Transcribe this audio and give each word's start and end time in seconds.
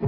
Oi, 0.00 0.06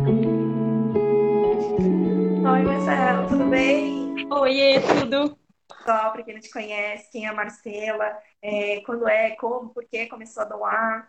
Marcela, 2.63 3.27
tudo 3.29 3.45
bem? 3.47 4.15
Oiê, 4.31 4.81
tudo? 4.81 5.37
Só 5.85 6.11
para 6.11 6.23
quem 6.23 6.35
não 6.35 6.41
te 6.41 6.51
conhece, 6.51 7.11
quem 7.11 7.27
é 7.27 7.29
a 7.29 7.35
Marcela, 7.35 8.17
é, 8.41 8.81
quando 8.83 9.09
é, 9.09 9.31
como, 9.33 9.71
por 9.71 9.85
que 9.85 10.07
começou 10.07 10.45
a 10.45 10.47
doar? 10.47 11.09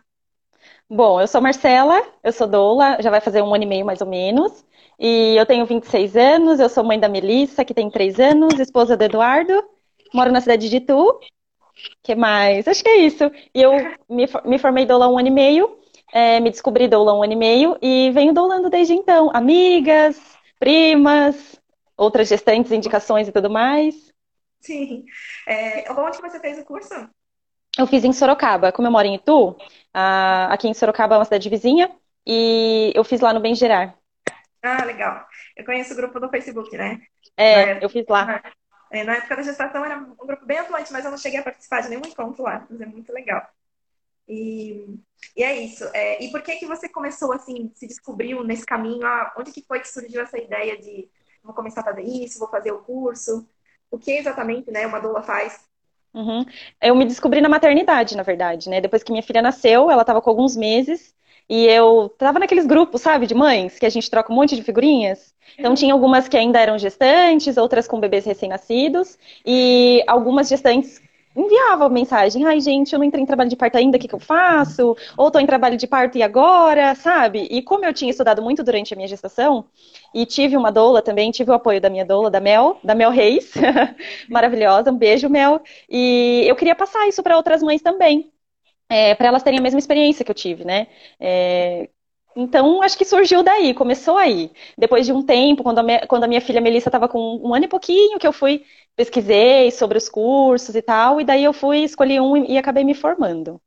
Bom, 0.90 1.20
eu 1.20 1.28
sou 1.28 1.40
Marcela, 1.40 2.02
eu 2.24 2.32
sou 2.32 2.48
doula, 2.48 2.98
já 3.00 3.08
vai 3.10 3.20
fazer 3.20 3.40
um 3.42 3.54
ano 3.54 3.62
e 3.62 3.66
meio 3.66 3.86
mais 3.86 4.00
ou 4.00 4.06
menos. 4.06 4.64
E 4.98 5.36
eu 5.36 5.46
tenho 5.46 5.64
26 5.64 6.16
anos, 6.16 6.58
eu 6.58 6.68
sou 6.68 6.82
mãe 6.82 6.98
da 6.98 7.08
Melissa, 7.08 7.64
que 7.64 7.74
tem 7.74 7.88
3 7.88 8.18
anos, 8.18 8.58
esposa 8.58 8.96
do 8.96 9.04
Eduardo, 9.04 9.52
moro 10.12 10.32
na 10.32 10.40
cidade 10.40 10.68
de 10.68 10.76
Itu. 10.78 11.20
que 12.02 12.14
mais? 12.14 12.66
Acho 12.68 12.82
que 12.82 12.90
é 12.90 12.96
isso. 12.98 13.24
E 13.54 13.62
eu 13.62 13.72
me, 14.08 14.26
me 14.44 14.58
formei 14.58 14.86
doula 14.86 15.06
há 15.06 15.08
um 15.08 15.18
ano 15.18 15.28
e 15.28 15.30
meio, 15.30 15.78
é, 16.12 16.38
me 16.40 16.50
descobri 16.50 16.86
doula 16.86 17.12
há 17.12 17.14
um 17.14 17.22
ano 17.22 17.32
e 17.32 17.36
meio 17.36 17.76
e 17.80 18.10
venho 18.12 18.32
doulando 18.32 18.68
desde 18.70 18.92
então. 18.92 19.30
Amigas, 19.34 20.20
primas, 20.58 21.60
outras 21.96 22.28
gestantes, 22.28 22.70
indicações 22.70 23.26
e 23.26 23.32
tudo 23.32 23.50
mais. 23.50 24.12
Sim. 24.60 25.04
É, 25.48 25.90
onde 25.92 26.18
você 26.18 26.38
fez 26.38 26.58
o 26.58 26.64
curso? 26.64 26.94
Eu 27.78 27.86
fiz 27.86 28.04
em 28.04 28.12
Sorocaba. 28.12 28.70
Como 28.70 28.86
eu 28.86 28.92
moro 28.92 29.06
em 29.06 29.14
Itu, 29.14 29.56
aqui 30.48 30.68
em 30.68 30.74
Sorocaba 30.74 31.14
é 31.14 31.18
uma 31.18 31.24
cidade 31.24 31.48
vizinha, 31.48 31.90
e 32.26 32.92
eu 32.94 33.02
fiz 33.02 33.20
lá 33.20 33.32
no 33.32 33.40
Bem 33.40 33.54
Gerar. 33.54 33.94
Ah, 34.62 34.84
legal. 34.84 35.26
Eu 35.56 35.64
conheço 35.64 35.92
o 35.92 35.96
grupo 35.96 36.20
do 36.20 36.28
Facebook, 36.28 36.76
né? 36.76 37.00
É, 37.36 37.84
eu 37.84 37.88
fiz 37.88 38.06
lá. 38.08 38.42
É, 38.92 39.02
na 39.04 39.14
época 39.14 39.36
da 39.36 39.42
gestação 39.42 39.84
era 39.84 39.96
um 39.98 40.26
grupo 40.26 40.44
bem 40.44 40.58
atuante, 40.58 40.92
mas 40.92 41.04
eu 41.04 41.10
não 41.10 41.18
cheguei 41.18 41.40
a 41.40 41.42
participar 41.42 41.80
de 41.80 41.88
nenhum 41.88 42.02
encontro 42.06 42.42
lá, 42.42 42.66
mas 42.70 42.80
é 42.80 42.86
muito 42.86 43.12
legal. 43.12 43.42
E, 44.28 44.98
e 45.36 45.42
é 45.42 45.58
isso. 45.58 45.84
É, 45.92 46.22
e 46.22 46.30
por 46.30 46.42
que 46.42 46.56
que 46.56 46.66
você 46.66 46.88
começou 46.88 47.32
assim, 47.32 47.70
se 47.74 47.86
descobriu 47.86 48.42
nesse 48.44 48.64
caminho? 48.64 49.06
Ah, 49.06 49.32
onde 49.36 49.52
que 49.52 49.62
foi 49.62 49.80
que 49.80 49.88
surgiu 49.88 50.22
essa 50.22 50.38
ideia 50.38 50.78
de 50.78 51.08
vou 51.42 51.54
começar 51.54 51.80
a 51.80 51.84
fazer 51.84 52.02
isso, 52.02 52.38
vou 52.38 52.48
fazer 52.48 52.72
o 52.72 52.82
curso? 52.82 53.46
O 53.90 53.98
que 53.98 54.12
exatamente, 54.12 54.70
né, 54.70 54.86
uma 54.86 55.00
doula 55.00 55.22
faz? 55.22 55.60
Uhum. 56.14 56.44
Eu 56.80 56.94
me 56.94 57.04
descobri 57.04 57.40
na 57.40 57.48
maternidade, 57.48 58.16
na 58.16 58.22
verdade, 58.22 58.68
né? 58.68 58.80
Depois 58.80 59.02
que 59.02 59.10
minha 59.10 59.22
filha 59.22 59.42
nasceu, 59.42 59.90
ela 59.90 60.02
estava 60.02 60.20
com 60.20 60.30
alguns 60.30 60.56
meses 60.56 61.14
e 61.48 61.66
eu 61.66 62.08
tava 62.18 62.38
naqueles 62.38 62.66
grupos, 62.66 63.02
sabe, 63.02 63.26
de 63.26 63.34
mães, 63.34 63.78
que 63.78 63.86
a 63.86 63.90
gente 63.90 64.10
troca 64.10 64.32
um 64.32 64.36
monte 64.36 64.54
de 64.54 64.62
figurinhas. 64.62 65.34
Então 65.58 65.74
tinha 65.74 65.92
algumas 65.92 66.28
que 66.28 66.36
ainda 66.36 66.60
eram 66.60 66.78
gestantes, 66.78 67.56
outras 67.56 67.88
com 67.88 68.00
bebês 68.00 68.24
recém-nascidos, 68.24 69.18
e 69.44 70.02
algumas 70.06 70.48
gestantes 70.48 71.00
enviavam 71.36 71.88
mensagem, 71.90 72.44
ai 72.44 72.60
gente, 72.60 72.92
eu 72.92 72.98
não 72.98 73.06
entrei 73.06 73.22
em 73.22 73.26
trabalho 73.26 73.48
de 73.50 73.56
parto 73.56 73.76
ainda, 73.76 73.96
o 73.96 74.00
que, 74.00 74.08
que 74.08 74.14
eu 74.14 74.20
faço? 74.20 74.96
Ou 75.16 75.26
estou 75.28 75.40
em 75.40 75.46
trabalho 75.46 75.76
de 75.76 75.86
parto 75.86 76.18
e 76.18 76.22
agora, 76.22 76.94
sabe? 76.94 77.48
E 77.50 77.62
como 77.62 77.84
eu 77.84 77.92
tinha 77.94 78.10
estudado 78.10 78.42
muito 78.42 78.62
durante 78.62 78.92
a 78.92 78.96
minha 78.96 79.08
gestação, 79.08 79.64
e 80.14 80.26
tive 80.26 80.56
uma 80.56 80.70
doula 80.70 81.02
também, 81.02 81.30
tive 81.30 81.50
o 81.50 81.54
apoio 81.54 81.80
da 81.80 81.90
minha 81.90 82.04
doula, 82.04 82.30
da 82.30 82.40
Mel, 82.40 82.78
da 82.84 82.94
Mel 82.94 83.10
Reis, 83.10 83.52
maravilhosa, 84.28 84.90
um 84.92 84.96
beijo, 84.96 85.28
Mel, 85.28 85.62
e 85.88 86.44
eu 86.46 86.56
queria 86.56 86.74
passar 86.74 87.08
isso 87.08 87.22
para 87.22 87.36
outras 87.36 87.62
mães 87.62 87.82
também, 87.82 88.30
é, 88.88 89.14
para 89.14 89.28
elas 89.28 89.42
terem 89.42 89.58
a 89.58 89.62
mesma 89.62 89.78
experiência 89.78 90.24
que 90.24 90.30
eu 90.30 90.34
tive, 90.34 90.64
né? 90.64 90.88
É, 91.20 91.88
então, 92.36 92.82
acho 92.82 92.96
que 92.96 93.04
surgiu 93.04 93.42
daí, 93.42 93.74
começou 93.74 94.16
aí. 94.16 94.50
Depois 94.76 95.06
de 95.06 95.12
um 95.12 95.22
tempo, 95.22 95.62
quando 95.62 95.78
a 95.78 95.82
minha, 95.82 96.06
quando 96.06 96.24
a 96.24 96.28
minha 96.28 96.40
filha 96.40 96.60
Melissa 96.60 96.88
estava 96.88 97.08
com 97.08 97.40
um 97.42 97.54
ano 97.54 97.64
e 97.64 97.68
pouquinho, 97.68 98.18
que 98.18 98.26
eu 98.26 98.32
fui, 98.32 98.64
pesquisei 98.96 99.70
sobre 99.70 99.98
os 99.98 100.08
cursos 100.08 100.74
e 100.74 100.82
tal, 100.82 101.20
e 101.20 101.24
daí 101.24 101.44
eu 101.44 101.52
fui, 101.52 101.78
escolhi 101.78 102.20
um 102.20 102.36
e, 102.36 102.52
e 102.52 102.58
acabei 102.58 102.84
me 102.84 102.94
formando. 102.94 103.60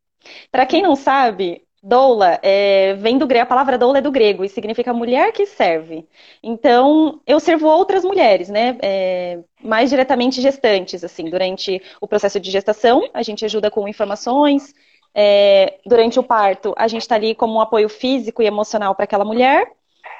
Para 0.52 0.66
quem 0.66 0.82
não 0.82 0.96
sabe, 0.96 1.66
doula 1.86 2.40
é, 2.42 2.96
vem 2.96 3.18
do 3.18 3.28
grego, 3.28 3.44
a 3.44 3.46
palavra 3.46 3.78
doula 3.78 4.00
é 4.00 4.02
do 4.02 4.12
grego 4.12 4.44
e 4.44 4.50
significa 4.50 4.92
mulher 4.94 5.32
que 5.32 5.46
serve. 5.46 6.08
Então, 6.42 7.22
eu 7.28 7.40
servo 7.40 7.68
outras 7.68 8.04
mulheres, 8.04 8.50
né? 8.50 8.76
É, 8.82 9.40
mais 9.64 9.90
diretamente 9.92 10.42
gestantes, 10.42 11.04
assim, 11.04 11.30
durante 11.30 11.82
o 12.02 12.08
processo 12.08 12.40
de 12.40 12.50
gestação, 12.50 13.08
a 13.14 13.22
gente 13.22 13.46
ajuda 13.46 13.70
com 13.70 13.88
informações, 13.88 14.74
é, 15.16 15.80
durante 15.86 16.20
o 16.20 16.24
parto, 16.24 16.74
a 16.78 16.90
gente 16.90 17.04
está 17.04 17.16
ali 17.16 17.34
como 17.34 17.56
um 17.56 17.62
apoio 17.62 17.88
físico 17.88 18.44
e 18.44 18.46
emocional 18.46 18.94
para 18.94 19.06
aquela 19.06 19.24
mulher. 19.24 19.72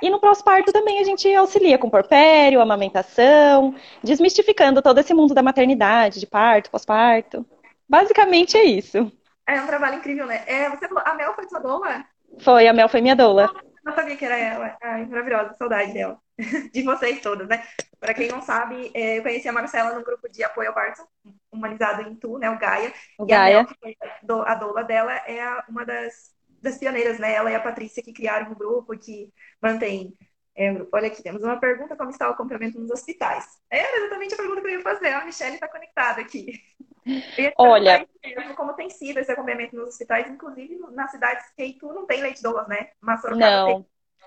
E 0.02 0.10
no 0.10 0.20
pós-parto 0.20 0.72
também 0.72 1.00
a 1.00 1.04
gente 1.04 1.34
auxilia 1.36 1.78
com 1.78 1.90
porpério, 1.90 2.62
amamentação, 2.62 3.76
desmistificando 4.02 4.82
todo 4.82 5.00
esse 5.00 5.14
mundo 5.14 5.34
da 5.34 5.44
maternidade, 5.44 6.20
de 6.20 6.28
parto, 6.28 6.72
pós-parto. 6.72 7.46
Basicamente 7.88 8.58
é 8.58 8.64
isso. 8.64 9.12
É 9.48 9.62
um 9.62 9.68
trabalho 9.68 9.98
incrível, 9.98 10.26
né? 10.26 10.44
É, 10.48 10.70
você 10.70 10.88
falou, 10.88 11.04
a 11.06 11.14
Mel 11.14 11.34
foi 11.36 11.48
sua 11.48 11.60
doula? 11.60 12.04
Foi, 12.40 12.68
a 12.68 12.74
Mel 12.74 12.90
foi 12.90 13.02
minha 13.02 13.16
doula. 13.16 13.52
Não 13.84 13.94
sabia 13.94 14.16
que 14.16 14.26
era 14.26 14.38
ela. 14.38 14.78
Ai, 14.82 15.06
maravilhosa, 15.06 15.54
saudade 15.54 15.94
dela. 15.94 16.18
De 16.74 16.84
vocês 16.84 17.22
todas, 17.22 17.48
né? 17.48 17.66
Para 18.00 18.14
quem 18.14 18.28
não 18.28 18.42
sabe, 18.42 18.92
é, 18.94 19.18
eu 19.18 19.24
conheci 19.24 19.48
a 19.48 19.54
Marcela 19.54 19.94
no 19.94 20.04
grupo 20.04 20.30
de 20.30 20.44
apoio 20.44 20.70
ao 20.70 20.76
parto 20.76 21.08
humanizado 21.52 22.02
em 22.02 22.16
Tu, 22.16 22.38
né? 22.38 22.50
O 22.50 22.60
Gaia. 22.60 22.94
O 23.18 23.24
e 23.24 23.28
Gaia. 23.28 23.62
a, 23.62 24.26
Mel, 24.26 24.42
a 24.46 24.56
doula 24.56 24.84
dela 24.84 25.14
é 25.14 25.64
uma 25.70 25.86
das, 25.86 26.34
das 26.62 26.78
pioneiras, 26.78 27.20
né? 27.20 27.34
Ela 27.34 27.52
e 27.52 27.56
a 27.56 27.60
Patrícia 27.60 28.04
que 28.04 28.14
criaram 28.14 28.52
o 28.52 28.56
grupo 28.56 28.98
que 28.98 29.34
mantém 29.62 30.14
é, 30.58 30.74
Olha 30.92 31.08
aqui, 31.08 31.22
temos 31.22 31.44
uma 31.44 31.60
pergunta: 31.60 31.98
como 31.98 32.10
está 32.10 32.30
o 32.30 32.32
acompanhamento 32.32 32.80
nos 32.80 32.90
hospitais? 32.90 33.46
É 33.70 33.98
exatamente 33.98 34.34
a 34.34 34.38
pergunta 34.38 34.62
que 34.62 34.68
eu 34.68 34.72
ia 34.72 34.82
fazer. 34.82 35.10
A 35.10 35.26
Michelle 35.26 35.56
está 35.56 35.68
conectada 35.68 36.22
aqui. 36.22 36.62
Olha. 37.58 38.08
Como 38.56 38.74
tem 38.74 38.90
sido 38.90 39.20
esse 39.20 39.32
acompanhamento 39.32 39.76
nos 39.76 39.90
hospitais, 39.90 40.28
inclusive 40.30 40.80
nas 40.92 41.12
cidades 41.12 41.46
que 41.56 41.74
tu 41.74 41.88
não 41.94 42.06
tem 42.06 42.22
leite 42.22 42.42
doulas, 42.42 42.68
né? 42.68 42.92
Mas 43.02 43.22
não. 43.24 43.66
Tem. 43.68 43.86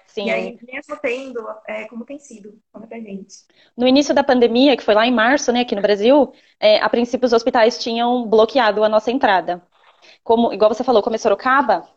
Sim. 0.08 0.26
E 0.26 0.30
aí, 0.30 0.58
mesmo 0.62 0.96
tendo, 1.00 1.46
é, 1.66 1.84
como 1.84 2.04
tem 2.04 2.18
sido? 2.18 2.58
Conta 2.72 2.86
pra 2.86 2.98
gente. 2.98 3.44
No 3.76 3.86
início 3.86 4.14
da 4.14 4.24
pandemia, 4.24 4.76
que 4.76 4.82
foi 4.82 4.94
lá 4.94 5.06
em 5.06 5.12
março, 5.12 5.52
né, 5.52 5.60
aqui 5.60 5.76
no 5.76 5.82
Brasil, 5.82 6.32
é, 6.58 6.80
a 6.80 6.88
princípio 6.88 7.26
os 7.26 7.32
hospitais 7.32 7.78
tinham 7.78 8.26
bloqueado 8.26 8.82
a 8.82 8.88
nossa 8.88 9.10
entrada. 9.10 9.62
Como, 10.24 10.52
igual 10.52 10.72
você 10.72 10.82
falou, 10.82 11.02
como 11.02 11.14
é 11.16 11.18
Sorocaba, 11.18 11.88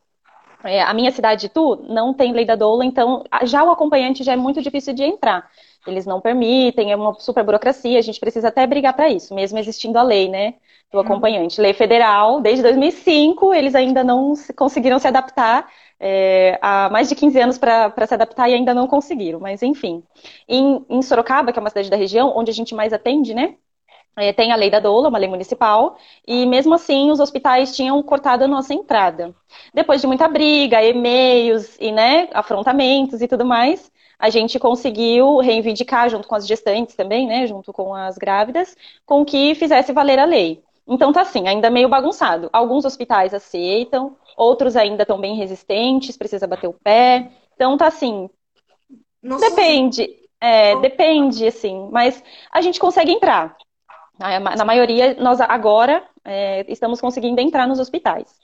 é, 0.63 0.81
a 0.81 0.93
minha 0.93 1.11
cidade, 1.11 1.49
Tu, 1.49 1.85
não 1.87 2.13
tem 2.13 2.33
lei 2.33 2.45
da 2.45 2.55
doula, 2.55 2.85
então 2.85 3.23
já 3.43 3.63
o 3.63 3.71
acompanhante 3.71 4.23
já 4.23 4.33
é 4.33 4.35
muito 4.35 4.61
difícil 4.61 4.93
de 4.93 5.03
entrar. 5.03 5.49
Eles 5.87 6.05
não 6.05 6.21
permitem, 6.21 6.91
é 6.91 6.95
uma 6.95 7.13
super 7.15 7.43
burocracia, 7.43 7.97
a 7.97 8.01
gente 8.01 8.19
precisa 8.19 8.49
até 8.49 8.67
brigar 8.67 8.93
para 8.93 9.09
isso, 9.09 9.33
mesmo 9.33 9.57
existindo 9.57 9.97
a 9.97 10.03
lei, 10.03 10.29
né, 10.29 10.55
do 10.91 10.99
uhum. 10.99 11.03
acompanhante. 11.03 11.59
Lei 11.59 11.73
federal, 11.73 12.39
desde 12.39 12.61
2005, 12.61 13.53
eles 13.53 13.73
ainda 13.73 14.03
não 14.03 14.33
conseguiram 14.55 14.99
se 14.99 15.07
adaptar 15.07 15.67
é, 15.99 16.57
há 16.61 16.89
mais 16.89 17.07
de 17.07 17.15
15 17.15 17.39
anos 17.39 17.57
para 17.59 18.07
se 18.07 18.13
adaptar 18.13 18.49
e 18.49 18.55
ainda 18.55 18.73
não 18.73 18.87
conseguiram, 18.87 19.39
mas 19.39 19.61
enfim. 19.61 20.03
Em, 20.47 20.83
em, 20.89 21.01
Sorocaba, 21.01 21.53
que 21.53 21.59
é 21.59 21.61
uma 21.61 21.69
cidade 21.69 21.91
da 21.91 21.95
região, 21.95 22.33
onde 22.35 22.49
a 22.49 22.53
gente 22.53 22.73
mais 22.73 22.91
atende, 22.91 23.35
né? 23.35 23.55
É, 24.17 24.33
tem 24.33 24.51
a 24.51 24.55
lei 24.55 24.69
da 24.69 24.79
doula, 24.79 25.09
uma 25.09 25.17
lei 25.17 25.29
municipal, 25.29 25.95
e 26.27 26.45
mesmo 26.45 26.73
assim 26.73 27.09
os 27.11 27.19
hospitais 27.19 27.75
tinham 27.75 28.01
cortado 28.03 28.43
a 28.43 28.47
nossa 28.47 28.73
entrada. 28.73 29.33
Depois 29.73 30.01
de 30.01 30.07
muita 30.07 30.27
briga, 30.27 30.83
e-mails 30.83 31.77
e 31.79 31.91
né, 31.91 32.27
afrontamentos 32.33 33.21
e 33.21 33.27
tudo 33.27 33.45
mais, 33.45 33.91
a 34.19 34.29
gente 34.29 34.59
conseguiu 34.59 35.37
reivindicar, 35.37 36.09
junto 36.09 36.27
com 36.27 36.35
as 36.35 36.45
gestantes 36.45 36.95
também, 36.95 37.25
né, 37.25 37.47
junto 37.47 37.71
com 37.71 37.95
as 37.95 38.17
grávidas, 38.17 38.75
com 39.05 39.25
que 39.25 39.55
fizesse 39.55 39.93
valer 39.93 40.19
a 40.19 40.25
lei. 40.25 40.61
Então 40.87 41.13
tá 41.13 41.21
assim, 41.21 41.47
ainda 41.47 41.69
meio 41.69 41.87
bagunçado. 41.87 42.49
Alguns 42.51 42.83
hospitais 42.85 43.33
aceitam, 43.33 44.17
outros 44.35 44.75
ainda 44.75 45.03
estão 45.03 45.19
bem 45.19 45.35
resistentes, 45.35 46.17
precisa 46.17 46.45
bater 46.47 46.67
o 46.67 46.73
pé. 46.73 47.31
Então 47.55 47.77
tá 47.77 47.87
assim. 47.87 48.29
Não 49.23 49.37
depende. 49.37 50.09
É, 50.39 50.75
depende, 50.77 51.45
assim, 51.45 51.87
mas 51.91 52.23
a 52.51 52.61
gente 52.61 52.79
consegue 52.79 53.11
entrar. 53.11 53.55
Na 54.21 54.65
maioria, 54.65 55.15
nós 55.15 55.41
agora 55.41 56.07
é, 56.23 56.71
estamos 56.71 57.01
conseguindo 57.01 57.41
entrar 57.41 57.67
nos 57.67 57.79
hospitais. 57.79 58.39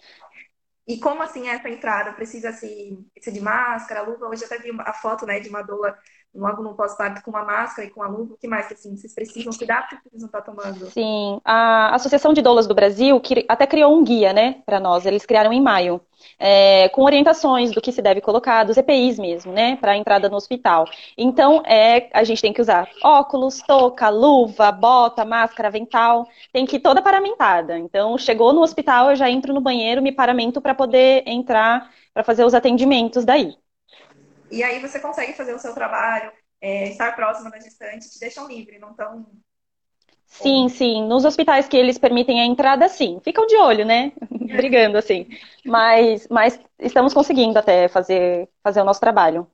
E 0.88 0.98
como 1.00 1.22
assim 1.22 1.50
essa 1.50 1.70
entrada? 1.70 2.14
Precisa 2.14 2.52
se, 2.52 2.98
ser 3.20 3.32
de 3.32 3.42
máscara, 3.42 4.02
luva? 4.02 4.28
Hoje 4.28 4.46
até 4.46 4.58
vi 4.58 4.72
a 4.80 4.94
foto 4.94 5.26
né, 5.26 5.40
de 5.40 5.50
uma 5.50 5.62
doula 5.62 5.98
logo 6.38 6.62
no 6.62 6.76
pós-parto 6.76 7.22
com 7.24 7.32
uma 7.32 7.44
máscara 7.44 7.88
e 7.88 7.92
com 7.92 8.04
a 8.04 8.08
luva, 8.08 8.36
o 8.36 8.38
que 8.38 8.48
mais 8.48 8.68
que 8.68 8.76
assim, 8.76 8.96
vocês 8.96 9.14
precisam 9.14 9.52
cuidar 9.52 9.82
porque 9.82 9.98
precisam 10.10 10.28
estar 10.28 10.42
tomando? 10.42 10.86
Sim, 10.92 11.42
a 11.44 11.96
Associação 11.96 12.34
de 12.34 12.42
Doulas 12.42 12.68
do 12.68 12.76
Brasil 12.76 13.20
que 13.20 13.46
até 13.50 13.66
criou 13.66 13.98
um 13.98 14.04
guia, 14.04 14.32
né, 14.32 14.62
para 14.66 14.80
nós. 14.80 15.06
Eles 15.06 15.26
criaram 15.26 15.52
em 15.52 15.62
maio 15.62 16.00
é, 16.40 16.90
com 16.90 17.04
orientações 17.04 17.72
do 17.72 17.82
que 17.82 17.92
se 17.92 18.02
deve 18.02 18.22
colocar, 18.22 18.64
dos 18.64 18.78
EPIs 18.78 19.18
mesmo, 19.18 19.52
né, 19.52 19.76
para 19.78 19.98
entrada 19.98 20.30
no 20.30 20.36
hospital. 20.36 20.86
Então, 21.18 21.64
é, 21.66 22.10
a 22.14 22.24
gente 22.24 22.42
tem 22.42 22.54
que 22.54 22.62
usar 22.62 22.88
óculos, 23.04 23.62
touca, 23.62 24.10
luva, 24.10 24.72
bota, 24.72 25.26
máscara, 25.26 25.70
avental, 25.70 26.28
tem 26.54 26.66
que 26.66 26.78
ir 26.78 26.80
toda 26.80 27.02
paramentada. 27.02 27.78
Então, 27.78 28.18
chegou 28.18 28.54
no 28.54 28.62
hospital, 28.62 29.10
eu 29.10 29.16
já 29.16 29.30
entro 29.30 29.54
no 29.54 29.62
banheiro, 29.62 30.02
me 30.02 30.12
paramento 30.12 30.62
para 30.62 30.76
poder 30.76 31.24
entrar, 31.26 31.92
para 32.14 32.24
fazer 32.24 32.46
os 32.46 32.54
atendimentos 32.54 33.26
daí. 33.26 33.56
E 34.52 34.64
aí 34.64 34.80
você 34.80 35.00
consegue 35.00 35.34
fazer 35.34 35.54
o 35.54 35.60
seu 35.60 35.74
trabalho, 35.74 36.32
é, 36.62 36.90
estar 36.90 37.16
próximo 37.16 37.52
da 37.52 37.60
gestante, 37.60 38.10
te 38.10 38.20
deixam 38.20 38.48
livre, 38.48 38.80
não 38.80 38.94
tão 38.94 39.26
Sim, 40.28 40.68
sim. 40.68 41.08
Nos 41.08 41.24
hospitais 41.26 41.68
que 41.68 41.78
eles 41.78 41.98
permitem 41.98 42.42
a 42.42 42.46
entrada, 42.46 42.88
sim. 42.90 43.20
Ficam 43.24 43.48
de 43.48 43.56
olho, 43.56 43.86
né? 43.86 44.12
Brigando, 44.30 44.98
assim. 44.98 45.26
Mas, 45.66 46.28
mas 46.30 46.60
estamos 46.78 47.14
conseguindo 47.14 47.58
até 47.58 47.88
fazer, 47.88 48.50
fazer 48.62 48.82
o 48.82 48.84
nosso 48.84 49.00
trabalho. 49.00 49.50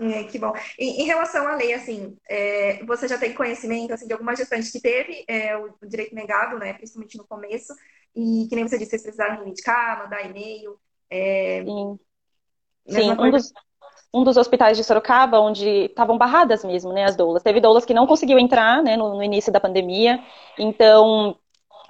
É, 0.00 0.24
que 0.24 0.38
bom. 0.38 0.52
em 0.78 1.04
relação 1.04 1.46
à 1.46 1.54
lei, 1.54 1.74
assim, 1.74 2.16
é, 2.28 2.84
você 2.84 3.06
já 3.06 3.18
tem 3.18 3.34
conhecimento 3.34 3.92
assim, 3.92 4.06
de 4.06 4.12
alguma 4.12 4.34
gestante 4.34 4.72
que 4.72 4.80
teve 4.80 5.24
é, 5.28 5.56
o, 5.56 5.76
o, 5.80 5.86
direito 5.86 6.14
negado, 6.14 6.58
né, 6.58 6.72
principalmente 6.72 7.16
no 7.16 7.26
começo, 7.26 7.72
e 8.16 8.46
que 8.48 8.56
nem 8.56 8.66
você 8.66 8.78
disse, 8.78 8.90
vocês 8.90 9.02
precisaram 9.02 9.36
reivindicar, 9.36 10.02
mandar 10.02 10.28
e-mail. 10.28 10.76
É... 11.08 11.62
Sim, 11.64 11.98
Sim 12.88 13.10
um, 13.12 13.30
dos, 13.30 13.52
um 14.12 14.24
dos 14.24 14.36
hospitais 14.36 14.76
de 14.76 14.84
Sorocaba, 14.84 15.40
onde 15.40 15.86
estavam 15.86 16.18
barradas 16.18 16.64
mesmo, 16.64 16.92
né, 16.92 17.04
as 17.04 17.16
doulas. 17.16 17.42
Teve 17.42 17.60
doulas 17.60 17.84
que 17.84 17.94
não 17.94 18.06
conseguiu 18.06 18.38
entrar, 18.38 18.82
né, 18.82 18.96
no, 18.96 19.16
no 19.16 19.22
início 19.22 19.52
da 19.52 19.60
pandemia, 19.60 20.20
então 20.58 21.36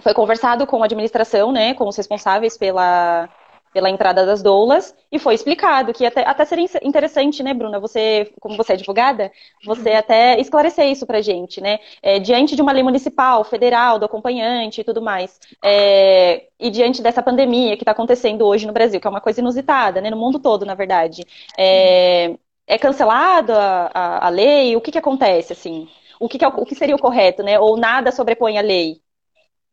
foi 0.00 0.14
conversado 0.14 0.66
com 0.66 0.82
a 0.82 0.86
administração, 0.86 1.52
né, 1.52 1.74
com 1.74 1.88
os 1.88 1.96
responsáveis 1.96 2.56
pela 2.56 3.28
pela 3.72 3.90
entrada 3.90 4.26
das 4.26 4.42
doulas 4.42 4.94
e 5.10 5.18
foi 5.18 5.34
explicado 5.34 5.92
que 5.92 6.04
até, 6.04 6.22
até 6.26 6.44
seria 6.44 6.66
interessante, 6.82 7.42
né, 7.42 7.54
Bruna, 7.54 7.80
você, 7.80 8.30
como 8.40 8.56
você 8.56 8.72
é 8.72 8.74
advogada, 8.74 9.30
você 9.64 9.90
uhum. 9.90 9.98
até 9.98 10.40
esclarecer 10.40 10.86
isso 10.86 11.06
pra 11.06 11.20
gente, 11.20 11.60
né, 11.60 11.78
é, 12.02 12.18
diante 12.18 12.54
de 12.54 12.62
uma 12.62 12.72
lei 12.72 12.82
municipal, 12.82 13.44
federal, 13.44 13.98
do 13.98 14.04
acompanhante 14.04 14.80
e 14.80 14.84
tudo 14.84 15.00
mais, 15.00 15.38
é, 15.64 16.44
e 16.58 16.70
diante 16.70 17.02
dessa 17.02 17.22
pandemia 17.22 17.76
que 17.76 17.82
está 17.82 17.92
acontecendo 17.92 18.46
hoje 18.46 18.66
no 18.66 18.72
Brasil, 18.72 19.00
que 19.00 19.06
é 19.06 19.10
uma 19.10 19.20
coisa 19.20 19.40
inusitada, 19.40 20.00
né, 20.00 20.10
no 20.10 20.16
mundo 20.16 20.38
todo, 20.38 20.64
na 20.64 20.74
verdade, 20.74 21.24
é, 21.58 22.34
é 22.66 22.78
cancelada 22.78 23.54
a, 23.92 24.26
a, 24.26 24.28
lei? 24.30 24.74
O 24.76 24.80
que 24.80 24.92
que 24.92 24.98
acontece, 24.98 25.52
assim? 25.52 25.88
O 26.18 26.28
que, 26.28 26.38
que 26.38 26.44
é, 26.44 26.48
o 26.48 26.64
que 26.64 26.74
seria 26.74 26.96
o 26.96 26.98
correto, 26.98 27.42
né? 27.42 27.58
Ou 27.58 27.76
nada 27.76 28.12
sobrepõe 28.12 28.56
a 28.58 28.62
lei? 28.62 29.01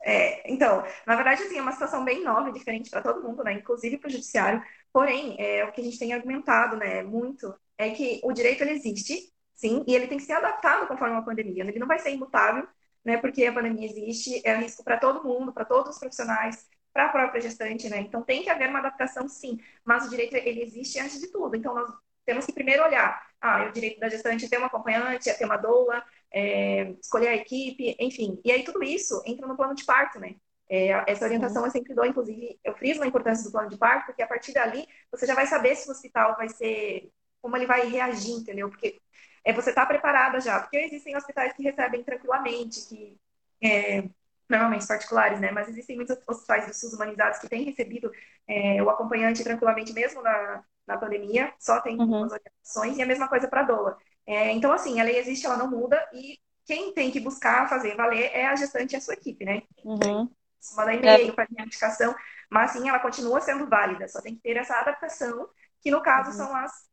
É, 0.04 0.51
então, 0.51 0.84
na 1.06 1.16
verdade, 1.16 1.44
assim, 1.44 1.57
é 1.57 1.62
uma 1.62 1.72
situação 1.74 2.06
bem 2.06 2.24
nova 2.24 2.50
e 2.50 2.54
diferente 2.54 2.90
para 2.90 3.01
todo 3.01 3.22
mundo, 3.22 3.44
né? 3.44 3.54
Inclusive 3.54 3.98
para 3.98 4.07
o 4.07 4.12
judiciário. 4.12 4.63
Porém, 4.94 5.36
é, 5.40 5.66
o 5.66 5.72
que 5.72 5.81
a 5.81 5.84
gente 5.84 6.00
tem 6.00 6.13
argumentado, 6.13 6.78
né, 6.78 7.04
muito, 7.04 7.54
é 7.78 7.90
que 7.92 8.19
o 8.24 8.31
direito 8.34 8.62
ele 8.62 8.72
existe, 8.72 9.31
sim, 9.56 9.84
e 9.88 9.96
ele 9.96 10.07
tem 10.07 10.18
que 10.18 10.24
ser 10.24 10.34
adaptado 10.34 10.88
conforme 10.88 11.16
a 11.16 11.22
pandemia. 11.22 11.63
Ele 11.63 11.80
não 11.80 11.88
vai 11.88 12.00
ser 12.00 12.12
imutável, 12.12 12.68
né? 13.04 13.18
Porque 13.18 13.46
a 13.46 13.54
pandemia 13.54 13.86
existe, 13.90 14.42
é 14.46 14.56
risco 14.56 14.84
para 14.84 14.98
todo 14.98 15.24
mundo, 15.24 15.54
para 15.54 15.66
todos 15.66 15.92
os 15.94 16.00
profissionais, 16.00 16.68
para 16.94 17.06
a 17.07 17.10
própria 17.10 17.42
gestante, 17.42 17.90
né? 17.90 18.00
Então 18.00 18.24
tem 18.24 18.44
que 18.44 18.50
haver 18.50 18.69
uma 18.69 18.80
adaptação, 18.80 19.28
sim. 19.28 19.57
Mas 19.86 20.06
o 20.07 20.10
direito 20.10 20.36
ele 20.36 20.62
existe 20.62 21.00
antes 21.00 21.19
de 21.19 21.28
tudo. 21.31 21.56
Então 21.56 21.74
nós 21.74 21.90
temos 22.25 22.45
que 22.45 22.54
primeiro 22.54 22.84
olhar, 22.84 23.22
ah, 23.42 23.66
o 23.68 23.72
direito 23.72 24.00
da 24.00 24.10
gestante 24.10 24.45
é 24.45 24.50
ter 24.50 24.57
uma 24.57 24.68
acompanhante, 24.68 25.30
é 25.30 25.34
ter 25.34 25.45
uma 25.45 25.57
doula, 25.57 26.04
é, 26.31 26.92
escolher 27.02 27.30
a 27.30 27.36
equipe, 27.36 27.96
enfim. 28.00 28.40
E 28.44 28.52
aí 28.52 28.64
tudo 28.64 28.84
isso 28.84 29.22
entra 29.26 29.48
no 29.48 29.56
plano 29.56 29.76
de 29.76 29.86
parto, 29.86 30.20
né? 30.20 30.36
É, 30.70 31.12
essa 31.12 31.26
orientação 31.26 31.66
eu 31.66 31.72
sempre 31.72 31.96
dou, 31.96 32.06
inclusive, 32.06 32.60
eu 32.64 32.76
friso 32.76 33.02
a 33.02 33.08
importância 33.08 33.44
do 33.44 33.52
plano 33.52 33.70
de 33.70 33.78
parto, 33.78 34.06
porque 34.08 34.22
a 34.22 34.28
partir 34.28 34.54
dali 34.54 34.88
você 35.12 35.26
já 35.26 35.34
vai 35.34 35.48
saber 35.48 35.76
se 35.76 35.88
o 35.88 35.92
hospital 35.92 36.36
vai 36.36 36.48
ser, 36.48 37.12
como 37.42 37.58
ele 37.58 37.66
vai 37.66 37.88
reagir, 37.90 38.34
entendeu? 38.34 38.70
Porque 38.70 39.02
é, 39.44 39.52
você 39.52 39.72
está 39.72 39.86
preparada 39.86 40.40
já, 40.40 40.60
porque 40.60 40.78
existem 40.78 41.16
hospitais 41.18 41.54
que 41.54 41.64
recebem 41.64 42.04
tranquilamente, 42.04 42.88
que 42.88 43.18
é, 43.64 44.04
normalmente 44.48 44.88
particulares, 44.88 45.40
né? 45.40 45.52
Mas 45.52 45.68
existem 45.70 45.96
muitos 45.96 46.16
hospitais 46.28 46.68
do 46.68 46.74
SUS 46.74 46.94
humanizados 46.94 47.40
que 47.40 47.50
têm 47.50 47.64
recebido 47.64 48.12
é, 48.48 48.81
o 48.84 48.90
acompanhante 48.92 49.44
tranquilamente, 49.44 49.92
mesmo 49.92 50.22
na, 50.22 50.64
na 50.86 50.98
pandemia, 50.98 51.52
só 51.60 51.81
tem 51.81 51.98
uhum. 51.98 52.06
umas 52.06 52.31
orientações, 52.31 52.98
e 52.98 53.02
a 53.02 53.06
mesma 53.06 53.28
coisa 53.28 53.48
para 53.48 53.62
a 53.62 53.64
doula. 53.64 53.98
É, 54.30 54.52
então, 54.52 54.72
assim, 54.72 55.00
a 55.00 55.04
lei 55.04 55.18
existe, 55.18 55.48
ela 55.48 55.58
não 55.58 55.68
muda, 55.68 56.00
e 56.14 56.38
quem 56.64 56.94
tem 56.94 57.10
que 57.10 57.20
buscar 57.20 57.68
fazer 57.68 57.96
valer 57.96 58.30
é 58.31 58.46
a 58.46 58.56
gestante 58.56 58.94
e 58.94 58.96
a 58.96 59.02
sua 59.02 59.16
equipe, 59.16 59.44
né? 59.44 59.64
Uhum. 59.84 60.30
Manda 60.76 60.94
e-mail, 60.94 61.31
é. 61.31 61.34
faz 61.34 61.50
indicação, 61.50 62.14
mas 62.48 62.70
sim, 62.70 62.88
ela 62.88 63.00
continua 63.00 63.42
sendo 63.42 63.68
válida, 63.68 64.08
só 64.08 64.22
tem 64.22 64.36
que 64.36 64.42
ter 64.42 64.56
essa 64.56 64.76
adaptação, 64.76 65.50
que 65.81 65.90
no 65.90 66.00
caso 66.04 66.30
uhum. 66.30 66.38
são 66.38 66.56
as 66.56 66.88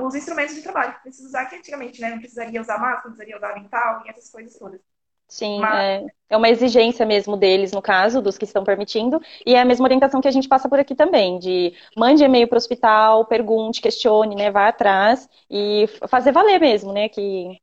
os 0.00 0.14
instrumentos 0.14 0.56
de 0.56 0.62
trabalho 0.62 0.94
que 0.94 1.02
precisa 1.02 1.28
usar, 1.28 1.46
que 1.46 1.54
antigamente 1.54 2.00
né, 2.00 2.10
não 2.10 2.18
precisaria 2.18 2.60
usar 2.60 2.78
máscara, 2.78 3.08
não 3.08 3.16
precisaria 3.16 3.36
usar 3.36 3.50
avental 3.50 4.02
e 4.04 4.10
essas 4.10 4.28
coisas 4.28 4.58
todas. 4.58 4.80
Sim, 5.28 5.60
Mas... 5.60 5.78
é, 5.78 6.06
é 6.30 6.36
uma 6.36 6.48
exigência 6.48 7.04
mesmo 7.04 7.36
deles, 7.36 7.70
no 7.72 7.82
caso, 7.82 8.22
dos 8.22 8.38
que 8.38 8.44
estão 8.44 8.64
permitindo, 8.64 9.20
e 9.44 9.54
é 9.54 9.60
a 9.60 9.64
mesma 9.64 9.84
orientação 9.84 10.22
que 10.22 10.28
a 10.28 10.30
gente 10.30 10.48
passa 10.48 10.68
por 10.68 10.80
aqui 10.80 10.94
também, 10.94 11.38
de 11.38 11.74
mande 11.94 12.24
e-mail 12.24 12.48
para 12.48 12.56
o 12.56 12.58
hospital, 12.58 13.26
pergunte, 13.26 13.82
questione, 13.82 14.34
né, 14.34 14.50
vá 14.50 14.68
atrás 14.68 15.28
e 15.50 15.86
fazer 16.08 16.32
valer 16.32 16.58
mesmo, 16.58 16.92
né, 16.94 17.10
que... 17.10 17.60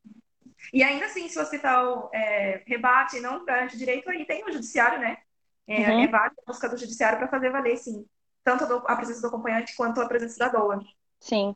E 0.72 0.82
ainda 0.82 1.06
assim, 1.06 1.28
se 1.28 1.38
o 1.38 1.42
hospital 1.42 2.08
é, 2.14 2.62
rebate 2.66 3.16
e 3.16 3.20
não 3.20 3.44
garante 3.44 3.76
direito, 3.76 4.08
aí 4.10 4.24
tem 4.24 4.44
o 4.44 4.52
judiciário, 4.52 5.00
né, 5.00 5.18
é, 5.66 5.90
uhum. 5.90 6.04
é 6.04 6.06
válido 6.06 6.36
a 6.46 6.50
busca 6.52 6.68
do 6.68 6.76
judiciário 6.76 7.18
para 7.18 7.28
fazer 7.28 7.50
valer, 7.50 7.76
sim, 7.76 8.06
tanto 8.44 8.64
a 8.86 8.94
presença 8.96 9.22
do 9.22 9.26
acompanhante 9.26 9.74
quanto 9.74 10.00
a 10.00 10.06
presença 10.06 10.38
da 10.38 10.48
doa. 10.48 10.80
Sim. 11.18 11.54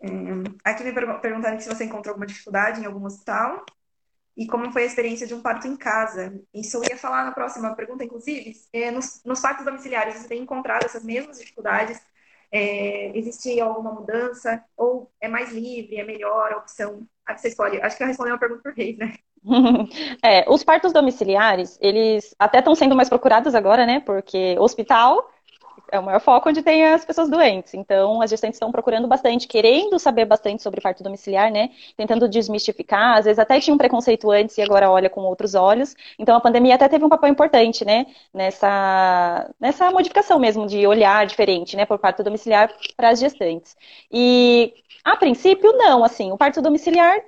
É, 0.00 0.08
aqui 0.64 0.82
me 0.82 0.92
perguntaram 0.92 1.60
se 1.60 1.68
você 1.68 1.84
encontrou 1.84 2.12
alguma 2.12 2.26
dificuldade 2.26 2.80
em 2.80 2.86
algum 2.86 3.04
hospital 3.04 3.64
e 4.36 4.46
como 4.46 4.72
foi 4.72 4.82
a 4.84 4.86
experiência 4.86 5.26
de 5.26 5.34
um 5.34 5.42
parto 5.42 5.66
em 5.66 5.76
casa. 5.76 6.40
Isso 6.54 6.78
eu 6.78 6.84
ia 6.90 6.96
falar 6.96 7.24
na 7.24 7.32
próxima 7.32 7.74
pergunta, 7.74 8.04
inclusive. 8.04 8.54
É, 8.72 8.90
nos, 8.90 9.22
nos 9.24 9.40
partos 9.40 9.64
domiciliares, 9.64 10.14
você 10.14 10.28
tem 10.28 10.42
encontrado 10.42 10.84
essas 10.84 11.04
mesmas 11.04 11.38
dificuldades? 11.38 12.00
É, 12.50 13.16
existe 13.16 13.60
alguma 13.60 13.92
mudança? 13.92 14.62
Ou 14.76 15.10
é 15.20 15.28
mais 15.28 15.52
livre, 15.52 15.96
é 15.96 16.04
melhor 16.04 16.52
a 16.52 16.58
opção? 16.58 17.06
A 17.26 17.34
que 17.34 17.40
você 17.40 17.48
escolhe? 17.48 17.80
Acho 17.82 17.96
que 17.96 18.02
eu 18.02 18.06
respondi 18.06 18.30
uma 18.30 18.38
pergunta 18.38 18.62
por 18.62 18.74
vez, 18.74 18.96
né? 18.96 19.14
é, 20.24 20.48
os 20.48 20.62
partos 20.62 20.92
domiciliares, 20.92 21.78
eles 21.80 22.34
até 22.38 22.58
estão 22.58 22.74
sendo 22.74 22.94
mais 22.94 23.08
procurados 23.08 23.54
agora, 23.54 23.84
né? 23.84 24.00
Porque 24.00 24.56
hospital 24.58 25.28
é 25.92 25.98
o 25.98 26.02
maior 26.02 26.20
foco 26.20 26.48
onde 26.48 26.62
tem 26.62 26.86
as 26.86 27.04
pessoas 27.04 27.28
doentes. 27.28 27.74
Então, 27.74 28.22
as 28.22 28.30
gestantes 28.30 28.56
estão 28.56 28.72
procurando 28.72 29.06
bastante, 29.06 29.46
querendo 29.46 29.98
saber 29.98 30.24
bastante 30.24 30.62
sobre 30.62 30.80
parto 30.80 31.02
domiciliar, 31.04 31.52
né? 31.52 31.70
Tentando 31.96 32.26
desmistificar. 32.28 33.18
Às 33.18 33.26
vezes 33.26 33.38
até 33.38 33.60
tinha 33.60 33.74
um 33.74 33.78
preconceito 33.78 34.30
antes 34.30 34.56
e 34.56 34.62
agora 34.62 34.90
olha 34.90 35.10
com 35.10 35.20
outros 35.20 35.54
olhos. 35.54 35.94
Então, 36.18 36.34
a 36.34 36.40
pandemia 36.40 36.76
até 36.76 36.88
teve 36.88 37.04
um 37.04 37.10
papel 37.10 37.28
importante, 37.28 37.84
né? 37.84 38.06
Nessa, 38.32 39.50
nessa 39.60 39.90
modificação 39.90 40.38
mesmo 40.38 40.66
de 40.66 40.86
olhar 40.86 41.26
diferente, 41.26 41.76
né? 41.76 41.84
Por 41.84 41.98
parto 41.98 42.22
domiciliar 42.22 42.72
para 42.96 43.10
as 43.10 43.20
gestantes. 43.20 43.76
E, 44.10 44.72
a 45.04 45.14
princípio, 45.16 45.72
não. 45.74 46.02
Assim, 46.02 46.32
o 46.32 46.38
parto 46.38 46.62
domiciliar 46.62 47.20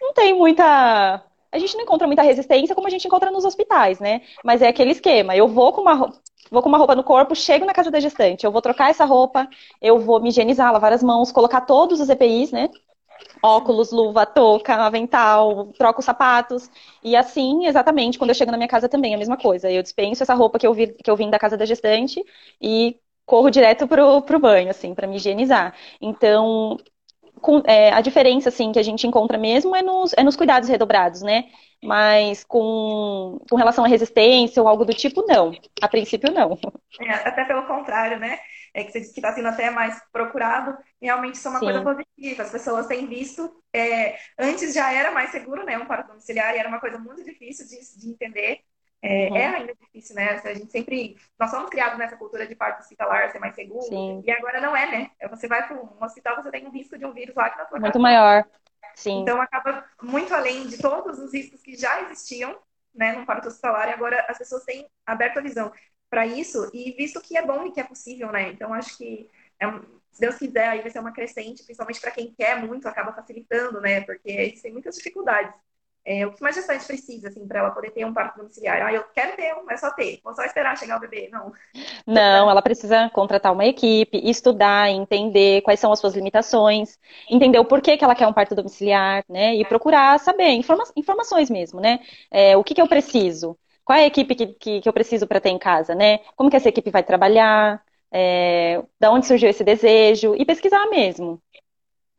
não 0.00 0.14
tem 0.14 0.34
muita 0.34 1.22
a 1.56 1.60
gente 1.60 1.74
não 1.76 1.82
encontra 1.84 2.06
muita 2.06 2.22
resistência 2.22 2.74
como 2.74 2.86
a 2.86 2.90
gente 2.90 3.06
encontra 3.06 3.30
nos 3.30 3.44
hospitais, 3.44 3.98
né? 4.00 4.22
Mas 4.44 4.62
é 4.62 4.68
aquele 4.68 4.92
esquema. 4.92 5.36
Eu 5.36 5.48
vou 5.48 5.72
com 5.72 5.80
uma 5.82 6.12
vou 6.50 6.62
com 6.62 6.68
uma 6.68 6.78
roupa 6.78 6.94
no 6.94 7.02
corpo, 7.02 7.34
chego 7.34 7.64
na 7.64 7.72
casa 7.74 7.90
da 7.90 7.98
gestante, 7.98 8.46
eu 8.46 8.52
vou 8.52 8.62
trocar 8.62 8.90
essa 8.90 9.04
roupa, 9.04 9.48
eu 9.82 9.98
vou 9.98 10.20
me 10.20 10.28
higienizar, 10.28 10.72
lavar 10.72 10.92
as 10.92 11.02
mãos, 11.02 11.32
colocar 11.32 11.62
todos 11.62 12.00
os 12.00 12.08
EPIs, 12.08 12.52
né? 12.52 12.68
Óculos, 13.42 13.92
luva, 13.92 14.26
touca, 14.26 14.74
avental, 14.76 15.72
troco 15.78 16.00
os 16.00 16.04
sapatos. 16.06 16.70
E 17.02 17.16
assim, 17.16 17.66
exatamente, 17.66 18.18
quando 18.18 18.30
eu 18.30 18.34
chego 18.34 18.50
na 18.50 18.56
minha 18.56 18.68
casa 18.68 18.88
também, 18.88 19.14
a 19.14 19.18
mesma 19.18 19.36
coisa. 19.36 19.70
Eu 19.70 19.82
dispenso 19.82 20.22
essa 20.22 20.34
roupa 20.34 20.58
que 20.58 20.66
eu, 20.66 20.74
vi, 20.74 20.88
que 20.92 21.10
eu 21.10 21.16
vim 21.16 21.30
da 21.30 21.38
casa 21.38 21.56
da 21.56 21.64
gestante 21.66 22.22
e 22.60 22.98
corro 23.24 23.50
direto 23.50 23.86
pro, 23.88 24.22
pro 24.22 24.38
banho, 24.38 24.70
assim, 24.70 24.94
para 24.94 25.06
me 25.06 25.16
higienizar. 25.16 25.74
Então, 26.00 26.76
com, 27.40 27.62
é, 27.66 27.92
a 27.92 28.00
diferença, 28.00 28.48
assim, 28.48 28.72
que 28.72 28.78
a 28.78 28.82
gente 28.82 29.06
encontra 29.06 29.38
mesmo 29.38 29.74
é 29.74 29.82
nos, 29.82 30.12
é 30.16 30.22
nos 30.22 30.36
cuidados 30.36 30.68
redobrados, 30.68 31.22
né? 31.22 31.44
Mas 31.82 32.42
com, 32.44 33.38
com 33.48 33.56
relação 33.56 33.84
à 33.84 33.88
resistência 33.88 34.62
ou 34.62 34.68
algo 34.68 34.84
do 34.84 34.94
tipo, 34.94 35.24
não. 35.26 35.52
A 35.80 35.88
princípio, 35.88 36.32
não. 36.32 36.58
É, 36.98 37.10
até 37.12 37.44
pelo 37.44 37.66
contrário, 37.66 38.18
né? 38.18 38.38
É 38.72 38.82
que 38.84 38.96
está 38.98 39.32
sendo 39.32 39.48
até 39.48 39.70
mais 39.70 40.00
procurado, 40.10 40.76
realmente 41.00 41.34
isso 41.34 41.46
é 41.46 41.50
uma 41.50 41.60
Sim. 41.60 41.66
coisa 41.66 41.82
positiva. 41.82 42.42
As 42.42 42.50
pessoas 42.50 42.86
têm 42.86 43.06
visto. 43.06 43.62
É, 43.72 44.16
antes 44.38 44.72
já 44.74 44.92
era 44.92 45.12
mais 45.12 45.30
seguro, 45.30 45.64
né? 45.64 45.76
Um 45.78 45.86
parto 45.86 46.08
domiciliar 46.08 46.54
e 46.54 46.58
era 46.58 46.68
uma 46.68 46.80
coisa 46.80 46.98
muito 46.98 47.22
difícil 47.22 47.66
de, 47.66 48.00
de 48.00 48.10
entender. 48.10 48.60
É, 49.02 49.28
uhum. 49.28 49.36
é, 49.36 49.46
ainda 49.46 49.74
difícil, 49.74 50.16
né? 50.16 50.40
A 50.44 50.54
gente 50.54 50.72
sempre. 50.72 51.16
Nós 51.38 51.50
somos 51.50 51.70
criados 51.70 51.98
nessa 51.98 52.16
cultura 52.16 52.46
de 52.46 52.54
parto 52.54 52.80
hospitalar 52.80 53.30
ser 53.30 53.38
mais 53.38 53.54
seguro. 53.54 53.82
Sim. 53.82 54.22
E 54.26 54.30
agora 54.30 54.60
não 54.60 54.76
é, 54.76 54.90
né? 54.90 55.10
Você 55.30 55.46
vai 55.46 55.66
para 55.66 55.76
um 55.76 56.02
hospital, 56.02 56.36
você 56.36 56.50
tem 56.50 56.66
um 56.66 56.70
risco 56.70 56.98
de 56.98 57.04
um 57.04 57.12
vírus 57.12 57.34
lá 57.34 57.50
que 57.50 57.58
na 57.58 57.66
sua 57.66 57.78
Muito 57.78 57.92
casa. 57.92 58.02
maior. 58.02 58.44
Sim. 58.94 59.20
Então 59.20 59.40
acaba 59.40 59.84
muito 60.02 60.34
além 60.34 60.66
de 60.66 60.78
todos 60.78 61.18
os 61.18 61.32
riscos 61.32 61.60
que 61.62 61.76
já 61.76 62.00
existiam, 62.02 62.58
né, 62.94 63.12
no 63.12 63.26
parto 63.26 63.48
hospitalar, 63.48 63.88
e 63.88 63.92
agora 63.92 64.24
as 64.26 64.38
pessoas 64.38 64.64
têm 64.64 64.88
aberto 65.04 65.38
a 65.38 65.42
visão 65.42 65.70
para 66.08 66.26
isso 66.26 66.70
e 66.72 66.92
visto 66.92 67.20
que 67.20 67.36
é 67.36 67.42
bom 67.42 67.66
e 67.66 67.72
que 67.72 67.80
é 67.80 67.84
possível, 67.84 68.32
né? 68.32 68.48
Então 68.48 68.72
acho 68.72 68.96
que 68.96 69.28
é, 69.60 69.66
se 70.10 70.20
Deus 70.20 70.36
quiser 70.36 70.68
aí 70.68 70.80
vai 70.80 70.90
ser 70.90 70.98
uma 70.98 71.12
crescente, 71.12 71.62
principalmente 71.62 72.00
para 72.00 72.10
quem 72.10 72.32
quer 72.32 72.58
muito, 72.62 72.88
acaba 72.88 73.12
facilitando, 73.12 73.80
né? 73.80 74.00
Porque 74.00 74.30
existem 74.30 74.72
muitas 74.72 74.96
dificuldades. 74.96 75.54
É, 76.06 76.24
o 76.24 76.32
que 76.32 76.40
uma 76.40 76.52
gestante 76.52 76.86
precisa, 76.86 77.26
assim, 77.26 77.44
para 77.48 77.58
ela 77.58 77.70
poder 77.72 77.90
ter 77.90 78.04
um 78.04 78.14
parto 78.14 78.36
domiciliar? 78.36 78.80
Ah, 78.80 78.92
eu 78.92 79.02
quero 79.12 79.34
ter 79.34 79.52
um, 79.54 79.68
é 79.68 79.76
só 79.76 79.90
ter, 79.90 80.20
vou 80.22 80.32
só 80.34 80.44
esperar 80.44 80.78
chegar 80.78 80.98
o 80.98 81.00
bebê. 81.00 81.28
Não. 81.32 81.52
Não, 82.06 82.48
ela 82.48 82.62
precisa 82.62 83.10
contratar 83.10 83.52
uma 83.52 83.66
equipe, 83.66 84.20
estudar, 84.22 84.88
entender 84.88 85.62
quais 85.62 85.80
são 85.80 85.90
as 85.90 85.98
suas 85.98 86.14
limitações, 86.14 86.96
entender 87.28 87.58
o 87.58 87.64
porquê 87.64 87.96
que 87.96 88.04
ela 88.04 88.14
quer 88.14 88.28
um 88.28 88.32
parto 88.32 88.54
domiciliar, 88.54 89.24
né? 89.28 89.56
E 89.56 89.64
procurar 89.64 90.20
saber, 90.20 90.50
informa 90.50 90.84
informações 90.94 91.50
mesmo, 91.50 91.80
né? 91.80 91.98
É, 92.30 92.56
o 92.56 92.62
que, 92.62 92.74
que 92.74 92.80
eu 92.80 92.86
preciso? 92.86 93.58
Qual 93.84 93.98
é 93.98 94.04
a 94.04 94.06
equipe 94.06 94.36
que, 94.36 94.46
que, 94.46 94.80
que 94.82 94.88
eu 94.88 94.92
preciso 94.92 95.26
para 95.26 95.40
ter 95.40 95.50
em 95.50 95.58
casa, 95.58 95.92
né? 95.92 96.18
Como 96.36 96.48
que 96.48 96.56
essa 96.56 96.68
equipe 96.68 96.88
vai 96.90 97.02
trabalhar? 97.02 97.82
É, 98.12 98.80
da 99.00 99.10
onde 99.10 99.26
surgiu 99.26 99.50
esse 99.50 99.64
desejo? 99.64 100.36
E 100.36 100.44
pesquisar 100.44 100.86
mesmo. 100.86 101.42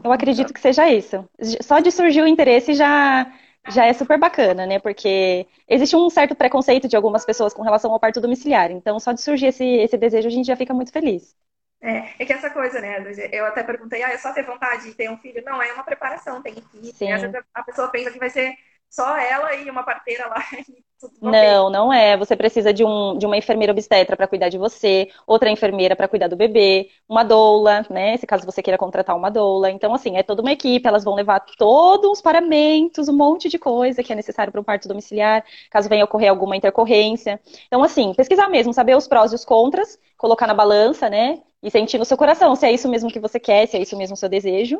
Eu 0.03 0.11
acredito 0.11 0.53
que 0.53 0.59
seja 0.59 0.89
isso. 0.89 1.27
Só 1.61 1.79
de 1.79 1.91
surgir 1.91 2.21
o 2.21 2.27
interesse 2.27 2.73
já 2.73 3.31
já 3.67 3.85
é 3.85 3.93
super 3.93 4.17
bacana, 4.17 4.65
né? 4.65 4.79
Porque 4.79 5.47
existe 5.67 5.95
um 5.95 6.09
certo 6.09 6.35
preconceito 6.35 6.87
de 6.87 6.95
algumas 6.95 7.25
pessoas 7.25 7.53
com 7.53 7.61
relação 7.61 7.91
ao 7.91 7.99
parto 7.99 8.21
domiciliar. 8.21 8.71
Então, 8.71 8.99
só 8.99 9.11
de 9.11 9.21
surgir 9.21 9.47
esse, 9.47 9.65
esse 9.65 9.97
desejo, 9.97 10.27
a 10.27 10.31
gente 10.31 10.47
já 10.47 10.55
fica 10.55 10.73
muito 10.73 10.91
feliz. 10.91 11.35
É, 11.79 12.23
é 12.23 12.25
que 12.25 12.33
essa 12.33 12.49
coisa, 12.49 12.81
né? 12.81 12.97
Eu 13.31 13.45
até 13.45 13.63
perguntei, 13.63 14.01
ah, 14.01 14.09
é 14.09 14.17
só 14.17 14.33
ter 14.33 14.43
vontade 14.43 14.85
de 14.85 14.95
ter 14.95 15.09
um 15.09 15.17
filho? 15.17 15.43
Não, 15.45 15.61
é 15.61 15.71
uma 15.73 15.83
preparação, 15.83 16.41
tem 16.41 16.55
que. 16.55 16.91
Sim. 16.93 17.11
Às 17.11 17.21
vezes 17.21 17.39
a 17.53 17.63
pessoa 17.63 17.89
pensa 17.89 18.11
que 18.11 18.19
vai 18.19 18.29
ser 18.29 18.55
só 18.89 19.17
ela 19.17 19.55
e 19.55 19.69
uma 19.69 19.83
parteira 19.83 20.27
lá. 20.27 20.43
Não, 21.21 21.69
não 21.69 21.93
é. 21.93 22.17
Você 22.17 22.35
precisa 22.35 22.73
de, 22.73 22.83
um, 22.83 23.17
de 23.17 23.25
uma 23.25 23.37
enfermeira 23.37 23.71
obstetra 23.71 24.17
para 24.17 24.27
cuidar 24.27 24.49
de 24.49 24.57
você, 24.57 25.09
outra 25.27 25.49
enfermeira 25.49 25.95
para 25.95 26.07
cuidar 26.07 26.27
do 26.27 26.35
bebê, 26.35 26.89
uma 27.07 27.23
doula, 27.23 27.85
né? 27.89 28.17
Se 28.17 28.25
caso 28.25 28.45
você 28.45 28.63
queira 28.63 28.77
contratar 28.79 29.15
uma 29.15 29.29
doula. 29.29 29.69
Então, 29.69 29.93
assim, 29.93 30.17
é 30.17 30.23
toda 30.23 30.41
uma 30.41 30.51
equipe, 30.51 30.87
elas 30.87 31.03
vão 31.03 31.13
levar 31.13 31.39
todos 31.57 32.09
os 32.13 32.21
paramentos, 32.21 33.07
um 33.07 33.15
monte 33.15 33.47
de 33.47 33.59
coisa 33.59 34.01
que 34.01 34.11
é 34.11 34.15
necessário 34.15 34.51
para 34.51 34.59
um 34.61 34.63
parto 34.63 34.87
domiciliar, 34.87 35.45
caso 35.69 35.87
venha 35.87 36.03
ocorrer 36.03 36.29
alguma 36.31 36.57
intercorrência. 36.57 37.39
Então, 37.67 37.83
assim, 37.83 38.13
pesquisar 38.15 38.49
mesmo, 38.49 38.73
saber 38.73 38.95
os 38.97 39.07
prós 39.07 39.31
e 39.31 39.35
os 39.35 39.45
contras, 39.45 39.99
colocar 40.17 40.47
na 40.47 40.53
balança, 40.55 41.09
né? 41.09 41.43
E 41.61 41.69
sentir 41.69 41.97
no 41.99 42.05
seu 42.05 42.17
coração 42.17 42.55
se 42.55 42.65
é 42.65 42.71
isso 42.71 42.89
mesmo 42.89 43.11
que 43.11 43.19
você 43.19 43.39
quer, 43.39 43.67
se 43.67 43.77
é 43.77 43.81
isso 43.81 43.95
mesmo 43.97 44.15
o 44.15 44.17
seu 44.17 44.29
desejo. 44.29 44.79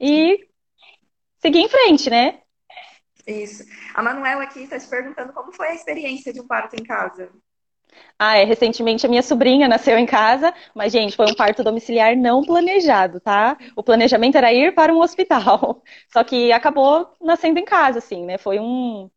E 0.00 0.46
seguir 1.40 1.60
em 1.60 1.68
frente, 1.68 2.10
né? 2.10 2.41
Isso. 3.26 3.64
A 3.94 4.02
Manuela 4.02 4.44
aqui 4.44 4.60
está 4.62 4.78
te 4.78 4.88
perguntando 4.88 5.32
como 5.32 5.52
foi 5.52 5.68
a 5.68 5.74
experiência 5.74 6.32
de 6.32 6.40
um 6.40 6.46
parto 6.46 6.74
em 6.74 6.84
casa. 6.84 7.30
Ah, 8.18 8.36
é. 8.38 8.44
Recentemente 8.44 9.04
a 9.06 9.08
minha 9.08 9.22
sobrinha 9.22 9.68
nasceu 9.68 9.98
em 9.98 10.06
casa, 10.06 10.54
mas, 10.74 10.92
gente, 10.92 11.16
foi 11.16 11.26
um 11.26 11.34
parto 11.34 11.64
domiciliar 11.64 12.16
não 12.16 12.42
planejado, 12.44 13.20
tá? 13.20 13.56
O 13.76 13.82
planejamento 13.82 14.36
era 14.36 14.52
ir 14.52 14.74
para 14.74 14.92
um 14.94 15.00
hospital. 15.00 15.82
Só 16.12 16.22
que 16.24 16.52
acabou 16.52 17.14
nascendo 17.20 17.58
em 17.58 17.64
casa, 17.64 17.98
assim, 17.98 18.24
né? 18.24 18.38
Foi 18.38 18.58
um. 18.60 19.10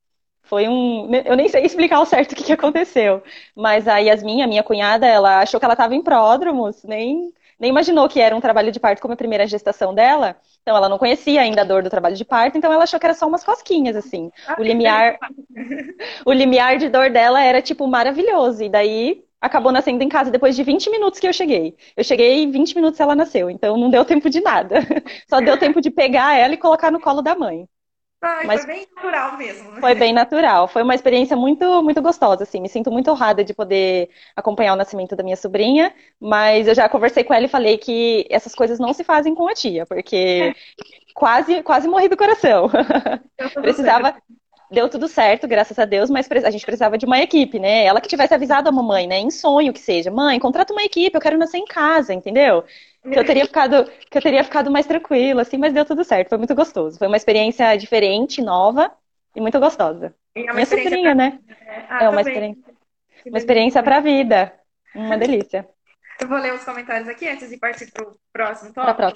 Foi 0.43 0.67
um. 0.67 1.13
Eu 1.15 1.35
nem 1.35 1.49
sei 1.49 1.65
explicar 1.65 1.99
o 2.01 2.05
certo 2.05 2.33
o 2.33 2.35
que, 2.35 2.43
que 2.43 2.53
aconteceu. 2.53 3.23
Mas 3.55 3.87
a 3.87 3.97
Yasmin, 3.99 4.41
a 4.43 4.47
minha 4.47 4.63
cunhada, 4.63 5.07
ela 5.07 5.41
achou 5.41 5.59
que 5.59 5.65
ela 5.65 5.73
estava 5.73 5.95
em 5.95 6.03
pródromos, 6.03 6.83
nem 6.83 7.33
nem 7.59 7.69
imaginou 7.69 8.07
que 8.07 8.19
era 8.19 8.35
um 8.35 8.41
trabalho 8.41 8.71
de 8.71 8.79
parto 8.79 9.01
como 9.01 9.13
a 9.13 9.17
primeira 9.17 9.47
gestação 9.47 9.93
dela. 9.93 10.35
Então 10.61 10.75
ela 10.75 10.89
não 10.89 10.97
conhecia 10.97 11.41
ainda 11.41 11.61
a 11.61 11.65
dor 11.65 11.83
do 11.83 11.89
trabalho 11.89 12.15
de 12.15 12.25
parto, 12.25 12.57
então 12.57 12.71
ela 12.71 12.83
achou 12.83 12.99
que 12.99 13.05
era 13.05 13.13
só 13.13 13.27
umas 13.27 13.43
cosquinhas, 13.43 13.95
assim. 13.95 14.31
O 14.57 14.63
limiar, 14.63 15.17
o 16.25 16.31
limiar 16.33 16.77
de 16.77 16.89
dor 16.89 17.09
dela 17.09 17.41
era, 17.41 17.61
tipo, 17.61 17.87
maravilhoso. 17.87 18.63
E 18.63 18.69
daí 18.69 19.23
acabou 19.39 19.71
nascendo 19.71 20.03
em 20.03 20.09
casa 20.09 20.31
depois 20.31 20.55
de 20.55 20.63
20 20.63 20.89
minutos 20.89 21.19
que 21.19 21.27
eu 21.27 21.33
cheguei. 21.33 21.75
Eu 21.95 22.03
cheguei 22.03 22.43
e 22.43 22.51
20 22.51 22.75
minutos 22.75 22.99
ela 22.99 23.15
nasceu, 23.15 23.49
então 23.49 23.77
não 23.77 23.89
deu 23.89 24.03
tempo 24.05 24.29
de 24.29 24.41
nada. 24.41 24.79
Só 25.29 25.39
deu 25.39 25.57
tempo 25.57 25.81
de 25.81 25.91
pegar 25.91 26.35
ela 26.37 26.53
e 26.53 26.57
colocar 26.57 26.91
no 26.91 26.99
colo 26.99 27.21
da 27.21 27.35
mãe. 27.35 27.67
Ai, 28.21 28.47
Mas 28.47 28.63
foi 28.63 28.73
bem 28.73 28.87
natural 28.95 29.37
mesmo. 29.37 29.79
Foi 29.79 29.95
bem 29.95 30.13
natural. 30.13 30.67
Foi 30.67 30.81
uma 30.83 30.95
experiência 30.95 31.35
muito, 31.37 31.83
muito 31.83 32.01
gostosa, 32.01 32.43
assim. 32.43 32.59
Me 32.59 32.69
sinto 32.69 32.91
muito 32.91 33.11
honrada 33.11 33.43
de 33.43 33.53
poder 33.53 34.09
acompanhar 34.35 34.73
o 34.73 34.75
nascimento 34.75 35.15
da 35.15 35.23
minha 35.23 35.35
sobrinha. 35.35 35.93
Mas 36.19 36.67
eu 36.67 36.73
já 36.73 36.89
conversei 36.89 37.23
com 37.23 37.33
ela 37.33 37.45
e 37.45 37.49
falei 37.49 37.77
que 37.77 38.25
essas 38.29 38.55
coisas 38.55 38.79
não 38.79 38.93
se 38.93 39.03
fazem 39.03 39.35
com 39.35 39.47
a 39.47 39.53
tia, 39.53 39.85
porque 39.85 40.55
quase, 41.13 41.61
quase 41.63 41.87
morri 41.87 42.09
do 42.09 42.17
coração. 42.17 42.69
Precisava. 43.61 44.11
Certo. 44.13 44.23
Deu 44.71 44.89
tudo 44.89 45.07
certo, 45.07 45.47
graças 45.47 45.77
a 45.77 45.85
Deus, 45.85 46.09
mas 46.09 46.27
a 46.31 46.49
gente 46.49 46.65
precisava 46.65 46.97
de 46.97 47.05
uma 47.05 47.19
equipe, 47.19 47.59
né? 47.59 47.85
Ela 47.85 48.01
que 48.01 48.07
tivesse 48.07 48.33
avisado 48.33 48.67
a 48.67 48.71
mamãe, 48.71 49.05
né? 49.05 49.19
Em 49.19 49.29
sonho 49.29 49.71
que 49.71 49.79
seja. 49.79 50.09
Mãe, 50.09 50.39
contrata 50.39 50.73
uma 50.73 50.83
equipe, 50.83 51.15
eu 51.15 51.21
quero 51.21 51.37
nascer 51.37 51.59
em 51.59 51.65
casa, 51.65 52.13
entendeu? 52.13 52.63
Que 53.11 53.19
eu 53.19 53.25
teria 53.25 53.45
ficado 53.45 53.85
que 54.09 54.17
eu 54.17 54.21
teria 54.21 54.43
ficado 54.43 54.71
mais 54.71 54.85
tranquila, 54.85 55.41
assim, 55.41 55.57
mas 55.57 55.73
deu 55.73 55.85
tudo 55.85 56.03
certo, 56.03 56.29
foi 56.29 56.37
muito 56.37 56.55
gostoso. 56.55 56.97
Foi 56.97 57.07
uma 57.07 57.17
experiência 57.17 57.75
diferente, 57.77 58.41
nova 58.41 58.91
e 59.35 59.41
muito 59.41 59.59
gostosa. 59.59 60.15
E 60.35 60.49
é 60.49 60.53
Minha 60.53 60.65
sobrinha, 60.65 61.15
pra... 61.15 61.15
né? 61.15 61.39
É, 61.47 61.85
ah, 61.89 62.03
é 62.03 62.09
uma 62.09 62.21
experiência, 62.21 62.73
uma 63.25 63.37
experiência 63.37 63.83
para 63.83 63.97
a 63.97 64.01
vida. 64.01 64.53
Uma 64.93 65.17
delícia. 65.17 65.67
Eu 66.19 66.27
vou 66.27 66.37
ler 66.37 66.53
os 66.53 66.63
comentários 66.63 67.09
aqui 67.09 67.27
antes 67.27 67.49
de 67.49 67.57
partir 67.57 67.91
para 67.91 68.07
o 68.07 68.15
próximo 68.31 68.73
tópico. 68.73 68.97
Tá, 68.97 69.11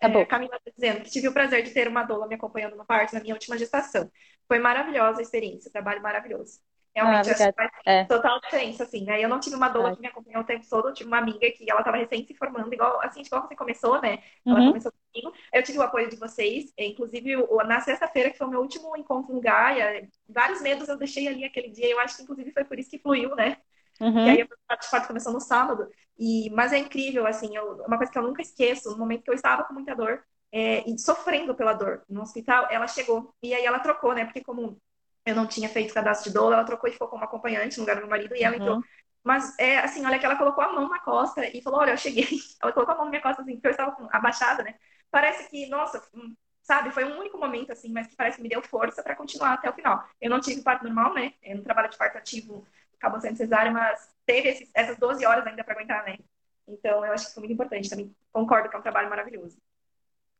tá 0.00 0.08
bom. 0.08 0.20
É, 0.20 0.26
Camila 0.26 0.56
está 0.56 0.70
dizendo 0.76 1.02
que 1.02 1.10
tive 1.10 1.28
o 1.28 1.32
prazer 1.32 1.62
de 1.62 1.70
ter 1.70 1.88
uma 1.88 2.02
doula 2.02 2.26
me 2.26 2.34
acompanhando 2.34 2.76
no 2.76 2.84
parto 2.84 3.14
na 3.14 3.20
minha 3.20 3.34
última 3.34 3.56
gestação. 3.56 4.10
Foi 4.46 4.58
maravilhosa 4.58 5.20
a 5.20 5.22
experiência, 5.22 5.70
trabalho 5.72 6.02
maravilhoso. 6.02 6.60
Realmente, 6.94 7.30
ah, 7.30 7.32
acho 7.32 7.46
que 7.46 7.52
faz 7.52 7.70
é. 7.86 8.04
total 8.04 8.38
diferença, 8.40 8.84
assim, 8.84 9.04
né? 9.04 9.22
Eu 9.22 9.28
não 9.28 9.40
tive 9.40 9.56
uma 9.56 9.68
doula 9.68 9.94
que 9.94 10.00
me 10.00 10.08
acompanhou 10.08 10.42
o 10.42 10.46
tempo 10.46 10.66
todo, 10.68 10.88
eu 10.88 10.94
tive 10.94 11.08
uma 11.08 11.18
amiga 11.18 11.50
que 11.50 11.70
ela 11.70 11.80
estava 11.80 11.96
recém 11.96 12.26
se 12.26 12.34
formando, 12.34 12.72
igual, 12.72 13.00
assim, 13.02 13.22
igual 13.22 13.46
você 13.46 13.56
começou, 13.56 14.00
né? 14.02 14.22
Ela 14.44 14.60
uhum. 14.60 14.68
começou 14.68 14.92
comigo. 14.92 15.32
Eu 15.52 15.62
tive 15.62 15.78
o 15.78 15.82
apoio 15.82 16.10
de 16.10 16.16
vocês, 16.16 16.72
inclusive 16.76 17.36
na 17.66 17.80
sexta-feira, 17.80 18.30
que 18.30 18.36
foi 18.36 18.46
o 18.46 18.50
meu 18.50 18.60
último 18.60 18.94
encontro 18.96 19.34
no 19.34 19.40
Gaia, 19.40 20.06
vários 20.28 20.60
medos 20.60 20.88
eu 20.88 20.98
deixei 20.98 21.26
ali 21.28 21.44
aquele 21.44 21.70
dia, 21.70 21.90
eu 21.90 21.98
acho 21.98 22.16
que 22.16 22.22
inclusive 22.22 22.52
foi 22.52 22.64
por 22.64 22.78
isso 22.78 22.90
que 22.90 22.98
fluiu, 22.98 23.34
né? 23.34 23.56
Uhum. 23.98 24.26
E 24.26 24.30
aí 24.30 24.42
a 24.42 24.76
parte 24.76 25.06
começou 25.06 25.32
no 25.32 25.40
sábado. 25.40 25.88
E, 26.18 26.50
mas 26.50 26.72
é 26.72 26.78
incrível, 26.78 27.26
assim, 27.26 27.56
eu, 27.56 27.82
uma 27.86 27.96
coisa 27.96 28.12
que 28.12 28.18
eu 28.18 28.22
nunca 28.22 28.42
esqueço, 28.42 28.90
no 28.90 28.98
momento 28.98 29.22
que 29.22 29.30
eu 29.30 29.34
estava 29.34 29.64
com 29.64 29.72
muita 29.72 29.94
dor, 29.94 30.22
é, 30.52 30.88
e 30.88 30.98
sofrendo 30.98 31.54
pela 31.54 31.72
dor 31.72 32.04
no 32.08 32.20
hospital, 32.20 32.68
ela 32.70 32.86
chegou. 32.86 33.34
E 33.42 33.54
aí 33.54 33.64
ela 33.64 33.78
trocou, 33.78 34.14
né? 34.14 34.24
Porque 34.26 34.44
como 34.44 34.78
eu 35.24 35.34
não 35.34 35.46
tinha 35.46 35.68
feito 35.68 35.94
cadastro 35.94 36.30
de 36.30 36.34
dor, 36.34 36.52
ela 36.52 36.64
trocou 36.64 36.88
e 36.88 36.92
ficou 36.92 37.08
como 37.08 37.24
acompanhante 37.24 37.76
no 37.76 37.82
lugar 37.82 37.96
do 37.96 38.02
meu 38.02 38.10
marido 38.10 38.34
e 38.34 38.42
ela 38.42 38.56
uhum. 38.56 38.62
entrou. 38.62 38.84
Mas 39.22 39.56
é 39.58 39.78
assim, 39.78 40.04
olha 40.04 40.18
que 40.18 40.26
ela 40.26 40.36
colocou 40.36 40.64
a 40.64 40.72
mão 40.72 40.88
na 40.88 40.98
costa 40.98 41.46
e 41.46 41.62
falou: 41.62 41.80
Olha, 41.80 41.92
eu 41.92 41.96
cheguei. 41.96 42.26
Ela 42.60 42.72
colocou 42.72 42.94
a 42.94 42.96
mão 42.96 43.04
na 43.04 43.10
minha 43.10 43.22
costa, 43.22 43.42
assim, 43.42 43.54
porque 43.54 43.68
eu 43.68 43.70
estava 43.70 43.96
abaixada, 44.10 44.62
né? 44.62 44.74
Parece 45.10 45.48
que, 45.48 45.66
nossa, 45.68 46.02
hum, 46.14 46.34
sabe, 46.62 46.90
foi 46.90 47.04
um 47.04 47.18
único 47.18 47.38
momento, 47.38 47.70
assim, 47.72 47.92
mas 47.92 48.06
que 48.06 48.16
parece 48.16 48.36
que 48.38 48.42
me 48.42 48.48
deu 48.48 48.62
força 48.62 49.02
para 49.02 49.14
continuar 49.14 49.54
até 49.54 49.70
o 49.70 49.72
final. 49.72 50.04
Eu 50.20 50.30
não 50.30 50.40
tive 50.40 50.62
parto 50.62 50.84
normal, 50.84 51.14
né? 51.14 51.34
Eu 51.42 51.56
não 51.56 51.62
trabalho 51.62 51.88
de 51.90 51.96
parto 51.96 52.18
ativo, 52.18 52.66
acabou 52.96 53.20
sendo 53.20 53.36
cesárea, 53.36 53.70
mas 53.70 54.12
teve 54.26 54.48
esses, 54.48 54.70
essas 54.74 54.96
12 54.98 55.24
horas 55.26 55.46
ainda 55.46 55.62
para 55.62 55.74
aguentar, 55.74 56.04
né? 56.04 56.18
Então, 56.66 57.04
eu 57.04 57.12
acho 57.12 57.26
que 57.28 57.34
foi 57.34 57.42
muito 57.42 57.52
importante 57.52 57.90
também. 57.90 58.14
Concordo 58.32 58.68
que 58.68 58.76
é 58.76 58.78
um 58.78 58.82
trabalho 58.82 59.10
maravilhoso. 59.10 59.58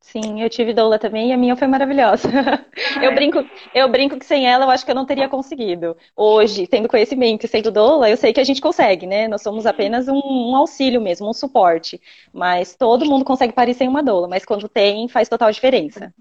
Sim, 0.03 0.43
eu 0.43 0.51
tive 0.51 0.75
doula 0.75 0.99
também 0.99 1.31
e 1.31 1.33
a 1.33 1.37
minha 1.39 1.55
foi 1.55 1.69
maravilhosa. 1.69 2.29
Ah, 2.29 2.65
eu, 3.03 3.15
brinco, 3.15 3.39
eu 3.73 3.89
brinco 3.89 4.19
que 4.19 4.27
sem 4.27 4.47
ela 4.47 4.65
eu 4.65 4.71
acho 4.71 4.85
que 4.85 4.91
eu 4.91 4.97
não 4.97 5.07
teria 5.07 5.29
conseguido. 5.29 5.97
Hoje, 6.17 6.67
tendo 6.67 6.89
conhecimento 6.89 7.47
e 7.47 7.49
sendo 7.49 7.71
doula, 7.71 8.11
eu 8.11 8.17
sei 8.17 8.33
que 8.33 8.41
a 8.41 8.45
gente 8.45 8.61
consegue, 8.61 9.07
né? 9.07 9.29
Nós 9.29 9.43
somos 9.43 9.65
apenas 9.65 10.09
um, 10.09 10.21
um 10.21 10.57
auxílio 10.57 11.01
mesmo, 11.01 11.31
um 11.31 11.33
suporte. 11.33 12.01
Mas 12.33 12.75
todo 12.75 13.07
mundo 13.07 13.25
consegue 13.25 13.53
parir 13.53 13.75
sem 13.75 13.89
uma 13.89 14.03
doula, 14.03 14.27
mas 14.27 14.45
quando 14.45 14.69
tem, 14.69 15.09
faz 15.09 15.29
total 15.29 15.53
diferença. 15.53 16.13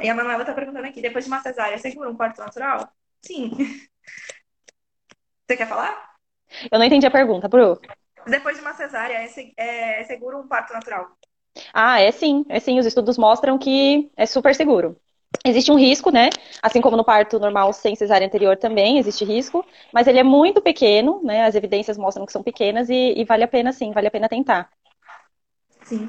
E 0.00 0.08
a 0.08 0.14
Manuela 0.14 0.44
tá 0.44 0.52
perguntando 0.52 0.86
aqui, 0.86 1.00
depois 1.00 1.24
de 1.24 1.30
uma 1.30 1.40
cesárea, 1.40 1.78
segura 1.78 2.10
um 2.10 2.16
parto 2.16 2.38
natural? 2.38 2.92
Sim. 3.22 3.50
Você 5.46 5.56
quer 5.56 5.66
falar? 5.66 6.10
Eu 6.70 6.78
não 6.78 6.84
entendi 6.84 7.06
a 7.06 7.10
pergunta, 7.10 7.48
Bru. 7.48 7.80
Depois 8.26 8.56
de 8.56 8.62
uma 8.62 8.74
cesárea, 8.74 9.26
é, 9.56 10.00
é 10.00 10.04
seguro 10.04 10.38
um 10.38 10.46
parto 10.46 10.72
natural? 10.74 11.16
Ah, 11.72 12.00
é 12.00 12.10
sim, 12.10 12.44
é 12.48 12.60
sim. 12.60 12.78
Os 12.78 12.86
estudos 12.86 13.18
mostram 13.18 13.58
que 13.58 14.10
é 14.16 14.26
super 14.26 14.54
seguro. 14.54 14.96
Existe 15.44 15.70
um 15.70 15.78
risco, 15.78 16.10
né? 16.10 16.28
Assim 16.60 16.80
como 16.80 16.96
no 16.96 17.04
parto 17.04 17.38
normal 17.38 17.72
sem 17.72 17.94
cesárea 17.94 18.26
anterior 18.26 18.56
também 18.56 18.98
existe 18.98 19.24
risco, 19.24 19.64
mas 19.92 20.06
ele 20.06 20.18
é 20.18 20.22
muito 20.24 20.60
pequeno, 20.60 21.20
né? 21.22 21.44
As 21.44 21.54
evidências 21.54 21.96
mostram 21.96 22.26
que 22.26 22.32
são 22.32 22.42
pequenas 22.42 22.90
e, 22.90 23.14
e 23.16 23.24
vale 23.24 23.44
a 23.44 23.48
pena 23.48 23.72
sim, 23.72 23.92
vale 23.92 24.08
a 24.08 24.10
pena 24.10 24.28
tentar. 24.28 24.68
Sim. 25.82 26.08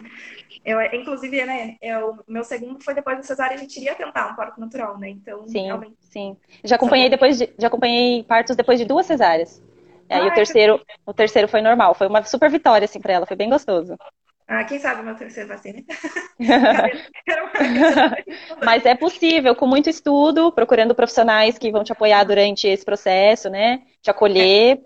Eu, 0.64 0.80
inclusive, 0.94 1.44
né, 1.44 1.76
eu, 1.82 2.20
meu 2.28 2.44
segundo 2.44 2.84
foi 2.84 2.94
depois 2.94 3.18
da 3.18 3.24
cesárea, 3.24 3.56
a 3.56 3.60
gente 3.60 3.78
iria 3.78 3.96
tentar 3.96 4.32
um 4.32 4.36
parto 4.36 4.60
natural, 4.60 4.98
né? 5.00 5.10
Então, 5.10 5.48
sim, 5.48 5.66
realmente... 5.66 5.96
sim. 6.02 6.38
Já 6.64 6.76
acompanhei 6.76 7.10
depois 7.10 7.38
de, 7.40 7.50
já 7.58 7.68
acompanhei 7.68 8.24
partos 8.24 8.56
depois 8.56 8.80
de 8.80 8.86
duas 8.86 9.06
cesáreas. 9.06 9.62
Aí 10.08 10.22
ah, 10.22 10.28
o 10.28 10.34
terceiro, 10.34 10.78
que... 10.78 10.86
o 11.06 11.14
terceiro 11.14 11.48
foi 11.48 11.62
normal, 11.62 11.96
foi 11.96 12.08
uma 12.08 12.24
super 12.24 12.50
vitória 12.50 12.86
assim 12.86 13.00
para 13.00 13.14
ela, 13.14 13.26
foi 13.26 13.36
bem 13.38 13.50
gostoso. 13.50 13.96
Ah, 14.54 14.66
quem 14.66 14.80
sabe 14.80 15.00
o 15.00 15.06
meu 15.06 15.16
terceiro 15.16 15.48
vacina. 15.48 15.82
Mas 18.66 18.86
é 18.86 18.94
possível, 18.94 19.56
com 19.56 19.66
muito 19.66 19.90
estudo, 19.90 20.52
procurando 20.52 20.94
profissionais 20.94 21.58
que 21.58 21.72
vão 21.72 21.86
te 21.86 21.94
apoiar 21.94 22.26
durante 22.26 22.68
esse 22.68 22.84
processo, 22.84 23.50
né? 23.50 23.82
Te 24.02 24.12
acolher. 24.12 24.82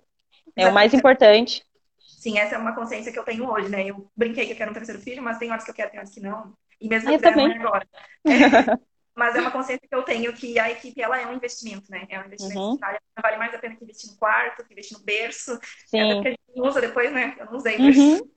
É, 0.56 0.66
é 0.66 0.70
o 0.70 0.74
mais 0.74 0.94
importante. 0.94 1.66
Sim, 1.98 2.38
essa 2.38 2.54
é 2.54 2.60
uma 2.60 2.76
consciência 2.76 3.12
que 3.12 3.18
eu 3.18 3.24
tenho 3.24 3.50
hoje, 3.50 3.70
né? 3.70 3.90
Eu 3.90 4.08
brinquei 4.16 4.46
que 4.46 4.52
eu 4.52 4.56
quero 4.56 4.70
um 4.70 4.76
terceiro 4.76 5.02
filho, 5.02 5.24
mas 5.24 5.40
tem 5.40 5.50
horas 5.50 5.64
que 5.64 5.72
eu 5.72 5.76
quero, 5.76 5.90
tem 5.90 6.00
horas 6.00 6.14
que 6.14 6.20
não. 6.20 6.54
E 6.80 6.88
mesmo 6.88 7.18
que 7.18 7.32
não 7.32 7.48
é 7.48 7.58
agora. 7.58 7.88
É, 8.28 8.78
mas 9.16 9.34
é 9.34 9.40
uma 9.40 9.52
consciência 9.52 9.88
que 9.88 9.96
eu 9.96 10.04
tenho 10.04 10.34
que 10.34 10.60
a 10.60 10.70
equipe 10.70 11.02
ela 11.02 11.20
é 11.20 11.26
um 11.26 11.34
investimento, 11.34 11.90
né? 11.90 12.06
É 12.10 12.20
um 12.20 12.26
investimento 12.26 12.60
uhum. 12.60 12.78
vale 13.22 13.38
mais 13.38 13.56
a 13.56 13.58
pena 13.58 13.76
que 13.76 13.84
investir 13.84 14.12
no 14.12 14.18
quarto, 14.18 14.66
que 14.66 14.74
investir 14.74 14.98
no 14.98 15.06
berço. 15.06 15.58
Sim. 15.88 16.02
Até 16.02 16.14
porque 16.16 16.28
a 16.28 16.32
gente 16.32 16.70
usa 16.70 16.82
depois, 16.82 17.12
né? 17.14 17.34
Eu 17.40 17.46
não 17.46 17.56
usei 17.56 17.78
berço. 17.78 18.00
Uhum. 18.00 18.35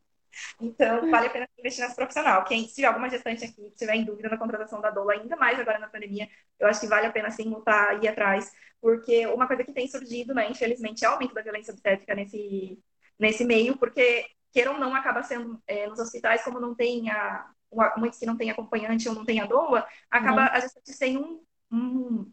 Então, 0.61 1.11
vale 1.11 1.27
a 1.27 1.31
pena 1.31 1.49
investir 1.59 1.83
nessa 1.83 1.95
profissional. 1.95 2.45
Quem, 2.45 2.69
se 2.69 2.85
alguma 2.85 3.09
gestante 3.09 3.45
aqui 3.45 3.73
tiver 3.77 3.95
em 3.95 4.05
dúvida 4.05 4.29
na 4.29 4.39
contratação 4.39 4.81
da 4.81 4.91
doula, 4.91 5.15
ainda 5.15 5.37
mais 5.37 5.59
agora 5.59 5.79
na 5.79 5.89
pandemia, 5.89 6.29
eu 6.59 6.69
acho 6.69 6.81
que 6.81 6.87
vale 6.87 7.07
a 7.07 7.13
pena 7.13 7.31
sim 7.31 7.49
lutar 7.49 7.99
e 7.99 8.07
ir 8.07 8.09
atrás, 8.09 8.51
porque 8.81 9.27
uma 9.27 9.47
coisa 9.47 9.65
que 9.65 9.73
tem 9.73 9.89
surgido, 9.89 10.35
né, 10.35 10.51
infelizmente, 10.51 11.05
é 11.05 11.09
o 11.09 11.13
aumento 11.13 11.35
da 11.35 11.43
violência 11.43 11.73
obstétrica 11.73 12.15
nesse, 12.15 12.79
nesse 13.19 13.45
meio, 13.45 13.77
porque, 13.77 14.27
queira 14.53 14.73
ou 14.73 14.79
não, 14.79 14.95
acaba 14.95 15.23
sendo 15.23 15.61
é, 15.67 15.87
nos 15.87 15.99
hospitais, 15.99 16.43
como 16.43 16.61
não 16.61 16.75
tem 16.75 17.11
a, 17.11 17.51
muitos 17.97 18.19
que 18.19 18.27
não 18.27 18.37
têm 18.37 18.51
acompanhante 18.51 19.09
ou 19.09 19.15
não 19.15 19.25
têm 19.25 19.41
a 19.41 19.47
doula, 19.47 19.87
acaba 20.11 20.43
uhum. 20.43 20.49
a 20.53 20.61
gestante 20.61 20.93
sem 20.93 21.17
um, 21.17 21.43
um 21.71 22.33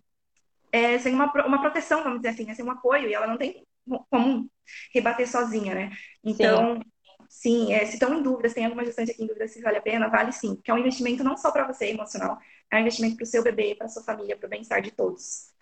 é, 0.71 0.99
sem 0.99 1.13
uma, 1.13 1.31
uma 1.45 1.61
proteção, 1.61 2.03
vamos 2.03 2.19
dizer 2.19 2.29
assim, 2.29 2.45
né? 2.45 2.53
sem 2.53 2.65
um 2.65 2.71
apoio, 2.71 3.07
e 3.07 3.13
ela 3.13 3.27
não 3.27 3.37
tem 3.37 3.65
como 4.09 4.49
rebater 4.93 5.29
sozinha, 5.29 5.73
né? 5.73 5.91
Então, 6.23 6.75
sim, 6.75 6.81
sim 7.29 7.73
é, 7.73 7.85
se 7.85 7.93
estão 7.93 8.13
em 8.13 8.23
dúvidas, 8.23 8.53
tem 8.53 8.65
alguma 8.65 8.85
gestante 8.85 9.11
aqui 9.11 9.23
em 9.23 9.27
dúvida 9.27 9.47
se 9.47 9.61
vale 9.61 9.77
a 9.77 9.81
pena, 9.81 10.07
vale 10.07 10.31
sim, 10.31 10.55
porque 10.55 10.71
é 10.71 10.73
um 10.73 10.77
investimento 10.79 11.23
não 11.23 11.37
só 11.37 11.51
para 11.51 11.65
você 11.65 11.87
emocional, 11.87 12.37
é 12.71 12.77
um 12.77 12.79
investimento 12.79 13.15
para 13.15 13.23
o 13.23 13.27
seu 13.27 13.43
bebê, 13.43 13.75
para 13.75 13.87
sua 13.87 14.03
família, 14.03 14.37
para 14.37 14.47
o 14.47 14.49
bem-estar 14.49 14.81
de 14.81 14.91
todos. 14.91 15.53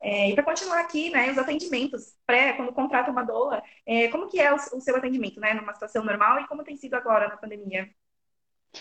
É, 0.00 0.30
e 0.30 0.34
para 0.34 0.44
continuar 0.44 0.80
aqui, 0.80 1.10
né, 1.10 1.30
os 1.30 1.38
atendimentos, 1.38 2.16
pré, 2.26 2.52
quando 2.52 2.72
contrata 2.72 3.10
uma 3.10 3.24
doula, 3.24 3.62
é, 3.84 4.08
como 4.08 4.28
que 4.28 4.40
é 4.40 4.52
o, 4.52 4.56
o, 4.56 4.80
seu 4.80 4.96
atendimento, 4.96 5.40
né, 5.40 5.54
numa 5.54 5.74
situação 5.74 6.04
normal 6.04 6.40
e 6.40 6.46
como 6.46 6.62
tem 6.64 6.76
sido 6.76 6.94
agora 6.94 7.28
na 7.28 7.36
pandemia? 7.36 7.90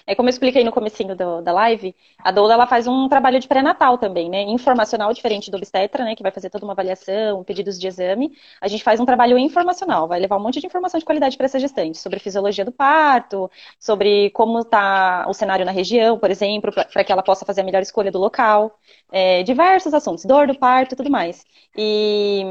É 0.06 0.15
como 0.15 0.27
eu 0.27 0.32
expliquei 0.32 0.63
no 0.63 0.72
comecinho 0.72 1.15
do, 1.15 1.41
da 1.41 1.51
live, 1.51 1.96
a 2.20 2.32
doula 2.32 2.53
ela 2.53 2.67
faz 2.67 2.88
um 2.88 3.08
trabalho 3.08 3.39
de 3.39 3.48
pré-natal 3.48 3.98
também, 3.98 4.29
né? 4.29 4.41
Informacional 4.44 5.13
diferente 5.13 5.50
do 5.50 5.58
obstetra, 5.58 6.03
né? 6.03 6.15
Que 6.15 6.24
vai 6.24 6.32
fazer 6.32 6.50
toda 6.50 6.65
uma 6.65 6.74
avaliação, 6.74 7.44
pedidos 7.44 7.79
de 7.79 7.88
exame. 7.88 8.32
A 8.62 8.67
gente 8.67 8.84
faz 8.84 9.00
um 9.00 9.06
trabalho 9.06 9.38
informacional, 9.38 10.08
vai 10.08 10.20
levar 10.20 10.38
um 10.38 10.44
monte 10.44 10.60
de 10.60 10.67
informação 10.67 11.00
de 11.00 11.06
qualidade 11.06 11.38
para 11.38 11.46
essa 11.46 11.60
gestante, 11.60 11.98
sobre 11.98 12.20
fisiologia 12.20 12.65
do 12.65 12.72
parto, 12.72 13.50
sobre 13.79 14.29
como 14.32 14.60
está 14.60 15.25
o 15.27 15.34
cenário 15.34 15.65
na 15.65 15.72
região, 15.72 16.17
por 16.20 16.29
exemplo, 16.32 16.72
para 16.72 17.03
que 17.03 17.12
ela 17.12 17.24
possa 17.24 17.46
fazer 17.46 17.62
a 17.62 17.63
melhor 17.63 17.82
escolha 17.82 18.12
do 18.12 18.20
local. 18.20 18.77
É, 19.12 19.44
diversos 19.44 19.94
assuntos, 19.94 20.25
dor 20.25 20.48
do 20.48 20.58
parto 20.58 20.96
tudo 20.96 21.10
mais. 21.10 21.46
E 21.77 22.44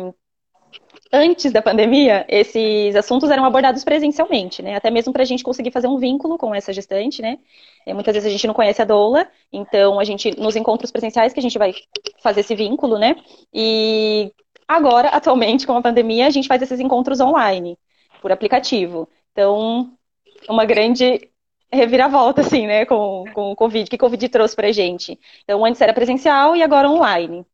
antes 1.13 1.53
da 1.53 1.63
pandemia, 1.63 2.25
esses 2.29 2.95
assuntos 2.97 3.31
eram 3.31 3.45
abordados 3.45 3.85
presencialmente, 3.85 4.63
né? 4.63 4.75
Até 4.77 4.91
mesmo 4.91 5.13
para 5.13 5.23
a 5.23 5.27
gente 5.27 5.45
conseguir 5.45 5.71
fazer 5.71 5.87
um 5.87 5.99
vínculo 5.99 6.37
com 6.39 6.55
essa 6.55 6.73
gestante, 6.73 7.23
né? 7.23 7.39
E 7.87 7.95
muitas 7.95 8.15
vezes 8.15 8.29
a 8.29 8.31
gente 8.31 8.47
não 8.47 8.55
conhece 8.55 8.83
a 8.83 8.85
doula, 8.85 9.29
então 9.53 9.99
a 10.01 10.05
gente, 10.05 10.39
nos 10.39 10.57
encontros 10.57 10.91
presenciais, 10.91 11.33
que 11.33 11.41
a 11.41 11.43
gente 11.43 11.59
vai 11.59 11.75
fazer 12.23 12.41
esse 12.41 12.55
vínculo, 12.55 12.99
né? 12.99 13.17
E 13.53 14.33
agora, 14.67 15.09
atualmente, 15.09 15.67
com 15.67 15.77
a 15.77 15.83
pandemia, 15.83 16.27
a 16.27 16.31
gente 16.31 16.49
faz 16.49 16.61
esses 16.63 16.81
encontros 16.81 17.21
online, 17.21 17.79
por 18.21 18.33
aplicativo. 18.33 19.09
Então, 19.33 19.93
uma 20.49 20.65
grande 20.65 21.31
reviravolta, 21.73 22.41
assim, 22.41 22.67
né, 22.67 22.85
com, 22.87 23.25
com 23.35 23.53
o 23.53 23.57
Covid, 23.57 23.89
que 23.89 23.97
o 23.97 23.99
Covid 23.99 24.29
trouxe 24.29 24.57
pra 24.57 24.73
gente. 24.73 25.19
Então, 25.45 25.65
antes 25.65 25.81
era 25.81 25.93
presencial 25.93 26.57
e 26.57 26.63
agora 26.63 26.89
online. 26.89 27.45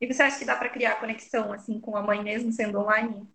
E 0.00 0.06
você 0.06 0.22
acha 0.22 0.38
que 0.38 0.44
dá 0.44 0.54
para 0.54 0.68
criar 0.68 0.96
conexão 0.96 1.52
assim 1.52 1.80
com 1.80 1.96
a 1.96 2.02
mãe 2.02 2.22
mesmo 2.22 2.52
sendo 2.52 2.80
online? 2.80 3.26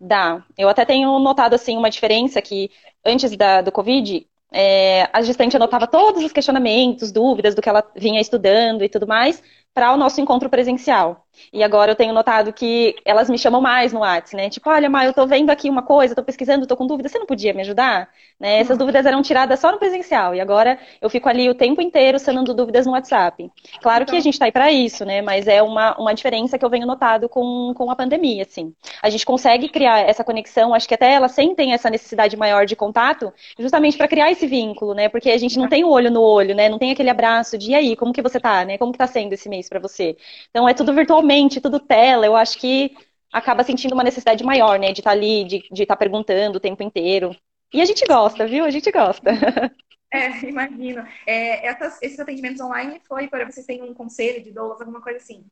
Dá. 0.00 0.44
Eu 0.56 0.68
até 0.68 0.84
tenho 0.84 1.18
notado 1.18 1.54
assim 1.54 1.76
uma 1.76 1.90
diferença 1.90 2.40
que 2.40 2.70
antes 3.04 3.36
da, 3.36 3.60
do 3.60 3.72
Covid, 3.72 4.26
é, 4.52 5.08
a 5.12 5.20
gestante 5.22 5.56
anotava 5.56 5.86
todos 5.86 6.24
os 6.24 6.32
questionamentos, 6.32 7.12
dúvidas 7.12 7.54
do 7.54 7.60
que 7.60 7.68
ela 7.68 7.84
vinha 7.96 8.20
estudando 8.20 8.82
e 8.82 8.88
tudo 8.88 9.06
mais 9.06 9.42
para 9.74 9.92
o 9.92 9.96
nosso 9.96 10.20
encontro 10.20 10.48
presencial. 10.48 11.26
E 11.52 11.62
agora 11.62 11.92
eu 11.92 11.96
tenho 11.96 12.12
notado 12.12 12.52
que 12.52 12.96
elas 13.04 13.28
me 13.28 13.38
chamam 13.38 13.60
mais 13.60 13.92
no 13.92 14.00
WhatsApp, 14.00 14.36
né? 14.36 14.50
Tipo, 14.50 14.70
olha, 14.70 14.88
Má, 14.90 15.04
eu 15.04 15.12
tô 15.12 15.26
vendo 15.26 15.50
aqui 15.50 15.68
uma 15.70 15.82
coisa, 15.82 16.14
tô 16.14 16.22
pesquisando, 16.22 16.66
tô 16.66 16.76
com 16.76 16.86
dúvida, 16.86 17.08
você 17.08 17.18
não 17.18 17.26
podia 17.26 17.52
me 17.54 17.60
ajudar? 17.62 18.08
Né? 18.38 18.58
Essas 18.60 18.72
uhum. 18.72 18.78
dúvidas 18.78 19.04
eram 19.04 19.20
tiradas 19.22 19.58
só 19.58 19.72
no 19.72 19.78
presencial, 19.78 20.34
e 20.34 20.40
agora 20.40 20.78
eu 21.00 21.10
fico 21.10 21.28
ali 21.28 21.48
o 21.48 21.54
tempo 21.54 21.80
inteiro 21.80 22.18
sanando 22.18 22.54
dúvidas 22.54 22.86
no 22.86 22.92
WhatsApp. 22.92 23.50
Claro 23.80 24.02
então... 24.02 24.12
que 24.12 24.18
a 24.18 24.22
gente 24.22 24.38
tá 24.38 24.44
aí 24.44 24.52
para 24.52 24.70
isso, 24.70 25.04
né? 25.04 25.22
Mas 25.22 25.48
é 25.48 25.62
uma, 25.62 25.96
uma 25.98 26.14
diferença 26.14 26.58
que 26.58 26.64
eu 26.64 26.70
venho 26.70 26.86
notado 26.86 27.28
com, 27.28 27.72
com 27.74 27.90
a 27.90 27.96
pandemia, 27.96 28.42
assim. 28.42 28.72
A 29.02 29.10
gente 29.10 29.26
consegue 29.26 29.68
criar 29.68 30.00
essa 30.00 30.22
conexão, 30.22 30.74
acho 30.74 30.86
que 30.86 30.94
até 30.94 31.12
elas 31.14 31.32
sentem 31.32 31.72
essa 31.72 31.90
necessidade 31.90 32.36
maior 32.36 32.66
de 32.66 32.76
contato, 32.76 33.32
justamente 33.58 33.96
para 33.96 34.08
criar 34.08 34.30
esse 34.30 34.46
vínculo, 34.46 34.94
né? 34.94 35.08
Porque 35.08 35.30
a 35.30 35.38
gente 35.38 35.58
não 35.58 35.68
tem 35.68 35.84
o 35.84 35.90
olho 35.90 36.10
no 36.10 36.22
olho, 36.22 36.54
né? 36.54 36.68
Não 36.68 36.78
tem 36.78 36.92
aquele 36.92 37.10
abraço 37.10 37.58
de, 37.58 37.70
e 37.70 37.74
aí, 37.74 37.96
como 37.96 38.12
que 38.12 38.22
você 38.22 38.38
tá, 38.38 38.64
né? 38.64 38.78
Como 38.78 38.92
que 38.92 38.98
tá 38.98 39.06
sendo 39.06 39.32
esse 39.32 39.48
mês 39.48 39.68
para 39.68 39.80
você? 39.80 40.16
Então 40.50 40.68
é 40.68 40.74
tudo 40.74 40.92
virtualmente 40.94 41.27
tudo 41.60 41.80
tela, 41.80 42.26
eu 42.26 42.36
acho 42.36 42.58
que 42.58 42.96
acaba 43.32 43.62
sentindo 43.64 43.94
uma 43.94 44.04
necessidade 44.04 44.42
maior, 44.44 44.78
né? 44.78 44.92
De 44.92 45.00
estar 45.00 45.10
tá 45.10 45.16
ali, 45.16 45.44
de 45.44 45.62
estar 45.70 45.94
tá 45.94 45.96
perguntando 45.96 46.56
o 46.56 46.60
tempo 46.60 46.82
inteiro. 46.82 47.36
E 47.72 47.80
a 47.80 47.84
gente 47.84 48.04
gosta, 48.06 48.46
viu? 48.46 48.64
A 48.64 48.70
gente 48.70 48.90
gosta. 48.90 49.30
É, 50.10 50.40
imagino. 50.48 51.06
É, 51.26 51.66
essas, 51.66 52.00
esses 52.00 52.18
atendimentos 52.18 52.62
online 52.62 52.98
foi 53.06 53.28
para 53.28 53.44
vocês 53.44 53.66
terem 53.66 53.82
um 53.82 53.92
conselho 53.92 54.42
de 54.42 54.50
doulas, 54.50 54.80
alguma 54.80 55.02
coisa 55.02 55.18
assim, 55.18 55.44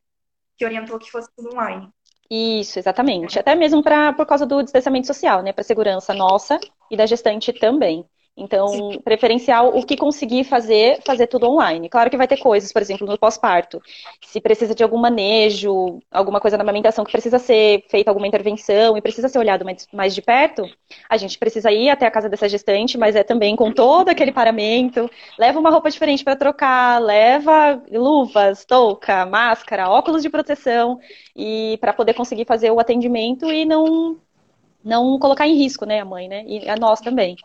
que 0.57 0.65
orientou 0.65 0.99
que 0.99 1.11
fosse 1.11 1.29
tudo 1.37 1.51
online. 1.53 1.91
Isso, 2.31 2.79
exatamente. 2.79 3.39
Até 3.39 3.55
mesmo 3.55 3.83
pra, 3.83 4.15
por 4.15 4.25
causa 4.25 4.47
do 4.47 4.63
distanciamento 4.63 5.07
social, 5.07 5.43
né? 5.43 5.53
Para 5.53 5.63
segurança 5.63 6.15
nossa 6.15 6.59
e 6.91 6.97
da 6.97 7.05
gestante 7.05 7.53
também. 7.53 8.05
Então, 8.39 9.01
preferencial, 9.03 9.75
o 9.75 9.85
que 9.85 9.97
conseguir 9.97 10.45
fazer, 10.45 11.01
fazer 11.07 11.27
tudo 11.27 11.49
online. 11.49 11.89
Claro 11.89 12.11
que 12.11 12.19
vai 12.19 12.29
ter 12.29 12.37
coisas, 12.37 12.71
por 12.71 12.83
exemplo, 12.83 13.07
no 13.07 13.19
pós-parto. 13.19 13.81
Se 14.27 14.43
precisa 14.43 14.75
de 14.75 14.83
algum 14.83 14.99
manejo, 14.99 16.01
alguma 16.11 16.39
coisa 16.39 16.59
na 16.59 16.63
amamentação 16.63 17.03
que 17.03 17.13
precisa 17.13 17.39
ser 17.39 17.85
feita 17.89 18.11
alguma 18.11 18.27
intervenção 18.27 18.95
e 18.95 19.01
precisa 19.01 19.29
ser 19.31 19.39
olhado 19.39 19.65
mais, 19.65 19.87
mais 19.91 20.15
de 20.15 20.21
perto, 20.21 20.69
a 21.09 21.17
gente 21.17 21.39
precisa 21.39 21.73
ir 21.73 21.89
até 21.89 22.05
a 22.07 22.11
casa 22.11 22.29
dessa 22.29 22.47
gestante, 22.47 22.99
mas 22.99 23.17
é 23.17 23.25
também 23.25 23.57
com 23.57 23.73
todo 23.73 24.11
aquele 24.11 24.33
paramento. 24.33 25.11
Leva 25.39 25.59
uma 25.59 25.71
roupa 25.71 25.91
diferente 25.91 26.23
para 26.23 26.37
trocar, 26.37 27.01
leva 27.01 27.83
luvas, 27.91 28.67
touca, 28.67 29.25
máscara, 29.25 29.89
óculos 29.89 30.21
de 30.23 30.29
proteção 30.29 31.01
e 31.35 31.79
para 31.81 31.95
poder 31.95 32.13
conseguir 32.13 32.45
fazer 32.45 32.71
o 32.71 32.79
atendimento 32.81 33.47
e 33.51 33.65
não 33.65 34.19
não 34.85 35.19
colocar 35.19 35.49
em 35.49 35.57
risco, 35.57 35.85
né, 35.85 36.01
a 36.01 36.05
mãe, 36.05 36.29
né? 36.29 36.45
E 36.47 36.69
a 36.69 36.77
nós 36.77 37.01
também. 37.01 37.37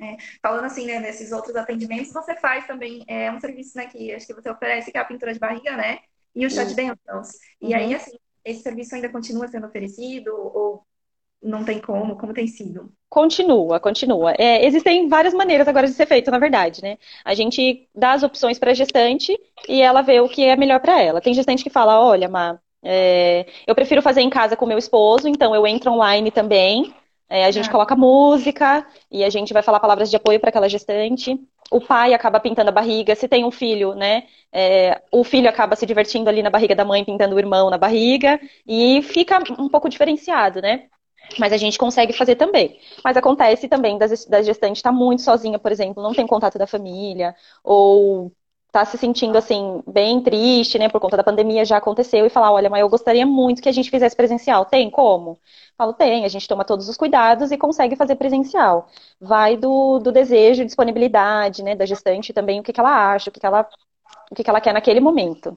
É, 0.00 0.16
falando 0.42 0.64
assim, 0.64 0.86
né, 0.86 1.00
nesses 1.00 1.32
outros 1.32 1.56
atendimentos, 1.56 2.12
você 2.12 2.34
faz 2.36 2.66
também 2.66 3.02
é, 3.08 3.30
um 3.32 3.40
serviço, 3.40 3.76
né, 3.76 3.86
que 3.86 4.12
acho 4.12 4.26
que 4.26 4.34
você 4.34 4.50
oferece, 4.50 4.92
que 4.92 4.98
é 4.98 5.00
a 5.00 5.04
pintura 5.04 5.32
de 5.32 5.38
barriga, 5.38 5.74
né, 5.76 6.00
e 6.34 6.44
o 6.44 6.50
chá 6.50 6.64
de 6.64 6.74
bênçãos. 6.74 7.28
E 7.60 7.72
aí, 7.72 7.88
uhum. 7.88 7.96
assim, 7.96 8.16
esse 8.44 8.62
serviço 8.62 8.94
ainda 8.94 9.08
continua 9.08 9.48
sendo 9.48 9.66
oferecido 9.66 10.30
ou 10.34 10.86
não 11.42 11.64
tem 11.64 11.80
como? 11.80 12.16
Como 12.16 12.34
tem 12.34 12.46
sido? 12.46 12.92
Continua, 13.08 13.78
continua. 13.80 14.34
É, 14.38 14.66
existem 14.66 15.08
várias 15.08 15.32
maneiras 15.32 15.68
agora 15.68 15.86
de 15.86 15.92
ser 15.92 16.06
feito, 16.06 16.30
na 16.30 16.38
verdade, 16.38 16.82
né? 16.82 16.98
A 17.24 17.34
gente 17.34 17.88
dá 17.94 18.12
as 18.12 18.22
opções 18.22 18.58
para 18.58 18.72
a 18.72 18.74
gestante 18.74 19.38
e 19.68 19.80
ela 19.80 20.02
vê 20.02 20.20
o 20.20 20.28
que 20.28 20.44
é 20.44 20.56
melhor 20.56 20.80
para 20.80 21.00
ela. 21.00 21.20
Tem 21.20 21.34
gestante 21.34 21.62
que 21.62 21.70
fala, 21.70 22.00
olha, 22.00 22.28
Má, 22.28 22.58
é, 22.82 23.46
eu 23.66 23.74
prefiro 23.74 24.02
fazer 24.02 24.20
em 24.20 24.30
casa 24.30 24.56
com 24.56 24.66
meu 24.66 24.78
esposo, 24.78 25.28
então 25.28 25.54
eu 25.54 25.66
entro 25.66 25.92
online 25.92 26.30
também. 26.30 26.94
É, 27.28 27.44
a 27.44 27.50
gente 27.50 27.68
é. 27.68 27.72
coloca 27.72 27.96
música 27.96 28.86
e 29.10 29.24
a 29.24 29.30
gente 29.30 29.52
vai 29.52 29.62
falar 29.62 29.80
palavras 29.80 30.10
de 30.10 30.16
apoio 30.16 30.38
para 30.38 30.50
aquela 30.50 30.68
gestante. 30.68 31.38
O 31.70 31.80
pai 31.80 32.14
acaba 32.14 32.38
pintando 32.38 32.68
a 32.68 32.72
barriga. 32.72 33.14
Se 33.14 33.26
tem 33.26 33.44
um 33.44 33.50
filho, 33.50 33.94
né? 33.94 34.24
É, 34.52 35.02
o 35.10 35.24
filho 35.24 35.48
acaba 35.48 35.74
se 35.74 35.84
divertindo 35.84 36.30
ali 36.30 36.42
na 36.42 36.50
barriga 36.50 36.74
da 36.74 36.84
mãe, 36.84 37.04
pintando 37.04 37.34
o 37.34 37.38
irmão 37.38 37.68
na 37.70 37.78
barriga. 37.78 38.40
E 38.66 39.02
fica 39.02 39.38
um 39.58 39.68
pouco 39.68 39.88
diferenciado, 39.88 40.62
né? 40.62 40.84
Mas 41.38 41.52
a 41.52 41.56
gente 41.56 41.76
consegue 41.78 42.12
fazer 42.12 42.36
também. 42.36 42.78
Mas 43.04 43.16
acontece 43.16 43.68
também 43.68 43.98
da 43.98 44.42
gestante 44.42 44.76
estar 44.76 44.90
tá 44.90 44.96
muito 44.96 45.22
sozinha, 45.22 45.58
por 45.58 45.72
exemplo, 45.72 46.02
não 46.02 46.14
tem 46.14 46.26
contato 46.26 46.58
da 46.58 46.66
família, 46.66 47.34
ou 47.64 48.32
tá 48.76 48.84
se 48.84 48.98
sentindo 48.98 49.38
assim 49.38 49.82
bem 49.86 50.22
triste, 50.22 50.78
né, 50.78 50.88
por 50.88 51.00
conta 51.00 51.16
da 51.16 51.24
pandemia 51.24 51.64
já 51.64 51.78
aconteceu 51.78 52.26
e 52.26 52.30
falar, 52.30 52.52
olha, 52.52 52.68
mas 52.68 52.80
eu 52.80 52.88
gostaria 52.90 53.24
muito 53.24 53.62
que 53.62 53.68
a 53.70 53.72
gente 53.72 53.90
fizesse 53.90 54.14
presencial. 54.14 54.66
Tem 54.66 54.90
como? 54.90 55.38
Falo, 55.78 55.94
tem, 55.94 56.26
a 56.26 56.28
gente 56.28 56.46
toma 56.46 56.62
todos 56.64 56.86
os 56.86 56.96
cuidados 56.96 57.50
e 57.50 57.56
consegue 57.56 57.96
fazer 57.96 58.16
presencial. 58.16 58.88
Vai 59.18 59.56
do, 59.56 59.98
do 59.98 60.12
desejo, 60.12 60.64
disponibilidade, 60.64 61.62
né, 61.62 61.74
da 61.74 61.86
gestante 61.86 62.34
também, 62.34 62.60
o 62.60 62.62
que, 62.62 62.72
que 62.72 62.80
ela 62.80 63.12
acha, 63.12 63.30
o 63.30 63.32
que, 63.32 63.40
que 63.40 63.46
ela 63.46 63.66
o 64.30 64.34
que, 64.34 64.44
que 64.44 64.50
ela 64.50 64.60
quer 64.60 64.74
naquele 64.74 65.00
momento. 65.00 65.56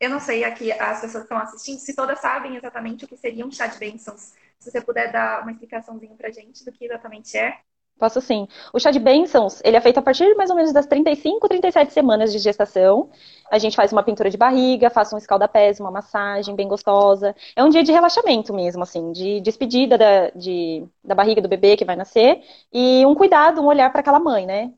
Eu 0.00 0.08
não 0.08 0.20
sei 0.20 0.44
aqui, 0.44 0.72
as 0.72 1.00
pessoas 1.00 1.24
que 1.24 1.34
estão 1.34 1.38
assistindo, 1.38 1.78
se 1.78 1.94
todas 1.94 2.18
sabem 2.20 2.56
exatamente 2.56 3.04
o 3.04 3.08
que 3.08 3.16
seria 3.16 3.44
um 3.44 3.50
chá 3.50 3.66
de 3.66 3.78
bênçãos. 3.78 4.32
Se 4.58 4.70
você 4.70 4.80
puder 4.80 5.12
dar 5.12 5.42
uma 5.42 5.52
explicaçãozinha 5.52 6.14
pra 6.16 6.30
gente 6.30 6.64
do 6.64 6.72
que 6.72 6.86
exatamente 6.86 7.36
é. 7.36 7.58
Posso 7.98 8.20
sim. 8.20 8.46
O 8.72 8.78
chá 8.78 8.92
de 8.92 8.98
bênçãos, 9.00 9.60
ele 9.64 9.76
é 9.76 9.80
feito 9.80 9.98
a 9.98 10.02
partir 10.02 10.32
mais 10.36 10.50
ou 10.50 10.54
menos 10.56 10.72
das 10.72 10.86
35, 10.86 11.48
37 11.48 11.92
semanas 11.92 12.30
de 12.32 12.38
gestação. 12.38 13.10
A 13.50 13.58
gente 13.58 13.74
faz 13.74 13.90
uma 13.92 14.04
pintura 14.04 14.30
de 14.30 14.36
barriga, 14.36 14.88
faz 14.88 15.12
um 15.12 15.18
escaldapés, 15.18 15.80
uma 15.80 15.90
massagem 15.90 16.54
bem 16.54 16.68
gostosa. 16.68 17.34
É 17.56 17.64
um 17.64 17.68
dia 17.68 17.82
de 17.82 17.90
relaxamento 17.90 18.54
mesmo, 18.54 18.84
assim, 18.84 19.10
de 19.10 19.40
despedida 19.40 19.98
da, 19.98 20.30
de, 20.30 20.86
da 21.02 21.14
barriga 21.14 21.42
do 21.42 21.48
bebê 21.48 21.76
que 21.76 21.84
vai 21.84 21.96
nascer 21.96 22.40
e 22.72 23.04
um 23.04 23.14
cuidado, 23.16 23.60
um 23.60 23.66
olhar 23.66 23.90
para 23.90 24.00
aquela 24.00 24.20
mãe, 24.20 24.46
né? 24.46 24.72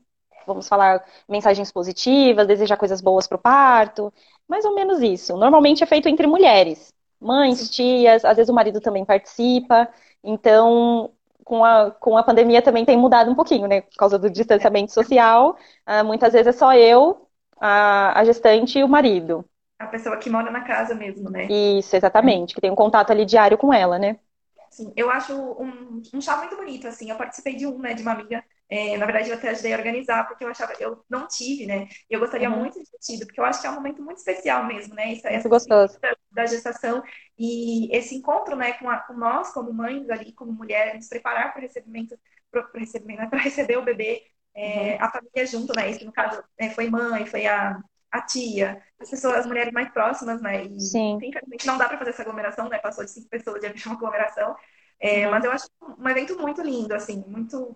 Vamos 0.47 0.67
falar 0.67 1.05
mensagens 1.29 1.71
positivas, 1.71 2.47
desejar 2.47 2.77
coisas 2.77 3.01
boas 3.01 3.27
para 3.27 3.35
o 3.35 3.39
parto, 3.39 4.11
mais 4.47 4.65
ou 4.65 4.73
menos 4.73 4.99
isso. 5.01 5.37
Normalmente 5.37 5.83
é 5.83 5.85
feito 5.87 6.09
entre 6.09 6.25
mulheres, 6.25 6.91
mães, 7.19 7.69
tias, 7.69 8.25
às 8.25 8.35
vezes 8.37 8.49
o 8.49 8.53
marido 8.53 8.81
também 8.81 9.05
participa. 9.05 9.87
Então, 10.23 11.11
com 11.51 11.65
a, 11.65 11.91
com 11.91 12.17
a 12.17 12.23
pandemia 12.23 12.61
também 12.61 12.85
tem 12.85 12.97
mudado 12.97 13.29
um 13.29 13.35
pouquinho, 13.35 13.67
né? 13.67 13.81
Por 13.81 13.97
causa 13.97 14.17
do 14.17 14.29
distanciamento 14.29 14.93
social. 14.93 15.57
Uh, 15.85 16.05
muitas 16.05 16.31
vezes 16.31 16.47
é 16.47 16.51
só 16.53 16.73
eu, 16.73 17.27
a, 17.59 18.17
a 18.17 18.23
gestante 18.23 18.79
e 18.79 18.83
o 18.85 18.87
marido. 18.87 19.43
A 19.77 19.87
pessoa 19.87 20.15
que 20.15 20.29
mora 20.29 20.49
na 20.49 20.61
casa 20.61 20.95
mesmo, 20.95 21.29
né? 21.29 21.47
Isso, 21.51 21.93
exatamente. 21.93 22.55
Que 22.55 22.61
tem 22.61 22.71
um 22.71 22.75
contato 22.75 23.11
ali 23.11 23.25
diário 23.25 23.57
com 23.57 23.73
ela, 23.73 23.99
né? 23.99 24.17
Sim, 24.69 24.93
eu 24.95 25.09
acho 25.09 25.33
um, 25.33 26.01
um 26.13 26.21
chá 26.21 26.37
muito 26.37 26.55
bonito, 26.55 26.87
assim. 26.87 27.09
Eu 27.09 27.17
participei 27.17 27.57
de 27.57 27.67
um, 27.67 27.77
né, 27.79 27.93
de 27.95 28.01
uma 28.01 28.13
amiga 28.13 28.41
É, 28.71 28.95
na 28.95 29.05
verdade, 29.05 29.29
eu 29.29 29.35
até 29.35 29.49
ajudei 29.49 29.73
a 29.73 29.77
organizar, 29.77 30.25
porque 30.25 30.45
eu 30.45 30.47
achava, 30.47 30.71
eu 30.79 31.03
não 31.09 31.27
tive, 31.27 31.65
né? 31.65 31.89
E 32.09 32.13
eu 32.13 32.21
gostaria 32.21 32.49
uhum. 32.49 32.57
muito 32.57 32.79
de 32.79 32.89
ter 32.89 32.97
tido, 32.99 33.25
porque 33.25 33.41
eu 33.41 33.43
acho 33.43 33.59
que 33.59 33.67
é 33.67 33.69
um 33.69 33.75
momento 33.75 34.01
muito 34.01 34.19
especial 34.19 34.65
mesmo, 34.65 34.95
né? 34.95 35.11
Isso, 35.11 35.27
muito 35.29 35.49
gostoso. 35.49 35.99
Da, 36.31 36.45
gestação 36.45 37.03
e 37.37 37.93
esse 37.93 38.15
encontro, 38.15 38.55
né, 38.55 38.71
com, 38.73 38.89
a, 38.89 38.95
com 38.99 39.11
nós, 39.11 39.51
como 39.51 39.73
mães 39.73 40.09
ali, 40.09 40.31
como 40.31 40.53
mulheres, 40.53 40.95
nos 40.95 41.09
preparar 41.09 41.51
para 41.51 41.59
o 41.59 41.61
recebimento, 41.63 42.17
para 42.49 42.65
recebimento, 42.75 43.19
né, 43.19 43.27
para 43.29 43.39
receber 43.39 43.77
o 43.77 43.83
bebê, 43.83 44.23
é, 44.55 44.93
uhum. 44.93 44.97
a 45.01 45.11
família 45.11 45.45
junto, 45.45 45.73
né? 45.75 45.91
Isso 45.91 46.05
no 46.05 46.13
caso 46.13 46.41
é, 46.57 46.69
foi 46.69 46.89
mãe, 46.89 47.25
foi 47.25 47.45
a, 47.47 47.77
a 48.09 48.21
tia, 48.21 48.81
as 48.97 49.09
pessoas, 49.09 49.35
as 49.35 49.45
mulheres 49.45 49.73
mais 49.73 49.91
próximas, 49.91 50.41
né? 50.41 50.63
E 50.63 50.79
Sim. 50.79 51.19
infelizmente 51.21 51.67
não 51.67 51.77
dá 51.77 51.89
para 51.89 51.97
fazer 51.97 52.11
essa 52.11 52.21
aglomeração, 52.21 52.69
né? 52.69 52.77
Passou 52.77 53.03
de 53.03 53.11
cinco 53.11 53.27
pessoas, 53.27 53.61
já 53.61 53.73
uma 53.87 53.97
aglomeração. 53.97 54.55
É, 54.97 55.25
uhum. 55.25 55.31
Mas 55.31 55.43
eu 55.43 55.51
acho 55.51 55.67
um 55.99 56.07
evento 56.07 56.39
muito 56.39 56.61
lindo, 56.61 56.93
assim, 56.93 57.21
muito 57.27 57.75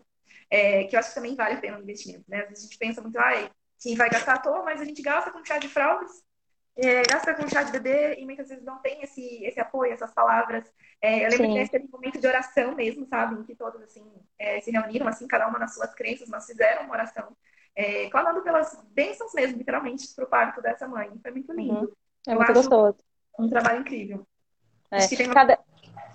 é, 0.50 0.84
que 0.86 0.96
eu 0.96 1.00
acho 1.00 1.10
que 1.10 1.16
também 1.16 1.36
vale 1.36 1.56
a 1.56 1.60
pena 1.60 1.78
o 1.78 1.82
investimento, 1.82 2.26
né? 2.28 2.42
Às 2.42 2.50
vezes 2.50 2.64
a 2.64 2.68
gente 2.68 2.78
pensa 2.78 3.02
muito, 3.02 3.18
ai, 3.20 3.50
que 3.80 3.96
vai 3.96 4.10
gastar 4.10 4.36
à 4.36 4.40
toa, 4.40 4.64
mas 4.64 4.82
a 4.82 4.86
gente 4.86 5.02
gasta 5.02 5.32
com 5.32 5.44
chá 5.44 5.58
de 5.58 5.68
fraldas, 5.68 6.24
é, 6.78 7.04
gasta 7.04 7.34
com 7.34 7.48
chá 7.48 7.64
de 7.64 7.72
bebê 7.72 8.16
e 8.20 8.26
muitas 8.26 8.50
vezes 8.50 8.64
não 8.64 8.80
tem 8.80 9.02
esse, 9.02 9.44
esse 9.46 9.60
apoio, 9.60 9.94
essas 9.94 10.14
palavras. 10.14 10.66
É, 11.02 11.26
eu 11.26 11.30
lembro 11.30 11.38
Sim. 11.38 11.54
que 11.54 11.60
nesse 11.60 11.92
momento 11.92 12.20
de 12.20 12.28
oração 12.28 12.76
mesmo, 12.76 13.06
sabe? 13.08 13.36
Em 13.36 13.44
que 13.44 13.56
todos, 13.56 13.82
assim, 13.82 14.04
é, 14.38 14.60
se 14.62 14.72
reuniram, 14.72 15.08
assim, 15.08 15.28
cada 15.28 15.48
uma 15.48 15.60
nas 15.60 15.74
suas 15.74 15.94
crenças, 15.94 16.28
mas 16.28 16.46
fizeram 16.46 16.84
uma 16.84 16.94
oração, 16.94 17.36
é, 17.76 18.10
clamando 18.10 18.42
pelas 18.42 18.82
bênçãos 18.92 19.34
mesmo, 19.34 19.58
literalmente, 19.58 20.08
para 20.16 20.26
o 20.26 20.28
parto 20.28 20.62
dessa 20.62 20.88
mãe. 20.88 21.12
Foi 21.22 21.32
muito 21.32 21.54
lindo. 21.54 21.80
Uhum. 21.80 21.94
É 22.28 22.36
muito 22.36 22.54
gostoso. 22.54 22.98
Um 23.38 23.50
trabalho 23.50 23.82
incrível. 23.82 24.26
É. 24.92 24.98
Acho 24.98 25.10
que 25.10 25.18
tem 25.18 25.28
uma... 25.28 25.36
Cada 25.36 25.60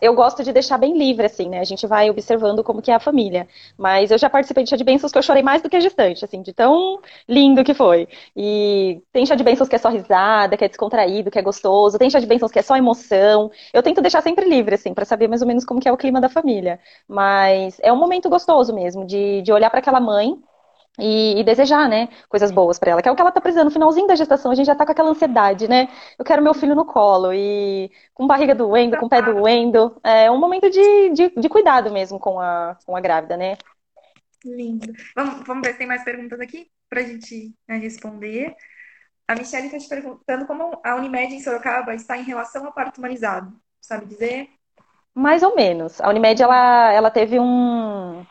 eu 0.00 0.14
gosto 0.14 0.42
de 0.42 0.52
deixar 0.52 0.78
bem 0.78 0.96
livre, 0.96 1.26
assim, 1.26 1.48
né? 1.48 1.60
A 1.60 1.64
gente 1.64 1.86
vai 1.86 2.10
observando 2.10 2.62
como 2.64 2.82
que 2.82 2.90
é 2.90 2.94
a 2.94 3.00
família. 3.00 3.46
Mas 3.76 4.10
eu 4.10 4.18
já 4.18 4.28
participei 4.30 4.64
de 4.64 4.70
chá 4.70 4.76
de 4.76 4.84
bênçãos 4.84 5.12
que 5.12 5.18
eu 5.18 5.22
chorei 5.22 5.42
mais 5.42 5.62
do 5.62 5.68
que 5.68 5.76
a 5.76 5.80
gestante, 5.80 6.24
assim, 6.24 6.42
de 6.42 6.52
tão 6.52 7.00
lindo 7.28 7.64
que 7.64 7.74
foi. 7.74 8.08
E 8.36 9.02
tem 9.12 9.26
chá 9.26 9.34
de 9.34 9.44
bênçãos 9.44 9.68
que 9.68 9.76
é 9.76 9.78
só 9.78 9.88
risada, 9.88 10.56
que 10.56 10.64
é 10.64 10.68
descontraído, 10.68 11.30
que 11.30 11.38
é 11.38 11.42
gostoso. 11.42 11.98
Tem 11.98 12.10
chá 12.10 12.20
de 12.20 12.26
bênçãos 12.26 12.50
que 12.50 12.58
é 12.58 12.62
só 12.62 12.76
emoção. 12.76 13.50
Eu 13.72 13.82
tento 13.82 14.00
deixar 14.00 14.22
sempre 14.22 14.48
livre, 14.48 14.74
assim, 14.74 14.94
para 14.94 15.04
saber 15.04 15.28
mais 15.28 15.42
ou 15.42 15.48
menos 15.48 15.64
como 15.64 15.80
que 15.80 15.88
é 15.88 15.92
o 15.92 15.96
clima 15.96 16.20
da 16.20 16.28
família. 16.28 16.78
Mas 17.08 17.78
é 17.82 17.92
um 17.92 17.96
momento 17.96 18.28
gostoso 18.28 18.74
mesmo, 18.74 19.06
de, 19.06 19.42
de 19.42 19.52
olhar 19.52 19.70
para 19.70 19.80
aquela 19.80 20.00
mãe 20.00 20.36
e, 21.00 21.40
e, 21.40 21.44
desejar, 21.44 21.88
né, 21.88 22.08
coisas 22.28 22.50
boas 22.50 22.78
para 22.78 22.92
ela, 22.92 23.02
que 23.02 23.08
é 23.08 23.12
o 23.12 23.16
que 23.16 23.20
ela 23.20 23.32
tá 23.32 23.40
precisando. 23.40 23.66
No 23.66 23.70
finalzinho 23.70 24.06
da 24.06 24.14
gestação, 24.14 24.50
a 24.50 24.54
gente 24.54 24.66
já 24.66 24.74
tá 24.74 24.84
com 24.84 24.92
aquela 24.92 25.10
ansiedade, 25.10 25.68
né? 25.68 25.88
Eu 26.18 26.24
quero 26.24 26.42
meu 26.42 26.54
filho 26.54 26.74
no 26.74 26.84
colo 26.84 27.32
e 27.32 27.90
com 28.14 28.26
barriga 28.26 28.54
doendo, 28.54 28.96
com 28.96 29.08
pé 29.08 29.22
doendo. 29.22 29.98
É 30.04 30.30
um 30.30 30.38
momento 30.38 30.70
de, 30.70 31.10
de, 31.10 31.28
de 31.30 31.48
cuidado 31.48 31.90
mesmo 31.90 32.18
com 32.18 32.38
a, 32.38 32.76
com 32.84 32.96
a 32.96 33.00
grávida, 33.00 33.36
né? 33.36 33.56
Lindo. 34.44 34.92
Vamos, 35.14 35.46
vamos 35.46 35.66
ver 35.66 35.72
se 35.72 35.78
tem 35.78 35.86
mais 35.86 36.04
perguntas 36.04 36.40
aqui 36.40 36.70
pra 36.88 37.02
gente 37.02 37.54
né, 37.68 37.76
responder. 37.76 38.54
A 39.28 39.34
Michelle 39.34 39.66
está 39.66 39.78
te 39.78 39.88
perguntando 39.88 40.46
como 40.46 40.80
a 40.84 40.96
Unimed 40.96 41.32
em 41.32 41.40
Sorocaba 41.40 41.94
está 41.94 42.16
em 42.16 42.24
relação 42.24 42.66
ao 42.66 42.72
parto 42.72 42.98
humanizado. 42.98 43.52
Sabe 43.80 44.06
dizer? 44.06 44.48
Mais 45.14 45.42
ou 45.42 45.54
menos. 45.54 46.00
A 46.00 46.08
Unimed, 46.08 46.42
ela, 46.42 46.92
ela 46.92 47.10
teve 47.10 47.38
um 47.38 48.24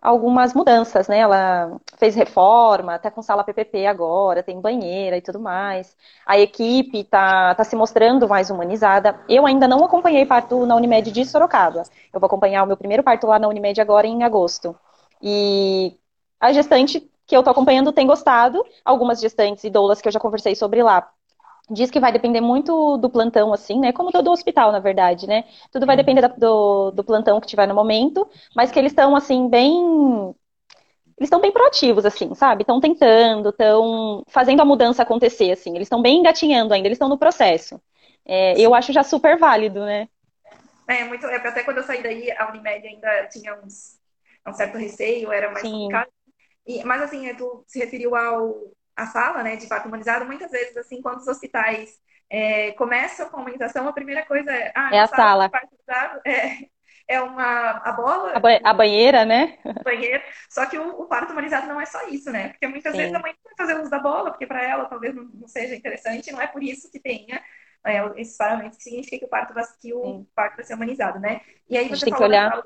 algumas 0.00 0.54
mudanças, 0.54 1.08
né? 1.08 1.18
Ela 1.18 1.78
fez 1.96 2.14
reforma, 2.14 2.94
até 2.94 3.10
com 3.10 3.22
sala 3.22 3.44
PPP 3.44 3.86
agora, 3.86 4.42
tem 4.42 4.60
banheira 4.60 5.16
e 5.16 5.20
tudo 5.20 5.40
mais. 5.40 5.96
A 6.26 6.38
equipe 6.38 7.04
tá, 7.04 7.54
tá 7.54 7.64
se 7.64 7.76
mostrando 7.76 8.28
mais 8.28 8.50
humanizada. 8.50 9.20
Eu 9.28 9.46
ainda 9.46 9.66
não 9.68 9.84
acompanhei 9.84 10.24
parto 10.26 10.64
na 10.66 10.76
Unimed 10.76 11.10
de 11.10 11.24
Sorocaba. 11.24 11.82
Eu 12.12 12.20
vou 12.20 12.26
acompanhar 12.26 12.62
o 12.62 12.66
meu 12.66 12.76
primeiro 12.76 13.02
parto 13.02 13.26
lá 13.26 13.38
na 13.38 13.48
Unimed 13.48 13.80
agora 13.80 14.06
em 14.06 14.22
agosto. 14.22 14.74
E 15.22 15.96
a 16.40 16.52
gestante 16.52 17.10
que 17.26 17.36
eu 17.36 17.42
tô 17.42 17.50
acompanhando 17.50 17.92
tem 17.92 18.06
gostado. 18.06 18.64
Algumas 18.84 19.20
gestantes 19.20 19.64
e 19.64 19.70
doulas 19.70 20.00
que 20.00 20.08
eu 20.08 20.12
já 20.12 20.20
conversei 20.20 20.54
sobre 20.54 20.82
lá 20.82 21.10
diz 21.70 21.90
que 21.90 22.00
vai 22.00 22.12
depender 22.12 22.40
muito 22.40 22.96
do 22.98 23.10
plantão, 23.10 23.52
assim, 23.52 23.78
né? 23.80 23.92
Como 23.92 24.12
todo 24.12 24.30
hospital, 24.30 24.72
na 24.72 24.78
verdade, 24.80 25.26
né? 25.26 25.44
Tudo 25.70 25.86
vai 25.86 25.96
depender 25.96 26.26
do, 26.36 26.90
do 26.90 27.04
plantão 27.04 27.40
que 27.40 27.46
tiver 27.46 27.66
no 27.66 27.74
momento, 27.74 28.28
mas 28.54 28.70
que 28.70 28.78
eles 28.78 28.92
estão, 28.92 29.14
assim, 29.16 29.48
bem. 29.48 30.34
Eles 31.18 31.26
estão 31.26 31.40
bem 31.40 31.52
proativos, 31.52 32.06
assim, 32.06 32.32
sabe? 32.34 32.62
Estão 32.62 32.80
tentando, 32.80 33.48
estão 33.50 34.22
fazendo 34.28 34.60
a 34.60 34.64
mudança 34.64 35.02
acontecer, 35.02 35.50
assim. 35.50 35.70
Eles 35.70 35.86
estão 35.86 36.00
bem 36.00 36.18
engatinhando 36.20 36.72
ainda, 36.72 36.86
eles 36.86 36.96
estão 36.96 37.08
no 37.08 37.18
processo. 37.18 37.80
É, 38.24 38.58
eu 38.60 38.74
acho 38.74 38.92
já 38.92 39.02
super 39.02 39.36
válido, 39.38 39.84
né? 39.84 40.08
É, 40.86 41.04
muito. 41.04 41.26
É, 41.26 41.36
até 41.36 41.62
quando 41.62 41.78
eu 41.78 41.82
saí 41.82 42.02
daí, 42.02 42.30
a 42.32 42.48
Unimed 42.50 42.86
ainda 42.86 43.26
tinha 43.28 43.54
uns, 43.60 43.98
um 44.46 44.52
certo 44.52 44.78
receio, 44.78 45.30
era 45.32 45.50
mais 45.50 45.66
Sim. 45.66 45.70
complicado. 45.70 46.10
E, 46.66 46.84
mas, 46.84 47.02
assim, 47.02 47.34
tu 47.36 47.64
se 47.66 47.78
referiu 47.78 48.14
ao, 48.16 48.72
a 48.98 49.06
sala 49.06 49.44
né, 49.44 49.54
de 49.54 49.68
parto 49.68 49.86
humanizado, 49.86 50.26
muitas 50.26 50.50
vezes, 50.50 50.76
assim, 50.76 51.00
quando 51.00 51.18
os 51.18 51.28
hospitais 51.28 51.90
é, 52.28 52.72
começam 52.72 53.28
com 53.30 53.36
a 53.36 53.40
humanização, 53.40 53.86
a 53.86 53.92
primeira 53.92 54.26
coisa 54.26 54.50
é, 54.50 54.72
ah, 54.74 54.90
é 54.92 54.98
a 54.98 55.06
sala. 55.06 55.48
sala. 55.86 56.20
É, 56.26 56.66
é 57.06 57.22
uma 57.22 57.70
a 57.84 57.92
bola. 57.92 58.32
A, 58.34 58.40
ba 58.40 58.60
a 58.62 58.74
banheira, 58.74 59.24
né? 59.24 59.56
Banheira. 59.84 60.20
Só 60.50 60.66
que 60.66 60.76
o, 60.76 61.00
o, 61.00 61.06
parto 61.06 61.32
humanizado 61.32 61.68
não 61.68 61.80
é 61.80 61.86
só 61.86 62.08
isso, 62.08 62.30
né? 62.30 62.48
Porque 62.48 62.66
muitas 62.66 62.92
Sim. 62.92 62.98
vezes 62.98 63.14
a 63.14 63.20
mãe 63.20 63.34
vai 63.44 63.54
fazer 63.56 63.80
uso 63.80 63.88
da 63.88 64.00
bola, 64.00 64.30
porque 64.30 64.46
para 64.46 64.62
ela 64.62 64.86
talvez 64.86 65.14
não, 65.14 65.24
não, 65.32 65.46
seja 65.46 65.76
interessante, 65.76 66.32
não 66.32 66.42
é 66.42 66.48
por 66.48 66.62
isso 66.62 66.90
que 66.90 66.98
tenha 66.98 67.40
é, 67.86 68.20
esses 68.20 68.36
parâmetros 68.36 68.76
que 68.78 68.82
significa 68.82 69.18
que 69.20 69.24
o 69.24 69.28
parto 69.28 69.54
vai, 69.54 69.64
que 69.80 69.94
o 69.94 70.26
parto 70.34 70.56
vai 70.56 70.64
ser 70.64 70.74
humanizado, 70.74 71.20
né? 71.20 71.40
E 71.70 71.78
aí 71.78 71.86
a 71.86 71.88
gente 71.88 72.04
tem 72.04 72.14
que 72.14 72.22
olhar. 72.22 72.60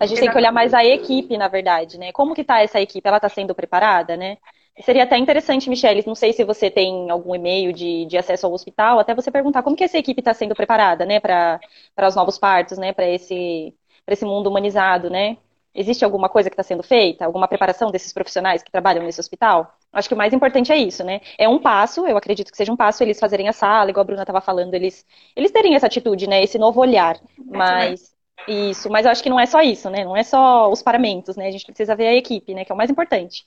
A 0.00 0.06
gente 0.06 0.18
tem 0.18 0.30
que 0.30 0.36
olhar 0.36 0.50
mais 0.50 0.74
a 0.74 0.84
equipe, 0.84 1.36
na 1.36 1.46
verdade, 1.46 1.98
né? 1.98 2.10
Como 2.10 2.34
que 2.34 2.42
tá 2.42 2.62
essa 2.62 2.80
equipe? 2.80 3.06
Ela 3.06 3.18
está 3.18 3.28
sendo 3.28 3.54
preparada, 3.54 4.16
né? 4.16 4.38
Seria 4.82 5.04
até 5.04 5.16
interessante, 5.16 5.70
Michele, 5.70 6.04
não 6.06 6.14
sei 6.14 6.32
se 6.32 6.44
você 6.44 6.70
tem 6.70 7.10
algum 7.10 7.34
e-mail 7.34 7.72
de, 7.72 8.04
de 8.04 8.18
acesso 8.18 8.46
ao 8.46 8.52
hospital, 8.52 8.98
até 8.98 9.14
você 9.14 9.30
perguntar 9.30 9.62
como 9.62 9.74
que 9.74 9.84
essa 9.84 9.96
equipe 9.96 10.20
está 10.20 10.34
sendo 10.34 10.54
preparada, 10.54 11.06
né, 11.06 11.18
para 11.18 11.60
os 12.06 12.14
novos 12.14 12.38
partos, 12.38 12.76
né, 12.76 12.92
para 12.92 13.08
esse, 13.08 13.74
esse 14.06 14.24
mundo 14.24 14.48
humanizado, 14.48 15.08
né? 15.08 15.38
Existe 15.74 16.04
alguma 16.04 16.28
coisa 16.28 16.48
que 16.48 16.54
está 16.54 16.62
sendo 16.62 16.82
feita? 16.82 17.24
Alguma 17.26 17.46
preparação 17.46 17.90
desses 17.90 18.12
profissionais 18.12 18.62
que 18.62 18.70
trabalham 18.70 19.04
nesse 19.04 19.20
hospital? 19.20 19.76
Acho 19.92 20.08
que 20.08 20.14
o 20.14 20.16
mais 20.16 20.32
importante 20.32 20.72
é 20.72 20.76
isso, 20.76 21.04
né? 21.04 21.20
É 21.38 21.48
um 21.48 21.58
passo, 21.58 22.06
eu 22.06 22.16
acredito 22.16 22.50
que 22.50 22.56
seja 22.56 22.72
um 22.72 22.76
passo 22.76 23.02
eles 23.02 23.18
fazerem 23.20 23.48
a 23.48 23.52
sala, 23.52 23.90
igual 23.90 24.02
a 24.02 24.06
Bruna 24.06 24.22
estava 24.22 24.40
falando, 24.40 24.74
eles, 24.74 25.04
eles 25.34 25.50
terem 25.50 25.74
essa 25.74 25.86
atitude, 25.86 26.26
né? 26.26 26.42
Esse 26.42 26.58
novo 26.58 26.80
olhar. 26.80 27.18
Mas. 27.50 28.14
Isso, 28.48 28.88
mas 28.90 29.04
eu 29.04 29.10
acho 29.10 29.22
que 29.22 29.30
não 29.30 29.40
é 29.40 29.46
só 29.46 29.60
isso, 29.62 29.90
né? 29.90 30.04
Não 30.04 30.16
é 30.16 30.22
só 30.22 30.70
os 30.70 30.82
paramentos, 30.82 31.36
né? 31.36 31.48
A 31.48 31.50
gente 31.50 31.64
precisa 31.64 31.96
ver 31.96 32.06
a 32.08 32.14
equipe, 32.14 32.54
né? 32.54 32.64
Que 32.64 32.70
é 32.72 32.74
o 32.74 32.78
mais 32.78 32.90
importante. 32.90 33.44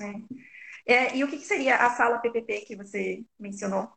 É. 0.00 0.94
É, 0.94 1.16
e 1.16 1.24
o 1.24 1.28
que, 1.28 1.38
que 1.38 1.44
seria 1.44 1.76
a 1.76 1.90
sala 1.90 2.18
PPP 2.18 2.60
que 2.60 2.76
você 2.76 3.24
mencionou? 3.38 3.88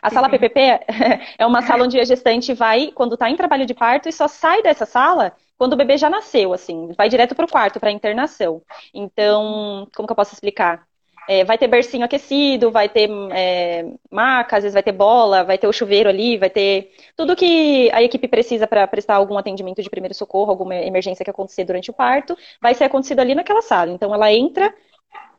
A 0.00 0.08
sala 0.08 0.30
PPP 0.30 0.60
é 1.38 1.46
uma 1.46 1.62
sala 1.62 1.84
onde 1.84 2.00
a 2.00 2.04
gestante 2.04 2.54
vai 2.54 2.90
quando 2.92 3.14
está 3.14 3.28
em 3.28 3.36
trabalho 3.36 3.66
de 3.66 3.74
parto 3.74 4.08
e 4.08 4.12
só 4.12 4.26
sai 4.26 4.62
dessa 4.62 4.86
sala 4.86 5.34
quando 5.58 5.74
o 5.74 5.76
bebê 5.76 5.96
já 5.96 6.10
nasceu, 6.10 6.52
assim, 6.52 6.92
vai 6.96 7.08
direto 7.08 7.34
para 7.34 7.44
o 7.44 7.50
quarto, 7.50 7.78
para 7.78 7.90
internação. 7.90 8.62
Então, 8.92 9.86
como 9.94 10.06
que 10.06 10.12
eu 10.12 10.16
posso 10.16 10.34
explicar? 10.34 10.86
É, 11.28 11.42
vai 11.42 11.56
ter 11.56 11.68
bercinho 11.68 12.04
aquecido, 12.04 12.70
vai 12.70 12.86
ter 12.88 13.08
é, 13.32 13.86
maca, 14.10 14.56
às 14.56 14.62
vezes 14.62 14.74
vai 14.74 14.82
ter 14.82 14.92
bola, 14.92 15.42
vai 15.42 15.56
ter 15.56 15.66
o 15.66 15.72
chuveiro 15.72 16.08
ali, 16.08 16.36
vai 16.36 16.50
ter 16.50 16.92
tudo 17.16 17.36
que 17.36 17.90
a 17.92 18.02
equipe 18.02 18.28
precisa 18.28 18.66
para 18.66 18.86
prestar 18.86 19.14
algum 19.14 19.38
atendimento 19.38 19.82
de 19.82 19.88
primeiro 19.88 20.14
socorro, 20.14 20.50
alguma 20.50 20.74
emergência 20.74 21.24
que 21.24 21.30
acontecer 21.30 21.64
durante 21.64 21.90
o 21.90 21.94
parto, 21.94 22.36
vai 22.60 22.74
ser 22.74 22.84
acontecido 22.84 23.20
ali 23.20 23.34
naquela 23.34 23.62
sala. 23.62 23.90
Então 23.90 24.14
ela 24.14 24.30
entra 24.32 24.74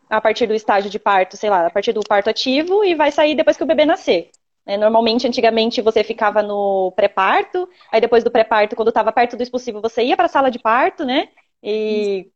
a 0.09 0.21
partir 0.21 0.47
do 0.47 0.53
estágio 0.53 0.89
de 0.89 0.99
parto, 0.99 1.37
sei 1.37 1.49
lá, 1.49 1.67
a 1.67 1.69
partir 1.69 1.93
do 1.93 2.01
parto 2.01 2.29
ativo 2.29 2.83
e 2.83 2.95
vai 2.95 3.11
sair 3.11 3.35
depois 3.35 3.57
que 3.57 3.63
o 3.63 3.67
bebê 3.67 3.85
nascer. 3.85 4.29
É, 4.65 4.77
normalmente, 4.77 5.27
antigamente, 5.27 5.81
você 5.81 6.03
ficava 6.03 6.41
no 6.41 6.91
pré-parto, 6.95 7.69
aí 7.91 8.01
depois 8.01 8.23
do 8.23 8.31
pré-parto, 8.31 8.75
quando 8.75 8.87
estava 8.89 9.11
perto 9.11 9.37
do 9.37 9.43
expulsivo, 9.43 9.81
você 9.81 10.03
ia 10.03 10.15
para 10.15 10.25
a 10.25 10.29
sala 10.29 10.49
de 10.49 10.57
parto, 10.57 11.05
né? 11.05 11.29
E 11.61 12.31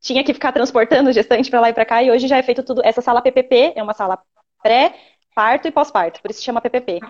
tinha 0.00 0.22
que 0.22 0.32
ficar 0.32 0.52
transportando 0.52 1.10
o 1.10 1.12
gestante 1.12 1.50
para 1.50 1.60
lá 1.60 1.70
e 1.70 1.72
para 1.72 1.84
cá, 1.84 2.02
e 2.02 2.10
hoje 2.10 2.28
já 2.28 2.36
é 2.36 2.42
feito 2.42 2.62
tudo. 2.62 2.82
Essa 2.84 3.00
sala 3.00 3.20
PPP 3.20 3.72
é 3.74 3.82
uma 3.82 3.94
sala 3.94 4.18
pré-parto 4.62 5.66
e 5.66 5.72
pós-parto, 5.72 6.22
por 6.22 6.30
isso 6.30 6.40
se 6.40 6.46
chama 6.46 6.60
PPP. 6.60 7.00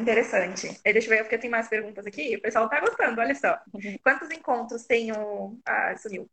Interessante. 0.00 0.78
Deixa 0.84 1.06
eu 1.06 1.16
ver, 1.16 1.22
porque 1.22 1.38
tem 1.38 1.48
mais 1.48 1.68
perguntas 1.68 2.06
aqui. 2.06 2.36
O 2.36 2.42
pessoal 2.42 2.68
tá 2.68 2.78
gostando, 2.80 3.18
olha 3.20 3.34
só. 3.34 3.58
Uhum. 3.72 3.96
Quantos 4.02 4.30
encontros 4.30 4.84
tem 4.84 5.12
o. 5.12 5.56
Ah, 5.64 5.96
sumiu. 5.96 6.28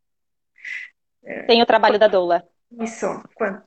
É... 1.24 1.42
Tem 1.44 1.62
o 1.62 1.66
trabalho 1.66 1.98
da 1.98 2.06
doula. 2.06 2.46
Isso. 2.78 3.06
Quanto? 3.34 3.62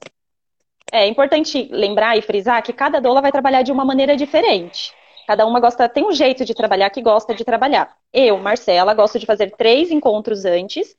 É 0.91 1.07
importante 1.07 1.67
lembrar 1.71 2.17
e 2.17 2.21
frisar 2.21 2.61
que 2.61 2.71
cada 2.71 2.99
doula 2.99 3.21
vai 3.21 3.31
trabalhar 3.31 3.63
de 3.63 3.71
uma 3.71 3.83
maneira 3.83 4.15
diferente. 4.15 4.93
Cada 5.25 5.45
uma 5.45 5.59
gosta, 5.59 5.89
tem 5.89 6.05
um 6.05 6.11
jeito 6.11 6.45
de 6.45 6.53
trabalhar 6.53 6.89
que 6.89 7.01
gosta 7.01 7.33
de 7.33 7.43
trabalhar. 7.43 7.95
Eu, 8.11 8.37
Marcela, 8.37 8.93
gosto 8.93 9.17
de 9.17 9.25
fazer 9.25 9.51
três 9.55 9.89
encontros 9.89 10.45
antes 10.45 10.95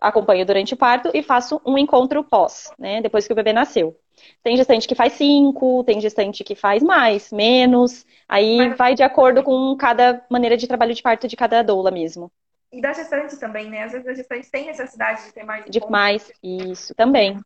acompanho 0.00 0.46
durante 0.46 0.74
o 0.74 0.76
parto 0.76 1.10
e 1.12 1.22
faço 1.22 1.60
um 1.66 1.76
encontro 1.76 2.22
pós, 2.24 2.72
né? 2.78 3.00
Depois 3.00 3.26
que 3.26 3.32
o 3.32 3.36
bebê 3.36 3.52
nasceu. 3.52 3.96
Tem 4.42 4.56
gestante 4.56 4.88
que 4.88 4.94
faz 4.94 5.12
cinco, 5.14 5.84
tem 5.84 6.00
gestante 6.00 6.42
que 6.42 6.54
faz 6.54 6.82
mais, 6.82 7.30
menos. 7.30 8.04
Aí 8.28 8.70
vai 8.74 8.94
de 8.94 9.02
acordo 9.02 9.42
com 9.42 9.76
cada 9.76 10.24
maneira 10.30 10.56
de 10.56 10.66
trabalho 10.66 10.94
de 10.94 11.02
parto 11.02 11.28
de 11.28 11.36
cada 11.36 11.62
doula 11.62 11.90
mesmo. 11.90 12.30
E 12.70 12.80
da 12.80 12.92
gestante 12.92 13.38
também, 13.38 13.70
né? 13.70 13.84
Às 13.84 13.92
vezes 13.92 14.06
a 14.06 14.14
gestante 14.14 14.50
tem 14.50 14.66
necessidade 14.66 15.24
de 15.24 15.32
ter 15.32 15.44
mais. 15.44 15.64
De 15.64 15.80
mais, 15.88 16.30
isso, 16.42 16.94
também. 16.94 17.40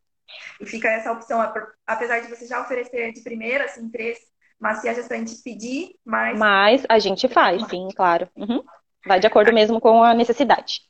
E 0.60 0.66
fica 0.66 0.88
essa 0.88 1.12
opção, 1.12 1.40
apesar 1.86 2.20
de 2.20 2.28
você 2.28 2.46
já 2.46 2.60
oferecer 2.60 3.12
de 3.12 3.22
primeira, 3.22 3.64
assim, 3.64 3.88
três, 3.90 4.18
mas 4.58 4.78
se 4.78 4.88
a 4.88 4.94
gestante 4.94 5.34
pedir 5.42 5.94
mais. 6.04 6.38
Mas 6.38 6.84
a 6.88 6.98
gente 6.98 7.28
faz, 7.28 7.62
sim, 7.68 7.88
claro. 7.94 8.28
Uhum. 8.36 8.64
Vai 9.06 9.20
de 9.20 9.26
acordo 9.26 9.52
mesmo 9.52 9.80
com 9.80 10.02
a 10.02 10.14
necessidade. 10.14 10.80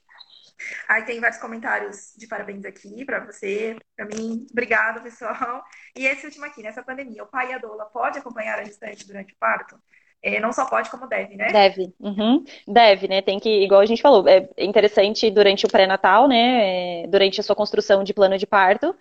Aí 0.88 1.02
tem 1.04 1.20
vários 1.20 1.40
comentários 1.40 2.12
de 2.16 2.26
parabéns 2.26 2.64
aqui 2.64 3.04
para 3.04 3.24
você, 3.24 3.76
para 3.96 4.06
mim. 4.06 4.46
Obrigado, 4.50 5.02
pessoal. 5.02 5.62
E 5.96 6.06
esse 6.06 6.26
último 6.26 6.44
aqui, 6.44 6.62
nessa 6.62 6.82
pandemia, 6.82 7.24
o 7.24 7.26
pai 7.26 7.50
e 7.50 7.54
a 7.54 7.58
doula 7.58 7.86
pode 7.86 8.18
acompanhar 8.18 8.58
a 8.58 8.64
gestante 8.64 9.06
durante 9.06 9.32
o 9.32 9.36
parto? 9.38 9.80
É, 10.22 10.38
não 10.38 10.52
só 10.52 10.64
pode, 10.66 10.88
como 10.88 11.08
deve, 11.08 11.34
né? 11.34 11.48
Deve, 11.48 11.92
uhum. 11.98 12.44
deve, 12.66 13.08
né? 13.08 13.20
Tem 13.20 13.40
que, 13.40 13.64
igual 13.64 13.80
a 13.80 13.86
gente 13.86 14.00
falou, 14.00 14.28
é 14.28 14.48
interessante 14.56 15.28
durante 15.32 15.66
o 15.66 15.68
pré-natal, 15.68 16.28
né? 16.28 17.02
É, 17.02 17.06
durante 17.08 17.40
a 17.40 17.42
sua 17.42 17.56
construção 17.56 18.04
de 18.04 18.14
plano 18.14 18.38
de 18.38 18.46
parto, 18.46 18.94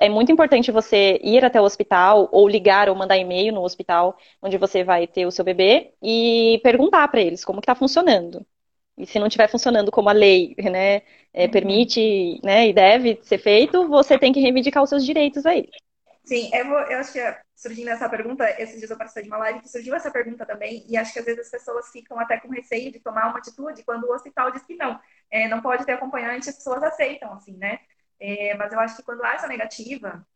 é 0.00 0.08
muito 0.08 0.32
importante 0.32 0.72
você 0.72 1.20
ir 1.22 1.44
até 1.44 1.60
o 1.60 1.64
hospital, 1.64 2.30
ou 2.32 2.48
ligar, 2.48 2.88
ou 2.88 2.94
mandar 2.94 3.18
e-mail 3.18 3.52
no 3.52 3.62
hospital 3.62 4.16
onde 4.40 4.56
você 4.56 4.82
vai 4.82 5.06
ter 5.06 5.26
o 5.26 5.30
seu 5.30 5.44
bebê 5.44 5.92
e 6.02 6.58
perguntar 6.64 7.06
para 7.08 7.20
eles 7.20 7.44
como 7.44 7.60
que 7.60 7.66
tá 7.66 7.74
funcionando. 7.74 8.44
E 8.96 9.06
se 9.06 9.18
não 9.18 9.26
estiver 9.26 9.50
funcionando 9.50 9.90
como 9.90 10.08
a 10.08 10.12
lei, 10.12 10.54
né, 10.58 11.02
é, 11.32 11.44
uhum. 11.44 11.50
permite, 11.50 12.40
né, 12.42 12.68
e 12.68 12.72
deve 12.72 13.18
ser 13.22 13.38
feito, 13.38 13.86
você 13.88 14.18
tem 14.18 14.32
que 14.32 14.40
reivindicar 14.40 14.82
os 14.82 14.88
seus 14.88 15.04
direitos 15.04 15.44
aí. 15.44 15.68
Sim, 16.24 16.48
eu, 16.54 16.66
vou, 16.66 16.78
eu 16.78 16.98
acho 17.00 17.12
que 17.12 17.18
surgindo 17.54 17.90
essa 17.90 18.08
pergunta, 18.08 18.44
esses 18.60 18.78
dias 18.78 18.90
eu 18.90 18.96
participei 18.96 19.24
de 19.24 19.28
uma 19.28 19.38
live 19.38 19.60
que 19.60 19.68
surgiu 19.68 19.94
essa 19.94 20.10
pergunta 20.10 20.44
também, 20.44 20.84
e 20.88 20.96
acho 20.96 21.12
que 21.12 21.18
às 21.18 21.24
vezes 21.24 21.46
as 21.46 21.50
pessoas 21.50 21.88
ficam 21.90 22.18
até 22.18 22.38
com 22.38 22.48
receio 22.48 22.90
de 22.90 22.98
tomar 22.98 23.28
uma 23.28 23.38
atitude 23.38 23.84
quando 23.84 24.04
o 24.04 24.12
hospital 24.12 24.50
diz 24.50 24.62
que 24.62 24.74
não, 24.76 25.00
é, 25.30 25.48
não 25.48 25.60
pode 25.62 25.84
ter 25.86 25.92
acompanhante, 25.92 26.48
as 26.48 26.56
pessoas 26.56 26.82
aceitam, 26.82 27.32
assim, 27.32 27.56
né? 27.56 27.78
É, 28.18 28.54
mas 28.54 28.72
eu 28.72 28.80
acho 28.80 28.96
que 28.96 29.02
quando 29.02 29.24
há 29.24 29.34
essa 29.34 29.46
negativa, 29.46 30.26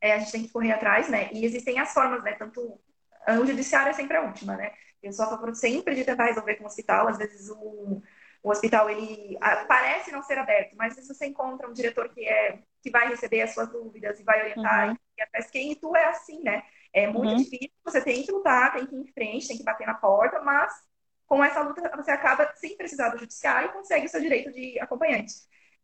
é, 0.00 0.14
a 0.14 0.18
gente 0.18 0.32
tem 0.32 0.42
que 0.42 0.52
correr 0.52 0.72
atrás, 0.72 1.08
né? 1.08 1.30
E 1.32 1.44
existem 1.44 1.78
as 1.78 1.92
formas, 1.92 2.22
né? 2.22 2.34
Tanto 2.34 2.80
o 3.28 3.46
judiciário 3.46 3.90
é 3.90 3.92
sempre 3.92 4.16
a 4.16 4.22
última, 4.22 4.56
né? 4.56 4.72
Eu 5.02 5.12
sou 5.12 5.24
a 5.24 5.28
favor 5.28 5.54
sempre 5.54 5.94
de 5.94 6.04
tentar 6.04 6.26
resolver 6.26 6.56
com 6.56 6.64
o 6.64 6.66
hospital. 6.66 7.08
Às 7.08 7.18
vezes 7.18 7.48
o, 7.50 8.02
o 8.42 8.50
hospital 8.50 8.88
ele 8.88 9.38
parece 9.68 10.10
não 10.10 10.22
ser 10.22 10.38
aberto, 10.38 10.74
mas 10.76 10.94
se 10.94 11.06
você 11.06 11.26
encontra 11.26 11.68
um 11.68 11.72
diretor 11.72 12.08
que 12.08 12.26
é 12.26 12.60
que 12.80 12.90
vai 12.90 13.08
receber 13.08 13.42
as 13.42 13.52
suas 13.52 13.68
dúvidas 13.68 14.18
e 14.20 14.24
vai 14.24 14.40
orientar, 14.40 14.90
uhum. 14.90 14.96
E 15.18 15.22
até 15.22 15.42
quem 15.42 15.74
tu 15.74 15.94
é 15.96 16.06
assim, 16.06 16.42
né? 16.42 16.62
É 16.92 17.06
muito 17.06 17.32
uhum. 17.32 17.36
difícil, 17.36 17.70
você 17.84 18.00
tem 18.00 18.22
que 18.22 18.32
lutar, 18.32 18.72
tem 18.72 18.86
que 18.86 18.94
ir 18.94 19.00
em 19.00 19.12
frente, 19.12 19.48
tem 19.48 19.58
que 19.58 19.64
bater 19.64 19.86
na 19.86 19.94
porta, 19.94 20.40
mas 20.40 20.72
com 21.26 21.44
essa 21.44 21.60
luta 21.60 21.90
você 21.94 22.10
acaba 22.10 22.50
sem 22.56 22.76
precisar 22.76 23.10
do 23.10 23.18
judiciário 23.18 23.68
e 23.68 23.72
consegue 23.72 24.06
o 24.06 24.08
seu 24.08 24.20
direito 24.20 24.50
de 24.50 24.80
acompanhante. 24.80 25.34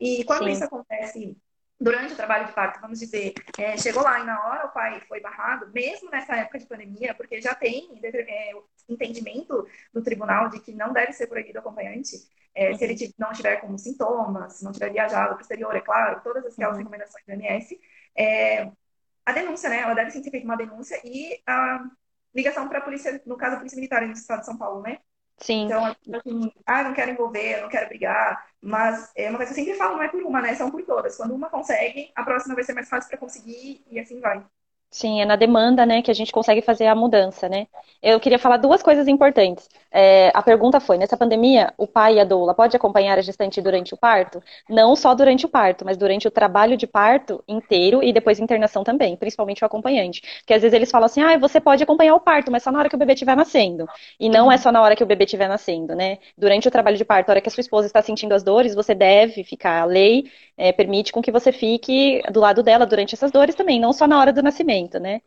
E 0.00 0.24
quando 0.24 0.44
Sim. 0.44 0.50
isso 0.52 0.64
acontece 0.64 1.36
durante 1.78 2.14
o 2.14 2.16
trabalho 2.16 2.46
de 2.46 2.52
parto, 2.52 2.80
vamos 2.80 2.98
dizer, 2.98 3.34
é, 3.58 3.76
chegou 3.76 4.02
lá 4.02 4.20
e 4.20 4.24
na 4.24 4.42
hora 4.46 4.66
o 4.66 4.72
pai 4.72 5.00
foi 5.02 5.20
barrado, 5.20 5.70
mesmo 5.72 6.10
nessa 6.10 6.36
época 6.36 6.58
de 6.58 6.66
pandemia, 6.66 7.14
porque 7.14 7.40
já 7.42 7.54
tem 7.54 7.90
é, 8.02 8.52
entendimento 8.88 9.66
do 9.92 10.02
tribunal 10.02 10.48
de 10.48 10.60
que 10.60 10.72
não 10.72 10.92
deve 10.92 11.12
ser 11.12 11.26
proibido 11.26 11.58
acompanhante, 11.58 12.16
é, 12.54 12.70
uhum. 12.70 12.78
se 12.78 12.84
ele 12.84 13.14
não 13.18 13.32
tiver 13.32 13.56
como 13.56 13.78
sintomas, 13.78 14.54
se 14.54 14.64
não 14.64 14.72
tiver 14.72 14.92
viajado 14.92 15.30
para 15.30 15.38
o 15.38 15.40
exterior, 15.40 15.74
é 15.74 15.80
claro, 15.80 16.22
todas 16.22 16.46
aquelas 16.46 16.76
uhum. 16.76 16.78
recomendações 16.78 17.24
do 17.26 17.32
MS, 17.32 17.78
é, 18.16 18.70
a 19.26 19.32
denúncia, 19.32 19.68
né, 19.70 19.80
ela 19.80 19.94
deve 19.94 20.10
ser 20.10 20.22
feita 20.22 20.44
uma 20.44 20.56
denúncia 20.56 21.00
e 21.04 21.40
a 21.46 21.84
ligação 22.34 22.68
para 22.68 22.78
a 22.78 22.82
polícia, 22.82 23.22
no 23.26 23.36
caso 23.36 23.56
a 23.56 23.58
polícia 23.58 23.76
militar 23.76 24.04
do 24.06 24.12
estado 24.12 24.40
de 24.40 24.46
São 24.46 24.56
Paulo, 24.56 24.82
né, 24.82 24.98
Sim. 25.38 25.64
Então, 25.64 25.84
assim, 25.84 26.52
ah, 26.64 26.84
não 26.84 26.94
quero 26.94 27.10
envolver, 27.10 27.60
não 27.60 27.68
quero 27.68 27.88
brigar, 27.88 28.46
mas 28.60 29.10
é 29.16 29.28
uma 29.28 29.36
coisa 29.36 29.52
que 29.52 29.60
eu 29.60 29.64
sempre 29.64 29.78
falo, 29.78 29.96
não 29.96 30.02
é 30.02 30.08
por 30.08 30.22
uma, 30.22 30.40
né? 30.40 30.54
São 30.54 30.70
por 30.70 30.82
todas. 30.84 31.16
Quando 31.16 31.34
uma 31.34 31.50
consegue, 31.50 32.12
a 32.14 32.22
próxima 32.22 32.54
vai 32.54 32.64
ser 32.64 32.72
mais 32.72 32.88
fácil 32.88 33.08
para 33.08 33.18
conseguir 33.18 33.84
e 33.90 33.98
assim 33.98 34.20
vai. 34.20 34.44
Sim, 34.96 35.20
é 35.20 35.24
na 35.24 35.34
demanda, 35.34 35.84
né, 35.84 36.00
que 36.02 36.10
a 36.10 36.14
gente 36.14 36.30
consegue 36.30 36.62
fazer 36.62 36.86
a 36.86 36.94
mudança, 36.94 37.48
né? 37.48 37.66
Eu 38.00 38.20
queria 38.20 38.38
falar 38.38 38.58
duas 38.58 38.80
coisas 38.80 39.08
importantes. 39.08 39.68
É, 39.90 40.30
a 40.32 40.40
pergunta 40.40 40.78
foi, 40.78 40.96
nessa 40.96 41.16
pandemia, 41.16 41.74
o 41.76 41.84
pai 41.84 42.14
e 42.14 42.20
a 42.20 42.24
doula 42.24 42.54
pode 42.54 42.76
acompanhar 42.76 43.18
a 43.18 43.20
gestante 43.20 43.60
durante 43.60 43.92
o 43.92 43.96
parto? 43.96 44.40
Não 44.68 44.94
só 44.94 45.12
durante 45.12 45.46
o 45.46 45.48
parto, 45.48 45.84
mas 45.84 45.96
durante 45.96 46.28
o 46.28 46.30
trabalho 46.30 46.76
de 46.76 46.86
parto 46.86 47.42
inteiro 47.48 48.04
e 48.04 48.12
depois 48.12 48.38
internação 48.38 48.84
também, 48.84 49.16
principalmente 49.16 49.64
o 49.64 49.66
acompanhante. 49.66 50.22
Porque 50.38 50.54
às 50.54 50.62
vezes 50.62 50.74
eles 50.74 50.90
falam 50.92 51.06
assim, 51.06 51.22
ah, 51.22 51.36
você 51.38 51.60
pode 51.60 51.82
acompanhar 51.82 52.14
o 52.14 52.20
parto, 52.20 52.52
mas 52.52 52.62
só 52.62 52.70
na 52.70 52.78
hora 52.78 52.88
que 52.88 52.94
o 52.94 52.98
bebê 52.98 53.14
estiver 53.14 53.36
nascendo. 53.36 53.88
E 54.20 54.28
não 54.28 54.50
é 54.50 54.56
só 54.56 54.70
na 54.70 54.80
hora 54.80 54.94
que 54.94 55.02
o 55.02 55.06
bebê 55.06 55.24
estiver 55.24 55.48
nascendo, 55.48 55.92
né? 55.96 56.18
Durante 56.38 56.68
o 56.68 56.70
trabalho 56.70 56.96
de 56.96 57.04
parto, 57.04 57.30
a 57.30 57.32
hora 57.32 57.40
que 57.40 57.48
a 57.48 57.52
sua 57.52 57.62
esposa 57.62 57.88
está 57.88 58.00
sentindo 58.00 58.32
as 58.32 58.44
dores, 58.44 58.74
você 58.76 58.94
deve 58.94 59.42
ficar. 59.42 59.82
A 59.82 59.84
lei 59.84 60.30
é, 60.56 60.72
permite 60.72 61.12
com 61.12 61.20
que 61.22 61.32
você 61.32 61.50
fique 61.52 62.22
do 62.30 62.40
lado 62.40 62.62
dela 62.62 62.86
durante 62.86 63.14
essas 63.14 63.30
dores 63.30 63.54
também, 63.54 63.80
não 63.80 63.92
só 63.92 64.06
na 64.06 64.20
hora 64.20 64.32
do 64.32 64.42
nascimento, 64.42 64.83
né? 64.98 65.20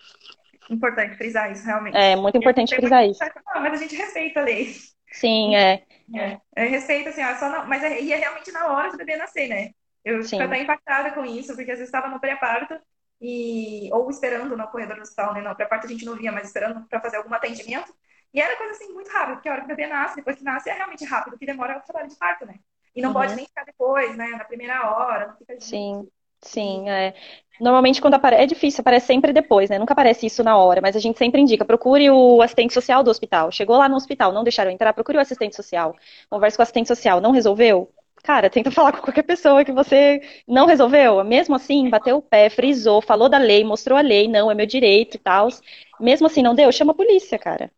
Importante 0.69 1.15
frisar 1.15 1.51
isso, 1.51 1.65
realmente. 1.65 1.95
É, 1.95 2.15
muito 2.15 2.37
importante 2.37 2.75
frisar 2.75 3.05
isso. 3.05 3.19
Não, 3.53 3.61
mas 3.61 3.73
a 3.73 3.77
gente 3.77 3.95
respeita 3.95 4.41
a 4.41 4.43
lei. 4.43 4.75
Sim, 5.11 5.55
é. 5.57 5.83
É, 6.15 6.39
é 6.55 6.65
respeita, 6.65 7.09
assim, 7.09 7.23
ó, 7.23 7.35
só 7.35 7.49
não, 7.49 7.67
mas 7.67 7.83
é, 7.83 8.01
e 8.01 8.13
é 8.13 8.15
realmente 8.17 8.51
na 8.51 8.67
hora 8.67 8.91
do 8.91 8.97
bebê 8.97 9.17
nascer, 9.17 9.47
né? 9.47 9.71
Eu 10.03 10.23
Sim. 10.23 10.37
fico 10.37 10.43
até 10.43 10.61
impactada 10.61 11.11
com 11.11 11.25
isso, 11.25 11.53
porque 11.53 11.71
às 11.71 11.79
vezes 11.79 11.93
estava 11.93 12.07
no 12.07 12.19
pré-parto 12.19 12.79
e 13.19 13.89
ou 13.91 14.09
esperando 14.09 14.55
no 14.55 14.67
corredor 14.67 14.95
do 14.95 15.01
hospital, 15.01 15.33
né? 15.33 15.41
No 15.41 15.55
pré-parto 15.55 15.85
a 15.85 15.89
gente 15.89 16.05
não 16.05 16.15
via, 16.15 16.31
mas 16.31 16.47
esperando 16.47 16.87
para 16.87 17.01
fazer 17.01 17.17
algum 17.17 17.33
atendimento. 17.33 17.93
E 18.33 18.39
era 18.39 18.55
coisa 18.55 18.71
assim 18.71 18.93
muito 18.93 19.09
rápida, 19.09 19.35
porque 19.35 19.49
a 19.49 19.53
hora 19.53 19.61
que 19.61 19.65
o 19.65 19.75
bebê 19.75 19.87
nasce, 19.87 20.15
depois 20.15 20.37
que 20.37 20.43
nasce, 20.43 20.69
é 20.69 20.73
realmente 20.73 21.03
rápido, 21.03 21.33
o 21.33 21.37
que 21.37 21.45
demora 21.45 21.73
é 21.73 21.77
o 21.77 21.81
trabalho 21.81 22.07
de 22.07 22.15
parto, 22.15 22.45
né? 22.45 22.55
E 22.95 23.01
não 23.01 23.09
uhum. 23.09 23.15
pode 23.15 23.35
nem 23.35 23.45
ficar 23.45 23.63
depois, 23.63 24.15
né? 24.15 24.29
Na 24.29 24.45
primeira 24.45 24.89
hora, 24.89 25.27
não 25.27 25.37
fica 25.37 25.59
Sim. 25.59 26.07
Sim, 26.41 26.89
é. 26.89 27.13
Normalmente 27.59 27.99
quando 27.99 28.13
aparece, 28.13 28.43
é 28.43 28.45
difícil, 28.45 28.81
aparece 28.81 29.07
sempre 29.07 29.33
depois, 29.33 29.69
né? 29.69 29.79
Nunca 29.79 29.93
aparece 29.93 30.27
isso 30.27 30.43
na 30.43 30.57
hora, 30.57 30.79
mas 30.79 30.95
a 30.95 30.99
gente 30.99 31.17
sempre 31.17 31.41
indica, 31.41 31.65
procure 31.65 32.09
o 32.09 32.41
assistente 32.41 32.73
social 32.73 33.03
do 33.03 33.09
hospital. 33.09 33.51
Chegou 33.51 33.77
lá 33.77 33.89
no 33.89 33.95
hospital, 33.95 34.31
não 34.31 34.43
deixaram 34.43 34.69
entrar, 34.69 34.93
procure 34.93 35.17
o 35.17 35.21
assistente 35.21 35.55
social. 35.55 35.95
Converse 36.29 36.55
com 36.55 36.61
o 36.61 36.63
assistente 36.63 36.87
social, 36.87 37.19
não 37.19 37.31
resolveu? 37.31 37.91
Cara, 38.23 38.49
tenta 38.49 38.69
falar 38.71 38.91
com 38.91 39.01
qualquer 39.01 39.23
pessoa 39.23 39.65
que 39.65 39.71
você 39.71 40.21
não 40.47 40.67
resolveu. 40.67 41.23
Mesmo 41.23 41.55
assim, 41.55 41.89
bateu 41.89 42.17
o 42.17 42.21
pé, 42.21 42.49
frisou, 42.49 43.01
falou 43.01 43.27
da 43.27 43.39
lei, 43.39 43.63
mostrou 43.63 43.97
a 43.97 44.01
lei, 44.01 44.27
não, 44.27 44.51
é 44.51 44.55
meu 44.55 44.67
direito 44.67 45.15
e 45.15 45.19
tal. 45.19 45.47
Mesmo 45.99 46.27
assim, 46.27 46.43
não 46.43 46.53
deu, 46.53 46.71
chama 46.71 46.91
a 46.91 46.95
polícia, 46.95 47.39
cara. 47.39 47.71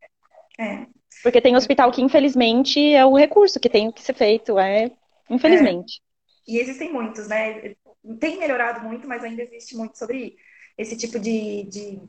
É. 0.60 0.86
Porque 1.24 1.40
tem 1.42 1.56
hospital 1.56 1.92
que, 1.92 2.02
infelizmente, 2.02 2.94
é 2.94 3.06
o 3.06 3.16
recurso 3.16 3.60
que 3.60 3.70
tem 3.70 3.92
que 3.92 4.02
ser 4.02 4.14
feito, 4.14 4.60
é 4.60 4.92
Infelizmente. 5.30 6.02
É. 6.48 6.52
E 6.52 6.60
existem 6.60 6.92
muitos, 6.92 7.28
né? 7.28 7.76
Tem 8.20 8.38
melhorado 8.38 8.82
muito, 8.88 9.08
mas 9.08 9.24
ainda 9.24 9.44
existe 9.44 9.76
muito 9.76 9.98
sobre 9.98 10.38
esse 10.78 10.98
tipo 10.98 11.20
de, 11.20 11.64
de, 11.64 12.02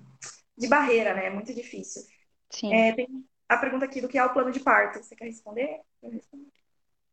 de 0.57 0.69
barreira, 0.69 1.15
né? 1.15 1.27
É 1.27 1.31
muito 1.31 1.53
difícil. 1.53 2.03
Sim. 2.51 2.73
É, 2.73 2.93
tem 2.93 3.09
a 3.49 3.57
pergunta 3.57 3.85
aqui 3.85 4.01
do 4.01 4.09
que 4.09 4.19
é 4.19 4.25
o 4.25 4.33
plano 4.33 4.53
de 4.53 4.61
parto. 4.61 5.03
Você 5.03 5.17
quer 5.17 5.27
responder? 5.27 5.81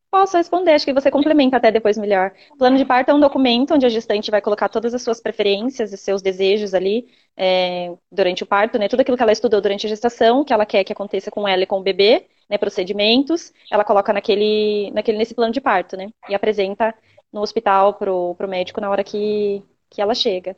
Posso 0.10 0.38
responder, 0.38 0.72
acho 0.72 0.86
que 0.86 0.94
você 0.94 1.12
complementa 1.12 1.58
até 1.58 1.70
depois 1.70 1.98
melhor. 1.98 2.32
O 2.54 2.58
plano 2.58 2.78
de 2.78 2.86
parto 2.86 3.12
é 3.12 3.13
um 3.13 3.20
documento 3.20 3.74
onde 3.74 3.86
a 3.86 3.90
gestante 3.90 4.32
vai 4.32 4.42
colocar 4.42 4.70
todas 4.70 4.94
as 4.94 5.02
suas 5.02 5.20
preferências 5.20 5.92
e 5.92 5.98
seus 5.98 6.22
desejos 6.22 6.74
ali 6.74 7.08
é, 7.36 7.94
durante 8.10 8.42
o 8.42 8.46
parto, 8.46 8.80
né? 8.80 8.88
Tudo 8.88 9.02
aquilo 9.02 9.18
que 9.18 9.24
ela 9.24 9.34
estudou 9.34 9.60
durante 9.60 9.86
a 9.86 9.90
gestação, 9.90 10.46
que 10.46 10.54
ela 10.54 10.66
quer 10.66 10.84
que 10.86 10.94
aconteça 10.94 11.30
com 11.30 11.46
ela 11.46 11.63
e 11.63 11.68
com 11.68 11.80
o 11.80 11.84
bebê, 11.84 12.26
né? 12.50 12.58
Procedimentos, 12.58 13.52
ela 13.70 13.84
coloca 13.84 14.13
naquele, 14.13 14.92
naquele 14.92 15.18
nesse 15.18 15.36
plano 15.36 15.52
de 15.52 15.60
parto, 15.60 15.98
né? 15.98 16.10
E 16.30 16.34
apresenta 16.34 16.96
no 17.32 17.42
hospital 17.42 17.94
pro, 17.96 18.36
pro 18.36 18.48
médico 18.48 18.82
na 18.82 18.90
hora 18.90 19.04
que, 19.04 19.63
que 19.90 20.02
ela 20.02 20.16
chega. 20.16 20.56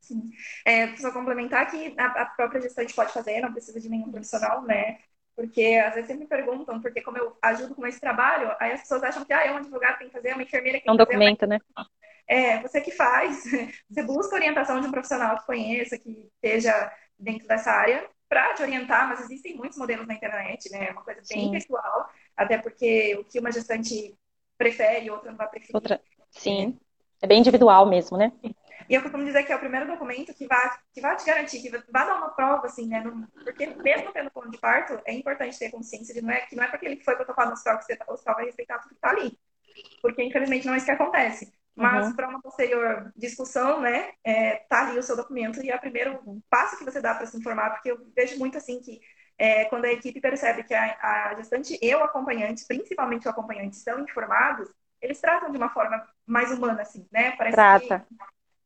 Sim. 0.00 0.30
É, 0.64 0.96
só 0.96 1.12
complementar 1.12 1.68
que 1.70 1.94
a, 1.98 2.06
a 2.22 2.26
própria 2.26 2.60
gestante 2.60 2.94
pode 2.94 3.12
fazer, 3.12 3.40
não 3.40 3.52
precisa 3.52 3.80
de 3.80 3.88
nenhum 3.88 4.10
profissional, 4.10 4.62
né? 4.62 4.98
Porque 5.34 5.82
às 5.84 5.94
vezes 5.94 6.06
sempre 6.08 6.24
me 6.24 6.28
perguntam, 6.28 6.80
porque 6.80 7.02
como 7.02 7.18
eu 7.18 7.36
ajudo 7.42 7.74
com 7.74 7.86
esse 7.86 8.00
trabalho, 8.00 8.54
aí 8.60 8.72
as 8.72 8.80
pessoas 8.82 9.02
acham 9.02 9.24
que 9.24 9.32
ah, 9.32 9.44
é 9.44 9.52
um 9.52 9.56
advogado 9.56 9.94
que 9.94 9.98
tem 10.00 10.08
que 10.08 10.14
fazer, 10.14 10.28
é 10.30 10.34
uma 10.34 10.42
enfermeira 10.44 10.78
que 10.78 10.84
tem 10.84 10.90
é 10.90 10.92
um 10.92 10.96
que 10.96 11.04
documento, 11.04 11.40
fazer. 11.40 11.46
né? 11.46 11.58
É, 12.28 12.60
você 12.62 12.80
que 12.80 12.90
faz, 12.90 13.42
você 13.90 14.02
busca 14.02 14.34
orientação 14.34 14.80
de 14.80 14.86
um 14.86 14.90
profissional 14.90 15.38
que 15.38 15.46
conheça, 15.46 15.98
que 15.98 16.30
esteja 16.34 16.92
dentro 17.18 17.46
dessa 17.48 17.70
área, 17.70 18.08
para 18.28 18.54
te 18.54 18.62
orientar, 18.62 19.08
mas 19.08 19.20
existem 19.20 19.56
muitos 19.56 19.78
modelos 19.78 20.06
na 20.06 20.14
internet, 20.14 20.70
né? 20.70 20.88
É 20.88 20.92
uma 20.92 21.02
coisa 21.04 21.20
bem 21.28 21.46
Sim. 21.46 21.50
pessoal, 21.50 22.08
até 22.36 22.58
porque 22.58 23.16
o 23.16 23.24
que 23.24 23.38
uma 23.38 23.52
gestante 23.52 24.16
prefere, 24.56 25.10
outra 25.10 25.30
não 25.30 25.38
vai 25.38 25.48
preferir. 25.48 25.74
Outra... 25.74 26.00
Sim, 26.30 26.78
é 27.22 27.26
bem 27.26 27.40
individual 27.40 27.86
mesmo, 27.86 28.16
né? 28.16 28.32
E 28.88 28.94
eu 28.94 29.02
costumo 29.02 29.24
dizer 29.24 29.42
que 29.44 29.52
é 29.52 29.56
o 29.56 29.60
primeiro 29.60 29.86
documento 29.86 30.32
que 30.32 30.46
vai, 30.46 30.70
que 30.92 31.00
vai 31.00 31.16
te 31.16 31.26
garantir, 31.26 31.60
que 31.60 31.70
vai 31.70 32.06
dar 32.06 32.16
uma 32.16 32.30
prova, 32.30 32.66
assim, 32.66 32.86
né? 32.86 33.02
porque 33.42 33.66
mesmo 33.66 34.12
tendo 34.12 34.30
plano 34.30 34.50
de 34.50 34.58
parto, 34.58 35.00
é 35.04 35.12
importante 35.12 35.58
ter 35.58 35.70
consciência 35.70 36.14
de 36.14 36.22
não 36.22 36.30
é, 36.30 36.40
que 36.42 36.54
não 36.54 36.62
é 36.62 36.68
porque 36.68 36.86
ele 36.86 37.02
foi 37.02 37.16
protocolo 37.16 37.48
no 37.48 37.52
hospital 37.54 37.78
que 37.78 37.84
você, 37.84 37.98
o 38.06 38.12
hospital 38.12 38.34
vai 38.36 38.44
respeitar 38.44 38.78
tudo 38.78 38.90
que 38.90 38.94
está 38.94 39.10
ali. 39.10 39.36
Porque, 40.00 40.22
infelizmente, 40.22 40.66
não 40.66 40.74
é 40.74 40.76
isso 40.76 40.86
que 40.86 40.92
acontece. 40.92 41.52
Mas, 41.74 42.06
uhum. 42.06 42.16
para 42.16 42.28
uma 42.28 42.40
posterior 42.40 43.12
discussão, 43.16 43.80
né, 43.80 44.12
é, 44.24 44.56
tá 44.68 44.88
ali 44.88 44.98
o 44.98 45.02
seu 45.02 45.16
documento 45.16 45.62
e 45.62 45.70
é 45.70 45.76
o 45.76 45.80
primeiro 45.80 46.18
passo 46.48 46.78
que 46.78 46.84
você 46.84 47.00
dá 47.00 47.14
para 47.14 47.26
se 47.26 47.36
informar, 47.36 47.70
porque 47.70 47.90
eu 47.90 47.98
vejo 48.14 48.38
muito, 48.38 48.56
assim, 48.56 48.80
que 48.80 49.00
é, 49.38 49.64
quando 49.66 49.84
a 49.84 49.92
equipe 49.92 50.20
percebe 50.20 50.62
que 50.62 50.74
a, 50.74 50.96
a 51.00 51.34
gestante 51.36 51.78
e 51.80 51.94
o 51.94 52.02
acompanhante, 52.02 52.64
principalmente 52.66 53.26
o 53.26 53.30
acompanhante, 53.30 53.76
estão 53.76 54.00
informados, 54.00 54.68
eles 55.00 55.20
tratam 55.20 55.50
de 55.50 55.56
uma 55.56 55.68
forma 55.68 56.06
mais 56.26 56.50
humana, 56.50 56.82
assim, 56.82 57.06
né? 57.12 57.32
Parece 57.32 57.54
Trata. 57.54 58.00
que 58.00 58.16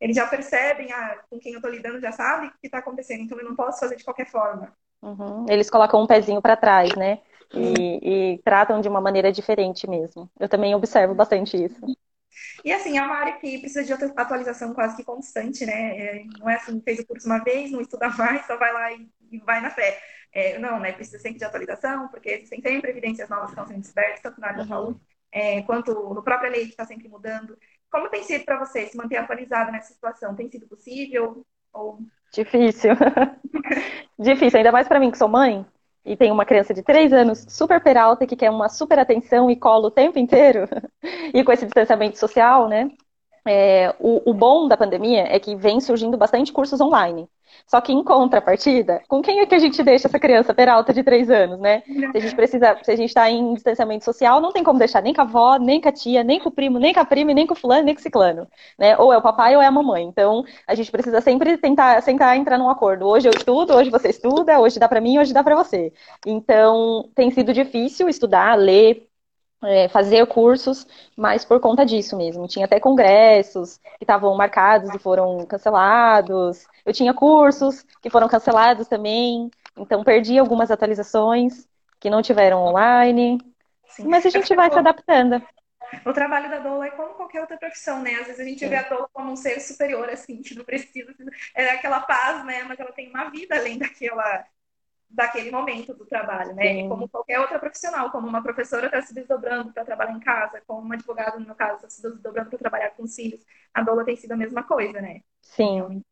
eles 0.00 0.16
já 0.16 0.26
percebem 0.26 0.92
ah, 0.92 1.18
com 1.28 1.38
quem 1.38 1.52
eu 1.52 1.58
estou 1.58 1.70
lidando, 1.70 2.00
já 2.00 2.12
sabe 2.12 2.46
o 2.46 2.50
que 2.52 2.66
está 2.66 2.78
acontecendo, 2.78 3.22
então 3.22 3.38
eu 3.38 3.44
não 3.44 3.56
posso 3.56 3.80
fazer 3.80 3.96
de 3.96 4.04
qualquer 4.04 4.26
forma. 4.26 4.72
Uhum. 5.02 5.46
Eles 5.48 5.68
colocam 5.68 6.02
um 6.02 6.06
pezinho 6.06 6.40
para 6.40 6.56
trás, 6.56 6.94
né? 6.94 7.20
E, 7.52 8.34
e, 8.34 8.38
tratam 8.44 8.80
de 8.80 8.88
uma 8.88 9.00
maneira 9.00 9.32
diferente 9.32 9.88
mesmo. 9.88 10.30
Eu 10.38 10.48
também 10.48 10.74
observo 10.74 11.14
bastante 11.14 11.56
isso. 11.56 11.80
E 12.64 12.72
assim, 12.72 12.98
é 12.98 13.02
uma 13.02 13.16
área 13.16 13.32
que 13.34 13.58
precisa 13.58 13.84
de 13.84 13.92
atualização 13.92 14.74
quase 14.74 14.96
que 14.96 15.04
constante, 15.04 15.64
né? 15.64 15.98
É, 15.98 16.24
não 16.38 16.48
é 16.48 16.56
assim, 16.56 16.80
fez 16.80 16.98
o 16.98 17.06
curso 17.06 17.26
uma 17.26 17.42
vez, 17.42 17.70
não 17.70 17.80
estuda 17.80 18.08
mais, 18.10 18.46
só 18.46 18.56
vai 18.56 18.72
lá 18.72 18.92
e, 18.92 19.08
e 19.30 19.38
vai 19.40 19.60
na 19.60 19.70
fé. 19.70 20.00
É, 20.32 20.58
não, 20.58 20.78
né? 20.78 20.92
Precisa 20.92 21.18
sempre 21.18 21.38
de 21.38 21.44
atualização, 21.44 22.08
porque 22.08 22.30
existem 22.30 22.60
sempre 22.60 22.90
evidências 22.90 23.28
novas 23.28 23.46
que 23.46 23.52
estão 23.52 23.66
sendo 23.66 23.80
descobertas, 23.80 24.20
tanto 24.20 24.40
na 24.40 24.48
área 24.48 24.60
uhum. 24.60 24.68
da 24.68 24.74
saúde, 24.74 25.00
é, 25.32 25.62
quanto 25.62 25.92
no 26.14 26.22
própria 26.22 26.50
lei 26.50 26.64
que 26.64 26.70
está 26.70 26.84
sempre 26.84 27.08
mudando. 27.08 27.56
Como 27.90 28.08
tem 28.08 28.22
sido 28.22 28.44
para 28.44 28.58
você 28.58 28.86
se 28.86 28.96
manter 28.96 29.16
atualizado 29.16 29.72
nessa 29.72 29.92
situação? 29.92 30.34
Tem 30.34 30.48
sido 30.48 30.66
possível? 30.68 31.44
Ou... 31.72 31.98
Difícil. 32.32 32.92
Difícil, 34.18 34.58
ainda 34.58 34.70
mais 34.70 34.86
para 34.86 35.00
mim 35.00 35.10
que 35.10 35.18
sou 35.18 35.28
mãe 35.28 35.66
e 36.04 36.16
tenho 36.16 36.34
uma 36.34 36.44
criança 36.44 36.74
de 36.74 36.82
3 36.82 37.12
anos 37.12 37.44
super 37.48 37.82
peralta 37.82 38.26
que 38.26 38.36
quer 38.36 38.50
uma 38.50 38.68
super 38.68 38.98
atenção 38.98 39.50
e 39.50 39.56
colo 39.56 39.88
o 39.88 39.90
tempo 39.90 40.18
inteiro, 40.18 40.66
e 41.34 41.44
com 41.44 41.52
esse 41.52 41.64
distanciamento 41.66 42.18
social, 42.18 42.68
né? 42.68 42.90
É, 43.46 43.94
o, 43.98 44.30
o, 44.30 44.34
bom 44.34 44.68
da 44.68 44.76
pandemia 44.76 45.26
é 45.28 45.38
que 45.38 45.56
vem 45.56 45.80
surgindo 45.80 46.16
bastante 46.16 46.52
cursos 46.52 46.80
online. 46.80 47.28
Só 47.66 47.80
que 47.80 47.92
em 47.92 48.02
contrapartida, 48.02 49.02
com 49.08 49.20
quem 49.22 49.40
é 49.40 49.46
que 49.46 49.54
a 49.54 49.58
gente 49.58 49.82
deixa 49.82 50.08
essa 50.08 50.18
criança 50.18 50.54
peralta 50.54 50.92
de 50.92 51.02
três 51.02 51.30
anos, 51.30 51.58
né? 51.58 51.82
Se 51.86 52.16
a 52.16 52.20
gente 52.20 52.34
precisa, 52.34 52.78
se 52.82 52.90
a 52.90 52.96
gente 52.96 53.08
está 53.08 53.30
em 53.30 53.54
distanciamento 53.54 54.04
social, 54.04 54.40
não 54.40 54.52
tem 54.52 54.62
como 54.62 54.78
deixar 54.78 55.02
nem 55.02 55.12
com 55.14 55.20
a 55.20 55.24
avó, 55.24 55.56
nem 55.56 55.80
com 55.80 55.88
a 55.88 55.92
tia, 55.92 56.22
nem 56.22 56.40
com 56.40 56.48
o 56.48 56.52
primo, 56.52 56.78
nem 56.78 56.92
com 56.92 57.00
a 57.00 57.04
prima, 57.04 57.32
nem 57.34 57.46
com 57.46 57.54
o 57.54 57.56
fulano, 57.56 57.84
nem 57.84 57.94
com 57.94 58.00
o 58.00 58.02
ciclano, 58.02 58.46
né? 58.78 58.96
Ou 58.98 59.12
é 59.12 59.18
o 59.18 59.22
papai 59.22 59.56
ou 59.56 59.62
é 59.62 59.66
a 59.66 59.70
mamãe. 59.70 60.04
Então, 60.04 60.44
a 60.66 60.74
gente 60.74 60.90
precisa 60.90 61.20
sempre 61.20 61.56
tentar, 61.58 62.02
tentar 62.02 62.36
entrar 62.36 62.58
num 62.58 62.70
acordo. 62.70 63.06
Hoje 63.06 63.28
eu 63.28 63.32
estudo, 63.36 63.74
hoje 63.74 63.90
você 63.90 64.08
estuda, 64.10 64.60
hoje 64.60 64.78
dá 64.78 64.88
para 64.88 65.00
mim, 65.00 65.18
hoje 65.18 65.32
dá 65.32 65.42
para 65.42 65.56
você. 65.56 65.92
Então, 66.26 67.08
tem 67.14 67.30
sido 67.30 67.52
difícil 67.52 68.08
estudar, 68.08 68.54
ler, 68.56 69.09
é, 69.62 69.88
fazer 69.88 70.26
cursos, 70.26 70.86
mas 71.16 71.44
por 71.44 71.60
conta 71.60 71.84
disso 71.84 72.16
mesmo. 72.16 72.46
Tinha 72.46 72.64
até 72.64 72.80
congressos 72.80 73.78
que 73.98 74.04
estavam 74.04 74.34
marcados 74.36 74.94
e 74.94 74.98
foram 74.98 75.44
cancelados. 75.46 76.66
Eu 76.84 76.92
tinha 76.92 77.12
cursos 77.12 77.84
que 78.00 78.10
foram 78.10 78.28
cancelados 78.28 78.88
também. 78.88 79.50
Então 79.76 80.02
perdi 80.02 80.38
algumas 80.38 80.70
atualizações 80.70 81.68
que 81.98 82.10
não 82.10 82.22
tiveram 82.22 82.62
online. 82.64 83.38
Sim. 83.86 84.08
Mas 84.08 84.24
a 84.24 84.30
gente 84.30 84.54
vai 84.54 84.70
se 84.70 84.78
adaptando. 84.78 85.42
O 86.06 86.12
trabalho 86.12 86.48
da 86.48 86.60
doula 86.60 86.86
é 86.86 86.90
como 86.90 87.14
qualquer 87.14 87.40
outra 87.40 87.56
profissão, 87.56 88.00
né? 88.00 88.14
Às 88.14 88.26
vezes 88.26 88.40
a 88.40 88.44
gente 88.44 88.60
Sim. 88.60 88.68
vê 88.68 88.76
a 88.76 88.88
doula 88.88 89.08
como 89.12 89.32
um 89.32 89.36
ser 89.36 89.60
superior, 89.60 90.08
assim, 90.08 90.40
que 90.40 90.54
não 90.54 90.64
precisa. 90.64 91.12
É 91.54 91.70
aquela 91.70 92.00
paz, 92.00 92.44
né? 92.44 92.62
Mas 92.62 92.78
ela 92.78 92.92
tem 92.92 93.08
uma 93.08 93.28
vida 93.28 93.56
além 93.56 93.76
daquela 93.78 94.44
daquele 95.10 95.50
momento 95.50 95.92
do 95.92 96.06
trabalho, 96.06 96.54
né? 96.54 96.74
Sim. 96.74 96.88
Como 96.88 97.08
qualquer 97.08 97.40
outra 97.40 97.58
profissional, 97.58 98.10
como 98.10 98.28
uma 98.28 98.42
professora 98.42 98.86
está 98.86 99.02
se 99.02 99.12
desdobrando 99.12 99.72
para 99.72 99.84
trabalhar 99.84 100.12
em 100.12 100.20
casa, 100.20 100.62
como 100.66 100.80
uma 100.80 100.94
advogada, 100.94 101.38
no 101.38 101.46
meu 101.46 101.54
caso, 101.54 101.76
está 101.76 101.90
se 101.90 102.02
desdobrando 102.02 102.48
para 102.48 102.58
trabalhar 102.58 102.90
com 102.90 103.02
os 103.02 103.14
filhos, 103.14 103.44
a 103.74 103.82
doula 103.82 104.04
tem 104.04 104.16
sido 104.16 104.32
a 104.32 104.36
mesma 104.36 104.62
coisa, 104.62 105.00
né? 105.00 105.20
Sim. 105.42 105.78
Então, 105.78 106.02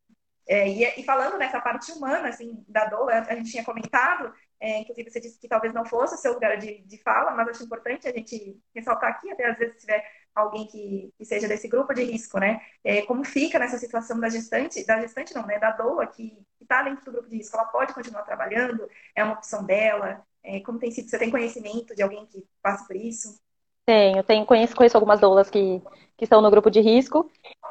é, 0.48 0.66
e, 0.66 1.00
e, 1.00 1.04
falando 1.04 1.36
nessa 1.36 1.60
parte 1.60 1.92
humana, 1.92 2.30
assim, 2.30 2.64
da 2.66 2.86
doula, 2.86 3.12
a 3.12 3.34
gente 3.34 3.50
tinha 3.50 3.62
comentado, 3.62 4.32
é, 4.58 4.80
inclusive 4.80 5.10
você 5.10 5.20
disse 5.20 5.38
que 5.38 5.46
talvez 5.46 5.74
não 5.74 5.84
fosse 5.84 6.14
o 6.14 6.18
seu 6.18 6.32
lugar 6.32 6.56
de, 6.56 6.78
de 6.86 6.98
fala, 7.02 7.32
mas 7.32 7.48
acho 7.48 7.64
importante 7.64 8.08
a 8.08 8.12
gente 8.12 8.58
ressaltar 8.74 9.10
aqui, 9.10 9.30
até 9.30 9.50
às 9.50 9.58
vezes 9.58 9.74
se 9.74 9.80
tiver 9.80 10.02
alguém 10.34 10.66
que, 10.66 11.12
que 11.16 11.24
seja 11.24 11.48
desse 11.48 11.68
grupo 11.68 11.92
de 11.92 12.04
risco, 12.04 12.38
né? 12.38 12.60
É, 12.84 13.02
como 13.02 13.24
fica 13.24 13.58
nessa 13.58 13.78
situação 13.78 14.20
da 14.20 14.28
gestante, 14.28 14.86
da 14.86 15.00
gestante 15.00 15.34
não, 15.34 15.46
né? 15.46 15.58
Da 15.58 15.72
doula 15.72 16.06
que 16.06 16.38
está 16.60 16.82
dentro 16.82 17.04
do 17.04 17.12
grupo 17.12 17.28
de 17.28 17.36
risco, 17.36 17.56
ela 17.56 17.66
pode 17.66 17.94
continuar 17.94 18.22
trabalhando, 18.22 18.88
é 19.14 19.24
uma 19.24 19.34
opção 19.34 19.64
dela. 19.64 20.22
É, 20.42 20.60
como 20.60 20.78
tem 20.78 20.90
sido? 20.90 21.08
Você 21.08 21.18
tem 21.18 21.30
conhecimento 21.30 21.94
de 21.94 22.02
alguém 22.02 22.26
que 22.26 22.44
passa 22.62 22.86
por 22.86 22.96
isso? 22.96 23.38
Tenho, 23.84 24.22
tenho 24.22 24.44
conheço, 24.44 24.76
conheço 24.76 24.96
algumas 24.96 25.18
doulas 25.18 25.48
que, 25.48 25.82
que 26.16 26.24
estão 26.24 26.42
no 26.42 26.50
grupo 26.50 26.70
de 26.70 26.80
risco 26.80 27.30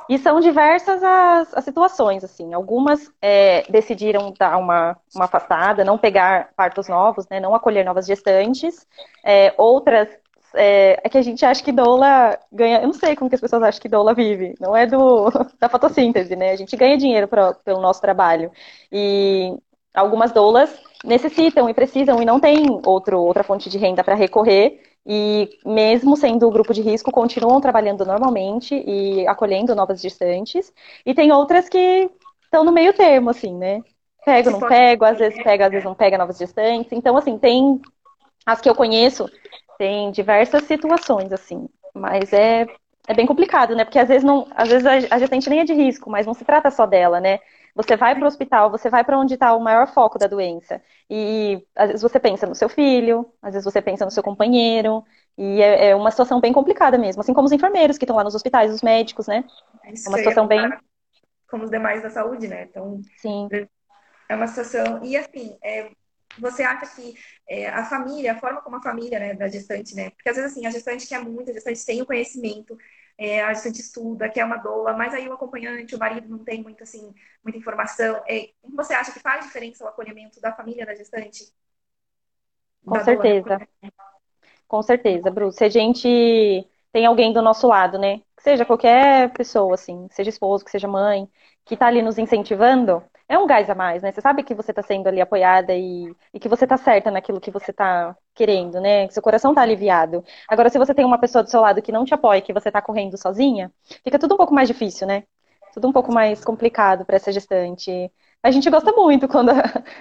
e 0.10 0.18
são 0.18 0.40
diversas 0.40 1.04
as, 1.04 1.54
as 1.54 1.64
situações, 1.64 2.24
assim. 2.24 2.54
Algumas 2.54 3.12
é, 3.22 3.70
decidiram 3.70 4.34
dar 4.38 4.58
uma, 4.58 4.98
uma 5.14 5.26
afastada, 5.26 5.84
não 5.84 5.98
pegar 5.98 6.52
partos 6.56 6.88
novos, 6.88 7.28
né, 7.30 7.40
não 7.40 7.54
acolher 7.54 7.86
novas 7.86 8.08
gestantes. 8.08 8.88
É, 9.24 9.54
outras 9.58 10.10
é, 10.58 11.00
é, 11.04 11.10
que 11.10 11.18
a 11.18 11.22
gente 11.22 11.46
acha 11.46 11.64
que 11.64 11.72
doula 11.72 12.38
ganha. 12.52 12.80
Eu 12.80 12.88
não 12.88 12.94
sei 12.94 13.16
como 13.16 13.30
que 13.30 13.36
as 13.36 13.42
pessoas 13.42 13.64
acham 13.64 13.82
que 13.82 13.90
doula 13.90 14.14
vive. 14.14 14.56
Não 14.60 14.76
é 14.76 14.86
do 14.86 15.30
da 15.60 15.70
fotossíntese, 15.70 16.36
né? 16.36 16.52
A 16.52 16.56
gente 16.56 16.76
ganha 16.76 16.98
dinheiro 16.98 17.28
pra, 17.28 17.54
pelo 17.54 17.82
nosso 17.82 18.02
trabalho. 18.02 18.52
E 18.92 19.56
algumas 19.94 20.32
doulas 20.32 20.70
necessitam 21.04 21.70
e 21.70 21.74
precisam 21.74 22.22
e 22.22 22.26
não 22.26 22.40
tem 22.40 22.66
outro, 22.86 23.20
outra 23.20 23.44
fonte 23.44 23.70
de 23.70 23.78
renda 23.78 24.04
para 24.04 24.16
recorrer. 24.16 24.82
E 25.06 25.50
mesmo 25.66 26.18
sendo 26.18 26.48
o 26.48 26.52
grupo 26.52 26.74
de 26.74 26.82
risco, 26.82 27.12
continuam 27.12 27.62
trabalhando 27.62 28.06
normalmente 28.06 28.76
e 28.76 29.26
acolhendo 29.28 29.74
novas 29.74 30.02
gestantes. 30.02 30.74
E 31.06 31.14
tem 31.14 31.32
outras 31.32 31.70
que 31.70 32.10
estão 32.44 32.64
no 32.64 32.74
meio 32.74 32.94
termo, 32.94 33.30
assim, 33.30 33.56
né? 33.56 33.82
Pego, 34.26 34.52
não 34.52 34.60
pego, 34.60 35.06
às 35.06 35.18
vezes 35.18 35.42
pega, 35.42 35.66
às 35.66 35.72
vezes 35.72 35.86
não 35.86 35.96
pega 35.96 36.18
novas 36.18 36.38
gestantes. 36.38 36.92
Então, 36.92 37.16
assim, 37.16 37.38
tem 37.38 37.80
as 38.46 38.60
que 38.60 38.70
eu 38.70 38.76
conheço 38.76 39.30
tem 39.78 40.12
diversas 40.12 40.64
situações, 40.64 41.32
assim. 41.32 41.68
Mas 41.94 42.32
é, 42.34 42.66
é 43.08 43.14
bem 43.14 43.26
complicado, 43.26 43.76
né? 43.76 43.86
Porque 43.86 44.00
às 44.00 44.08
vezes, 44.08 44.24
não, 44.24 44.48
às 44.56 44.70
vezes 44.70 44.86
a 44.86 45.20
gestante 45.20 45.50
nem 45.50 45.60
é 45.60 45.66
de 45.66 45.74
risco, 45.74 46.10
mas 46.10 46.26
não 46.26 46.34
se 46.34 46.46
trata 46.46 46.70
só 46.70 46.86
dela, 46.86 47.20
né? 47.20 47.40
Você 47.76 47.96
vai 47.96 48.16
para 48.16 48.24
o 48.24 48.28
hospital, 48.28 48.72
você 48.72 48.90
vai 48.90 49.04
para 49.04 49.20
onde 49.20 49.36
está 49.36 49.54
o 49.54 49.60
maior 49.60 49.88
foco 49.88 50.18
da 50.18 50.26
doença. 50.26 50.82
E 51.10 51.64
às 51.76 51.88
vezes 51.90 52.02
você 52.02 52.20
pensa 52.20 52.48
no 52.48 52.56
seu 52.56 52.68
filho, 52.68 53.32
às 53.42 53.54
vezes 53.54 53.64
você 53.64 53.82
pensa 53.82 54.04
no 54.04 54.10
seu 54.10 54.24
companheiro. 54.24 55.04
E 55.38 55.62
é, 55.62 55.90
é 55.90 55.96
uma 55.96 56.10
situação 56.10 56.42
bem 56.42 56.52
complicada 56.52 56.98
mesmo. 56.98 57.22
Assim 57.22 57.34
como 57.34 57.46
os 57.46 57.52
enfermeiros 57.52 57.98
que 57.98 58.06
estão 58.06 58.16
lá 58.16 58.24
nos 58.24 58.34
hospitais, 58.34 58.74
os 58.74 58.82
médicos, 58.82 59.28
né? 59.28 59.44
Isso 59.94 60.08
é 60.08 60.10
uma 60.10 60.18
situação 60.18 60.48
bem. 60.48 60.68
Como 61.48 61.64
os 61.64 61.70
demais 61.70 62.02
da 62.02 62.10
saúde, 62.10 62.48
né? 62.48 62.64
Então, 62.64 63.00
Sim. 63.18 63.48
É 64.30 64.36
uma 64.36 64.48
situação. 64.48 65.04
E 65.04 65.16
assim, 65.16 65.56
é, 65.64 65.92
você 66.40 66.64
acha 66.64 66.96
que 66.96 67.16
é, 67.48 67.70
a 67.70 67.86
família, 67.86 68.34
a 68.34 68.40
forma 68.40 68.62
como 68.62 68.78
a 68.78 68.82
família 68.82 69.20
né, 69.20 69.34
da 69.34 69.48
gestante, 69.48 69.96
né? 69.96 70.10
Porque 70.12 70.30
às 70.30 70.36
vezes 70.36 70.52
assim, 70.52 70.66
a 70.66 70.72
gestante 70.72 71.08
quer 71.08 71.20
muito, 71.24 71.50
a 71.52 71.54
gestante 71.54 71.86
tem 71.86 72.02
o 72.02 72.06
conhecimento, 72.06 72.78
é, 73.18 73.42
a 73.44 73.54
gestante 73.54 73.82
estuda, 73.82 74.30
quer 74.30 74.46
uma 74.46 74.58
doula, 74.58 74.94
mas 74.94 75.14
aí 75.14 75.28
o 75.28 75.34
acompanhante, 75.34 75.96
o 75.96 76.00
marido 76.00 76.28
não 76.30 76.44
tem 76.44 76.62
muito, 76.62 76.84
assim, 76.84 77.14
muita 77.44 77.58
informação. 77.58 78.22
É, 78.28 78.52
você 78.76 78.94
acha 78.94 79.12
que 79.12 79.20
faz 79.20 79.46
diferença 79.46 79.84
o 79.84 79.88
acolhimento 79.88 80.40
da 80.42 80.54
família 80.54 80.86
da 80.86 80.96
gestante? 80.96 81.46
Com 82.86 82.96
da 82.96 83.04
certeza. 83.04 83.60
Doula? 83.60 83.68
Com 84.68 84.82
certeza, 84.82 85.32
Bruce. 85.32 85.58
Se 85.58 85.64
a 85.64 85.70
gente 85.70 86.08
tem 86.92 87.06
alguém 87.06 87.34
do 87.34 87.42
nosso 87.42 87.68
lado, 87.68 87.98
né? 87.98 88.20
Que 88.36 88.44
seja 88.44 88.66
qualquer 88.66 89.32
pessoa, 89.34 89.74
assim, 89.76 90.08
seja 90.12 90.30
esposo, 90.30 90.66
que 90.66 90.72
seja 90.72 90.88
mãe, 90.88 91.30
que 91.66 91.74
está 91.74 91.88
ali 91.88 92.02
nos 92.02 92.18
incentivando, 92.18 93.04
é 93.30 93.38
um 93.38 93.46
gás 93.48 93.70
a 93.70 93.76
mais, 93.76 94.02
né? 94.02 94.12
Você 94.12 94.22
sabe 94.22 94.44
que 94.44 94.56
você 94.56 94.72
está 94.72 94.82
sendo 94.82 95.08
ali 95.08 95.20
apoiada 95.20 95.74
e, 95.76 96.14
e 96.34 96.40
que 96.40 96.48
você 96.48 96.66
está 96.66 96.78
certa 96.78 97.12
naquilo 97.12 97.42
que 97.42 97.52
você 97.52 97.72
está 97.72 98.16
querendo, 98.34 98.80
né? 98.80 99.08
Que 99.08 99.14
seu 99.14 99.22
coração 99.22 99.52
está 99.52 99.62
aliviado. 99.62 100.24
Agora, 100.48 100.70
se 100.70 100.78
você 100.78 100.94
tem 100.94 101.06
uma 101.06 101.20
pessoa 101.20 101.44
do 101.44 101.50
seu 101.50 101.60
lado 101.62 101.82
que 101.82 101.92
não 101.92 102.06
te 102.06 102.14
apoia, 102.14 102.42
que 102.42 102.54
você 102.54 102.70
está 102.70 102.82
correndo 102.82 103.18
sozinha, 103.18 103.72
fica 104.04 104.18
tudo 104.18 104.36
um 104.36 104.38
pouco 104.38 104.54
mais 104.54 104.68
difícil, 104.68 105.06
né? 105.08 105.24
Tudo 105.74 105.88
um 105.90 105.94
pouco 105.94 106.12
mais 106.12 106.44
complicado 106.44 107.06
para 107.06 107.18
essa 107.18 107.32
gestante. 107.32 108.12
A 108.42 108.50
gente 108.50 108.70
gosta 108.70 108.92
muito 108.94 109.28
quando, 109.30 109.52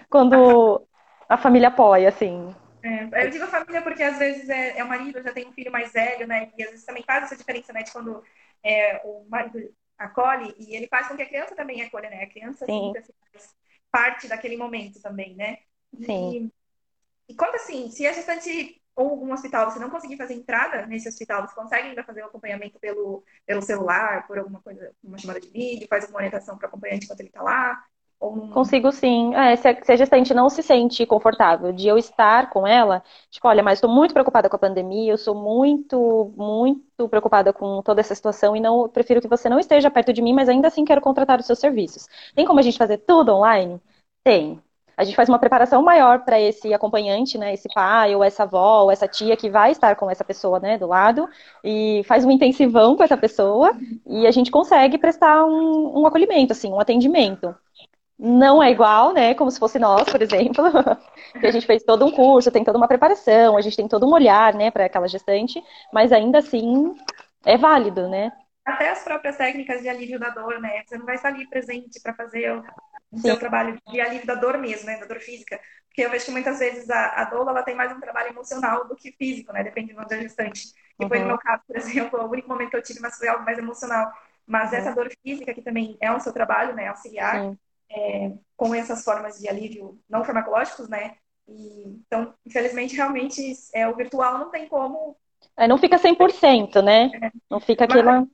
quando 0.08 0.86
a 1.28 1.36
família 1.36 1.68
apoia, 1.68 2.08
assim. 2.08 2.54
É, 2.84 3.26
eu 3.26 3.30
digo 3.30 3.44
a 3.44 3.48
família 3.48 3.82
porque 3.82 4.04
às 4.04 4.18
vezes 4.18 4.48
é, 4.48 4.78
é 4.78 4.84
o 4.84 4.88
marido, 4.88 5.20
já 5.20 5.32
tem 5.32 5.48
um 5.48 5.52
filho 5.52 5.72
mais 5.72 5.92
velho, 5.92 6.28
né? 6.28 6.50
E 6.56 6.62
às 6.62 6.70
vezes 6.70 6.84
também 6.84 7.02
faz 7.02 7.24
essa 7.24 7.36
diferença, 7.36 7.72
né? 7.72 7.82
De 7.82 7.90
quando 7.90 8.22
é, 8.62 9.00
o 9.04 9.26
marido 9.28 9.58
acolhe 9.98 10.54
e 10.58 10.74
ele 10.76 10.88
faz 10.88 11.08
com 11.08 11.16
que 11.16 11.22
a 11.22 11.28
criança 11.28 11.54
também 11.54 11.82
acolha, 11.82 12.10
né? 12.10 12.22
A 12.22 12.30
criança 12.30 12.66
sinta 12.66 12.98
assim, 12.98 13.12
parte 13.90 14.28
daquele 14.28 14.56
momento 14.56 15.00
também, 15.00 15.34
né? 15.34 15.58
Sim. 16.04 16.50
E, 17.28 17.32
e 17.32 17.36
conta 17.36 17.56
assim, 17.56 17.90
se 17.90 18.06
a 18.06 18.12
gestante 18.12 18.80
ou 18.94 19.10
algum 19.10 19.32
hospital 19.32 19.70
você 19.70 19.78
não 19.78 19.90
conseguir 19.90 20.16
fazer 20.16 20.34
entrada 20.34 20.86
nesse 20.86 21.08
hospital, 21.08 21.46
você 21.46 21.54
consegue 21.54 21.88
ainda 21.88 22.02
fazer 22.02 22.22
o 22.22 22.26
acompanhamento 22.26 22.78
pelo, 22.78 23.22
pelo 23.44 23.60
celular, 23.60 24.26
por 24.26 24.38
alguma 24.38 24.60
coisa, 24.62 24.94
uma 25.04 25.18
chamada 25.18 25.38
de 25.38 25.50
vídeo, 25.50 25.86
faz 25.86 26.08
uma 26.08 26.16
orientação 26.16 26.56
para 26.56 26.64
o 26.64 26.68
acompanhante 26.68 27.04
enquanto 27.04 27.20
ele 27.20 27.28
está 27.28 27.42
lá? 27.42 27.84
Consigo 28.52 28.90
sim. 28.90 29.34
É, 29.34 29.54
se, 29.56 29.68
a, 29.68 29.84
se 29.84 29.92
a 29.92 29.96
gestante 29.96 30.32
não 30.32 30.48
se 30.48 30.62
sente 30.62 31.04
confortável 31.04 31.72
de 31.72 31.86
eu 31.86 31.98
estar 31.98 32.48
com 32.48 32.66
ela, 32.66 33.02
tipo, 33.30 33.46
olha, 33.46 33.62
mas 33.62 33.76
estou 33.76 33.90
muito 33.90 34.14
preocupada 34.14 34.48
com 34.48 34.56
a 34.56 34.58
pandemia, 34.58 35.12
eu 35.12 35.18
sou 35.18 35.34
muito, 35.34 36.32
muito 36.36 37.08
preocupada 37.08 37.52
com 37.52 37.82
toda 37.82 38.00
essa 38.00 38.14
situação 38.14 38.56
e 38.56 38.60
não 38.60 38.88
prefiro 38.88 39.20
que 39.20 39.28
você 39.28 39.48
não 39.48 39.58
esteja 39.60 39.90
perto 39.90 40.12
de 40.12 40.22
mim, 40.22 40.32
mas 40.32 40.48
ainda 40.48 40.68
assim 40.68 40.84
quero 40.84 41.02
contratar 41.02 41.38
os 41.38 41.46
seus 41.46 41.58
serviços. 41.58 42.08
Tem 42.34 42.46
como 42.46 42.58
a 42.58 42.62
gente 42.62 42.78
fazer 42.78 42.98
tudo 42.98 43.34
online? 43.34 43.80
Tem. 44.24 44.62
a 44.96 45.04
gente 45.04 45.14
faz 45.16 45.28
uma 45.28 45.38
preparação 45.38 45.82
maior 45.82 46.24
para 46.24 46.40
esse 46.40 46.72
acompanhante, 46.74 47.36
né? 47.38 47.52
Esse 47.54 47.68
pai, 47.72 48.14
ou 48.16 48.24
essa 48.24 48.44
avó, 48.44 48.84
ou 48.84 48.90
essa 48.90 49.06
tia 49.06 49.36
que 49.36 49.50
vai 49.50 49.72
estar 49.72 49.94
com 49.96 50.10
essa 50.10 50.24
pessoa, 50.24 50.58
né, 50.58 50.78
do 50.78 50.86
lado, 50.86 51.28
e 51.62 52.02
faz 52.06 52.24
um 52.24 52.30
intensivão 52.30 52.96
com 52.96 53.02
essa 53.04 53.16
pessoa, 53.16 53.76
e 54.06 54.26
a 54.26 54.30
gente 54.30 54.50
consegue 54.50 54.96
prestar 54.98 55.44
um, 55.44 56.00
um 56.00 56.06
acolhimento, 56.06 56.52
assim, 56.52 56.72
um 56.72 56.80
atendimento. 56.80 57.54
Não 58.18 58.62
é 58.62 58.70
igual, 58.70 59.12
né? 59.12 59.34
Como 59.34 59.50
se 59.50 59.58
fosse 59.58 59.78
nós, 59.78 60.08
por 60.08 60.22
exemplo, 60.22 60.64
que 61.38 61.46
a 61.46 61.50
gente 61.50 61.66
fez 61.66 61.82
todo 61.82 62.06
um 62.06 62.10
curso, 62.10 62.50
tem 62.50 62.64
toda 62.64 62.78
uma 62.78 62.88
preparação, 62.88 63.56
a 63.56 63.60
gente 63.60 63.76
tem 63.76 63.86
todo 63.86 64.06
um 64.06 64.12
olhar, 64.12 64.54
né, 64.54 64.70
para 64.70 64.86
aquela 64.86 65.06
gestante, 65.06 65.62
mas 65.92 66.12
ainda 66.12 66.38
assim 66.38 66.94
é 67.44 67.58
válido, 67.58 68.08
né? 68.08 68.32
Até 68.64 68.90
as 68.90 69.04
próprias 69.04 69.36
técnicas 69.36 69.82
de 69.82 69.88
alívio 69.88 70.18
da 70.18 70.30
dor, 70.30 70.58
né? 70.60 70.82
Você 70.86 70.96
não 70.96 71.06
vai 71.06 71.14
estar 71.14 71.28
ali 71.28 71.46
presente 71.48 72.00
para 72.02 72.14
fazer 72.14 72.52
o 73.12 73.18
seu 73.18 73.38
trabalho 73.38 73.78
de 73.86 74.00
alívio 74.00 74.26
da 74.26 74.34
dor 74.34 74.58
mesmo, 74.58 74.86
né? 74.86 74.98
Da 74.98 75.06
dor 75.06 75.20
física. 75.20 75.60
Porque 75.86 76.02
eu 76.02 76.10
vejo 76.10 76.24
que 76.24 76.30
muitas 76.32 76.58
vezes 76.58 76.90
a, 76.90 77.22
a 77.22 77.24
dor 77.24 77.48
ela 77.48 77.62
tem 77.62 77.74
mais 77.74 77.92
um 77.92 78.00
trabalho 78.00 78.30
emocional 78.30 78.88
do 78.88 78.96
que 78.96 79.12
físico, 79.12 79.52
né? 79.52 79.62
Dependendo 79.62 80.04
da 80.04 80.16
gestante. 80.16 80.68
E 80.98 81.04
uhum. 81.04 81.08
foi 81.08 81.18
no 81.20 81.26
meu 81.26 81.38
caso, 81.38 81.62
por 81.66 81.76
exemplo, 81.76 82.20
o 82.20 82.30
único 82.30 82.48
momento 82.48 82.70
que 82.70 82.76
eu 82.76 82.82
tive, 82.82 83.00
mas 83.00 83.16
foi 83.16 83.28
algo 83.28 83.44
mais 83.44 83.58
emocional. 83.58 84.10
Mas 84.46 84.72
uhum. 84.72 84.78
essa 84.78 84.94
dor 84.94 85.10
física, 85.22 85.54
que 85.54 85.62
também 85.62 85.96
é 86.00 86.10
o 86.10 86.18
seu 86.18 86.32
trabalho, 86.32 86.74
né? 86.74 86.88
Auxiliar, 86.88 87.52
é, 87.90 88.32
com 88.56 88.74
essas 88.74 89.04
formas 89.04 89.38
de 89.38 89.48
alívio 89.48 90.00
não 90.08 90.24
farmacológicos, 90.24 90.88
né? 90.88 91.16
E, 91.48 92.00
então, 92.06 92.34
infelizmente, 92.44 92.96
realmente, 92.96 93.54
é, 93.72 93.86
o 93.86 93.94
virtual 93.94 94.38
não 94.38 94.50
tem 94.50 94.68
como. 94.68 95.16
É, 95.56 95.68
não 95.68 95.78
fica 95.78 95.98
100%, 95.98 96.82
né? 96.82 97.10
É. 97.22 97.30
Não 97.48 97.60
fica 97.60 97.84
aquela. 97.84 98.26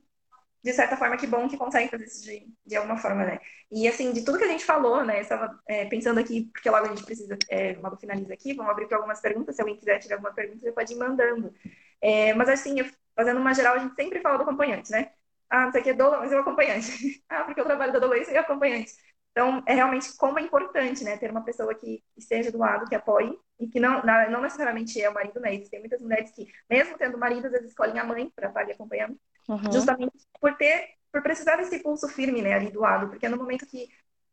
De 0.65 0.73
certa 0.73 0.97
forma, 0.97 1.17
que 1.17 1.27
bom 1.27 1.49
que 1.49 1.57
consegue 1.57 1.91
fazer 1.91 2.05
isso 2.05 2.23
de, 2.23 2.47
de 2.65 2.77
alguma 2.77 2.97
forma, 2.97 3.25
né? 3.25 3.41
E, 3.71 3.89
assim, 3.89 4.13
de 4.13 4.25
tudo 4.25 4.39
que 4.39 4.45
a 4.45 4.49
gente 4.49 4.65
falou, 4.65 5.05
né? 5.05 5.19
Eu 5.19 5.23
estava 5.23 5.61
é, 5.67 5.85
pensando 5.87 6.21
aqui, 6.21 6.49
porque 6.53 6.71
logo 6.71 6.87
a 6.87 6.89
gente 6.89 7.05
precisa, 7.05 7.37
é, 7.49 7.73
logo 7.83 7.97
finaliza 7.97 8.33
aqui, 8.33 8.55
vamos 8.55 8.71
abrir 8.71 8.87
para 8.87 8.97
algumas 8.97 9.21
perguntas. 9.21 9.57
Se 9.57 9.61
alguém 9.61 9.77
quiser 9.77 9.99
tiver 9.99 10.15
alguma 10.15 10.33
pergunta, 10.33 10.61
você 10.61 10.73
pode 10.73 10.93
ir 10.93 10.97
mandando. 10.97 11.53
É, 12.01 12.33
mas, 12.35 12.49
assim, 12.49 12.77
fazendo 13.15 13.41
uma 13.41 13.53
geral, 13.53 13.75
a 13.75 13.79
gente 13.79 13.95
sempre 13.97 14.21
fala 14.21 14.37
do 14.39 14.45
acompanhante, 14.45 14.91
né? 14.93 15.11
Ah, 15.51 15.67
não 15.67 15.73
sei 15.73 15.81
o 15.81 15.85
que 15.85 15.91
é 15.91 15.95
doula, 15.95 16.19
mas 16.21 16.33
é 16.33 16.37
o 16.37 16.41
acompanhante. 16.41 17.23
ah, 17.29 17.43
porque 17.45 17.61
eu 17.61 17.65
trabalho 17.65 17.93
da 17.93 17.99
doença 17.99 18.31
e 18.31 18.37
acompanhante. 18.37 18.93
Então, 19.33 19.63
é 19.67 19.75
realmente 19.75 20.15
como 20.17 20.39
é 20.39 20.43
importante, 20.43 21.03
né, 21.03 21.17
ter 21.17 21.31
uma 21.31 21.43
pessoa 21.43 21.75
que 21.75 22.05
esteja 22.17 22.53
do 22.53 22.59
lado, 22.59 22.87
que 22.87 22.95
apoie, 22.95 23.35
e 23.59 23.67
que 23.67 23.81
não, 23.81 24.03
não 24.31 24.43
necessariamente 24.43 25.01
é 25.01 25.09
o 25.09 25.15
marido, 25.15 25.41
né? 25.41 25.55
Existem 25.55 25.81
muitas 25.81 26.03
mulheres 26.03 26.31
que, 26.33 26.47
mesmo 26.69 26.99
tendo 26.99 27.17
marido, 27.17 27.47
às 27.47 27.53
vezes 27.53 27.69
escolhem 27.69 27.99
a 27.99 28.05
mãe 28.05 28.31
para 28.35 28.49
estar 28.49 28.61
ali 28.61 28.73
acompanhando, 28.73 29.19
uhum. 29.49 29.73
justamente 29.73 30.13
por 30.41 30.55
ter, 30.57 30.91
por 31.11 31.23
precisar 31.23 31.57
desse 31.57 31.79
pulso 31.79 32.09
firme, 32.09 32.43
né, 32.43 32.55
ali 32.55 32.71
do 32.71 32.81
lado, 32.81 33.09
porque 33.09 33.25
é 33.25 33.29
no 33.29 33.39
momento 33.39 33.67
que, 33.67 33.89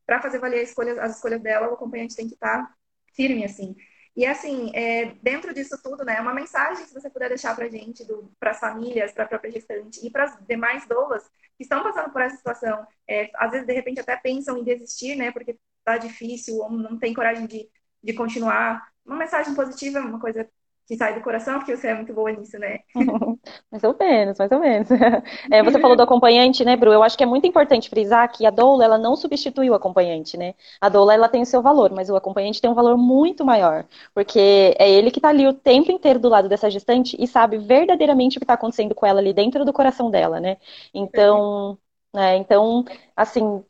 para 0.06 0.22
fazer 0.22 0.40
valer 0.40 0.64
as 0.64 0.70
escolhas, 0.70 0.98
as 0.98 1.16
escolhas 1.16 1.42
dela, 1.42 1.70
o 1.70 1.76
acompanhante 1.76 2.16
tem 2.16 2.28
que 2.28 2.34
estar 2.34 2.74
firme, 3.14 3.46
assim. 3.46 3.76
E 4.16 4.26
assim, 4.26 4.72
é, 4.76 5.14
dentro 5.22 5.54
disso 5.54 5.80
tudo, 5.82 6.04
né, 6.04 6.20
uma 6.20 6.34
mensagem 6.34 6.86
se 6.86 6.94
você 6.94 7.10
puder 7.10 7.30
deixar 7.30 7.56
pra 7.56 7.70
gente, 7.70 8.06
para 8.40 8.52
as 8.52 8.60
famílias, 8.60 9.12
para 9.12 9.24
a 9.26 9.28
própria 9.28 9.52
gestante 9.52 10.06
e 10.06 10.10
para 10.10 10.26
as 10.26 10.38
demais 10.46 10.88
doulas 10.88 11.24
que 11.58 11.64
estão 11.64 11.84
passando 11.84 12.12
por 12.12 12.22
essa 12.22 12.36
situação, 12.38 12.86
é, 13.08 13.30
às 13.36 13.52
vezes 13.52 13.68
de 13.68 13.74
repente 13.74 14.00
até 14.00 14.18
pensam 14.18 14.58
em 14.58 14.64
desistir, 14.64 15.16
né, 15.16 15.32
porque 15.32 15.58
tá 15.84 15.98
difícil 15.98 16.58
ou 16.58 16.70
não 16.72 16.98
tem 17.00 17.14
coragem 17.14 17.48
de, 17.48 17.70
de 18.04 18.14
continuar. 18.14 18.90
Uma 19.06 19.18
mensagem 19.18 19.56
positiva, 19.56 20.00
uma 20.00 20.20
coisa 20.20 20.50
que 20.90 20.98
sai 20.98 21.14
do 21.14 21.22
coração, 21.22 21.60
porque 21.60 21.78
você 21.78 21.88
é 21.88 21.94
muito 21.94 22.14
boa 22.14 22.32
nisso, 22.32 22.58
né? 22.58 22.80
mais 23.72 23.84
ou 23.84 23.96
menos, 24.00 24.38
mais 24.38 24.52
ou 24.52 24.60
menos. 24.60 24.90
É, 25.52 25.64
você 25.64 25.80
falou 25.80 25.96
do 25.96 26.02
acompanhante, 26.04 26.66
né, 26.66 26.76
Bru? 26.76 26.92
Eu 26.92 27.04
acho 27.04 27.18
que 27.18 27.24
é 27.24 27.26
muito 27.28 27.46
importante 27.48 27.90
frisar 27.90 28.32
que 28.32 28.46
a 28.46 28.50
doula, 28.50 28.84
ela 28.84 28.98
não 28.98 29.16
substitui 29.16 29.70
o 29.70 29.74
acompanhante, 29.74 30.38
né? 30.38 30.54
A 30.82 30.90
doula, 30.90 31.14
ela 31.14 31.30
tem 31.30 31.42
o 31.42 31.46
seu 31.46 31.62
valor, 31.62 31.92
mas 31.92 32.10
o 32.10 32.16
acompanhante 32.16 32.62
tem 32.62 32.70
um 32.70 32.74
valor 32.74 32.98
muito 32.98 33.46
maior, 33.46 33.86
porque 34.14 34.76
é 34.80 34.90
ele 34.90 35.12
que 35.12 35.20
está 35.20 35.30
ali 35.30 35.48
o 35.48 35.54
tempo 35.54 35.92
inteiro 35.92 36.20
do 36.20 36.30
lado 36.30 36.50
dessa 36.50 36.70
gestante 36.70 37.16
e 37.20 37.28
sabe 37.28 37.58
verdadeiramente 37.58 38.38
o 38.38 38.40
que 38.40 38.44
está 38.44 38.56
acontecendo 38.56 38.96
com 38.96 39.06
ela 39.06 39.20
ali 39.20 39.34
dentro 39.34 39.64
do 39.64 39.74
coração 39.74 40.10
dela, 40.10 40.40
né? 40.40 40.58
Então, 40.94 41.78
é, 42.16 42.36
então, 42.38 42.84
assim, 43.16 43.64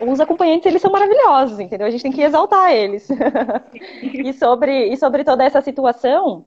os 0.00 0.20
acompanhantes, 0.20 0.66
eles 0.66 0.82
são 0.82 0.90
maravilhosos, 0.90 1.60
entendeu? 1.60 1.86
A 1.86 1.90
gente 1.90 2.02
tem 2.02 2.12
que 2.12 2.22
exaltar 2.22 2.72
eles. 2.72 3.08
e, 4.02 4.32
sobre, 4.32 4.92
e 4.92 4.96
sobre 4.96 5.24
toda 5.24 5.44
essa 5.44 5.60
situação, 5.60 6.46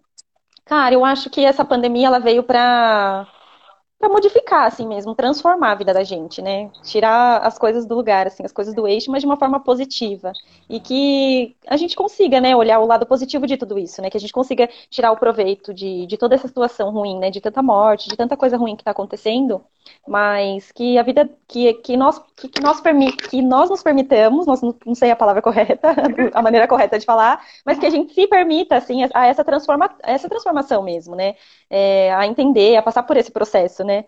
cara, 0.65 0.93
eu 0.95 1.05
acho 1.05 1.29
que 1.29 1.43
essa 1.45 1.63
pandemia, 1.63 2.07
ela 2.07 2.19
veio 2.19 2.43
para 2.43 3.27
para 3.97 4.09
modificar, 4.09 4.65
assim 4.67 4.87
mesmo, 4.87 5.15
transformar 5.15 5.71
a 5.71 5.75
vida 5.75 5.93
da 5.93 6.03
gente, 6.03 6.41
né? 6.41 6.69
Tirar 6.83 7.39
as 7.39 7.57
coisas 7.57 7.85
do 7.85 7.95
lugar, 7.95 8.27
assim, 8.27 8.43
as 8.43 8.51
coisas 8.51 8.73
do 8.73 8.87
eixo, 8.87 9.09
mas 9.09 9.21
de 9.21 9.25
uma 9.25 9.37
forma 9.37 9.59
positiva. 9.59 10.33
E 10.69 10.79
que 10.79 11.55
a 11.67 11.77
gente 11.77 11.95
consiga, 11.95 12.41
né, 12.41 12.55
olhar 12.55 12.79
o 12.79 12.85
lado 12.85 13.05
positivo 13.05 13.47
de 13.47 13.57
tudo 13.57 13.79
isso, 13.79 14.01
né? 14.01 14.09
Que 14.09 14.17
a 14.17 14.19
gente 14.19 14.33
consiga 14.33 14.69
tirar 14.89 15.11
o 15.11 15.17
proveito 15.17 15.73
de, 15.73 16.05
de 16.05 16.17
toda 16.17 16.35
essa 16.35 16.47
situação 16.47 16.91
ruim, 16.91 17.19
né? 17.19 17.31
De 17.31 17.41
tanta 17.41 17.61
morte, 17.63 18.09
de 18.09 18.17
tanta 18.17 18.35
coisa 18.37 18.57
ruim 18.57 18.75
que 18.75 18.81
está 18.81 18.91
acontecendo, 18.91 19.63
mas 20.07 20.71
que 20.71 20.97
a 20.97 21.03
vida, 21.03 21.29
que, 21.47 21.73
que, 21.75 21.97
nós, 21.97 22.19
que, 22.35 22.47
que 22.47 22.61
nós, 22.61 22.81
permit, 22.81 23.15
que 23.29 23.41
nós 23.41 23.69
nos 23.69 23.81
permitamos, 23.81 24.45
nós 24.45 24.61
não, 24.61 24.95
sei 24.95 25.11
a 25.11 25.15
palavra 25.15 25.41
correta, 25.41 25.89
a 26.33 26.41
maneira 26.41 26.67
correta 26.67 26.99
de 26.99 27.05
falar, 27.05 27.43
mas 27.65 27.79
que 27.79 27.85
a 27.85 27.89
gente 27.89 28.13
se 28.13 28.27
permita, 28.27 28.75
assim, 28.75 29.01
a 29.13 29.25
essa, 29.25 29.43
transforma, 29.43 29.89
a 30.03 30.11
essa 30.11 30.29
transformação 30.29 30.83
mesmo, 30.83 31.15
né? 31.15 31.35
É, 31.77 32.13
a 32.13 32.25
entender, 32.27 32.75
a 32.77 32.81
passar 32.83 33.03
por 33.03 33.17
esse 33.17 33.31
processo, 33.31 33.83
né? 33.83 34.05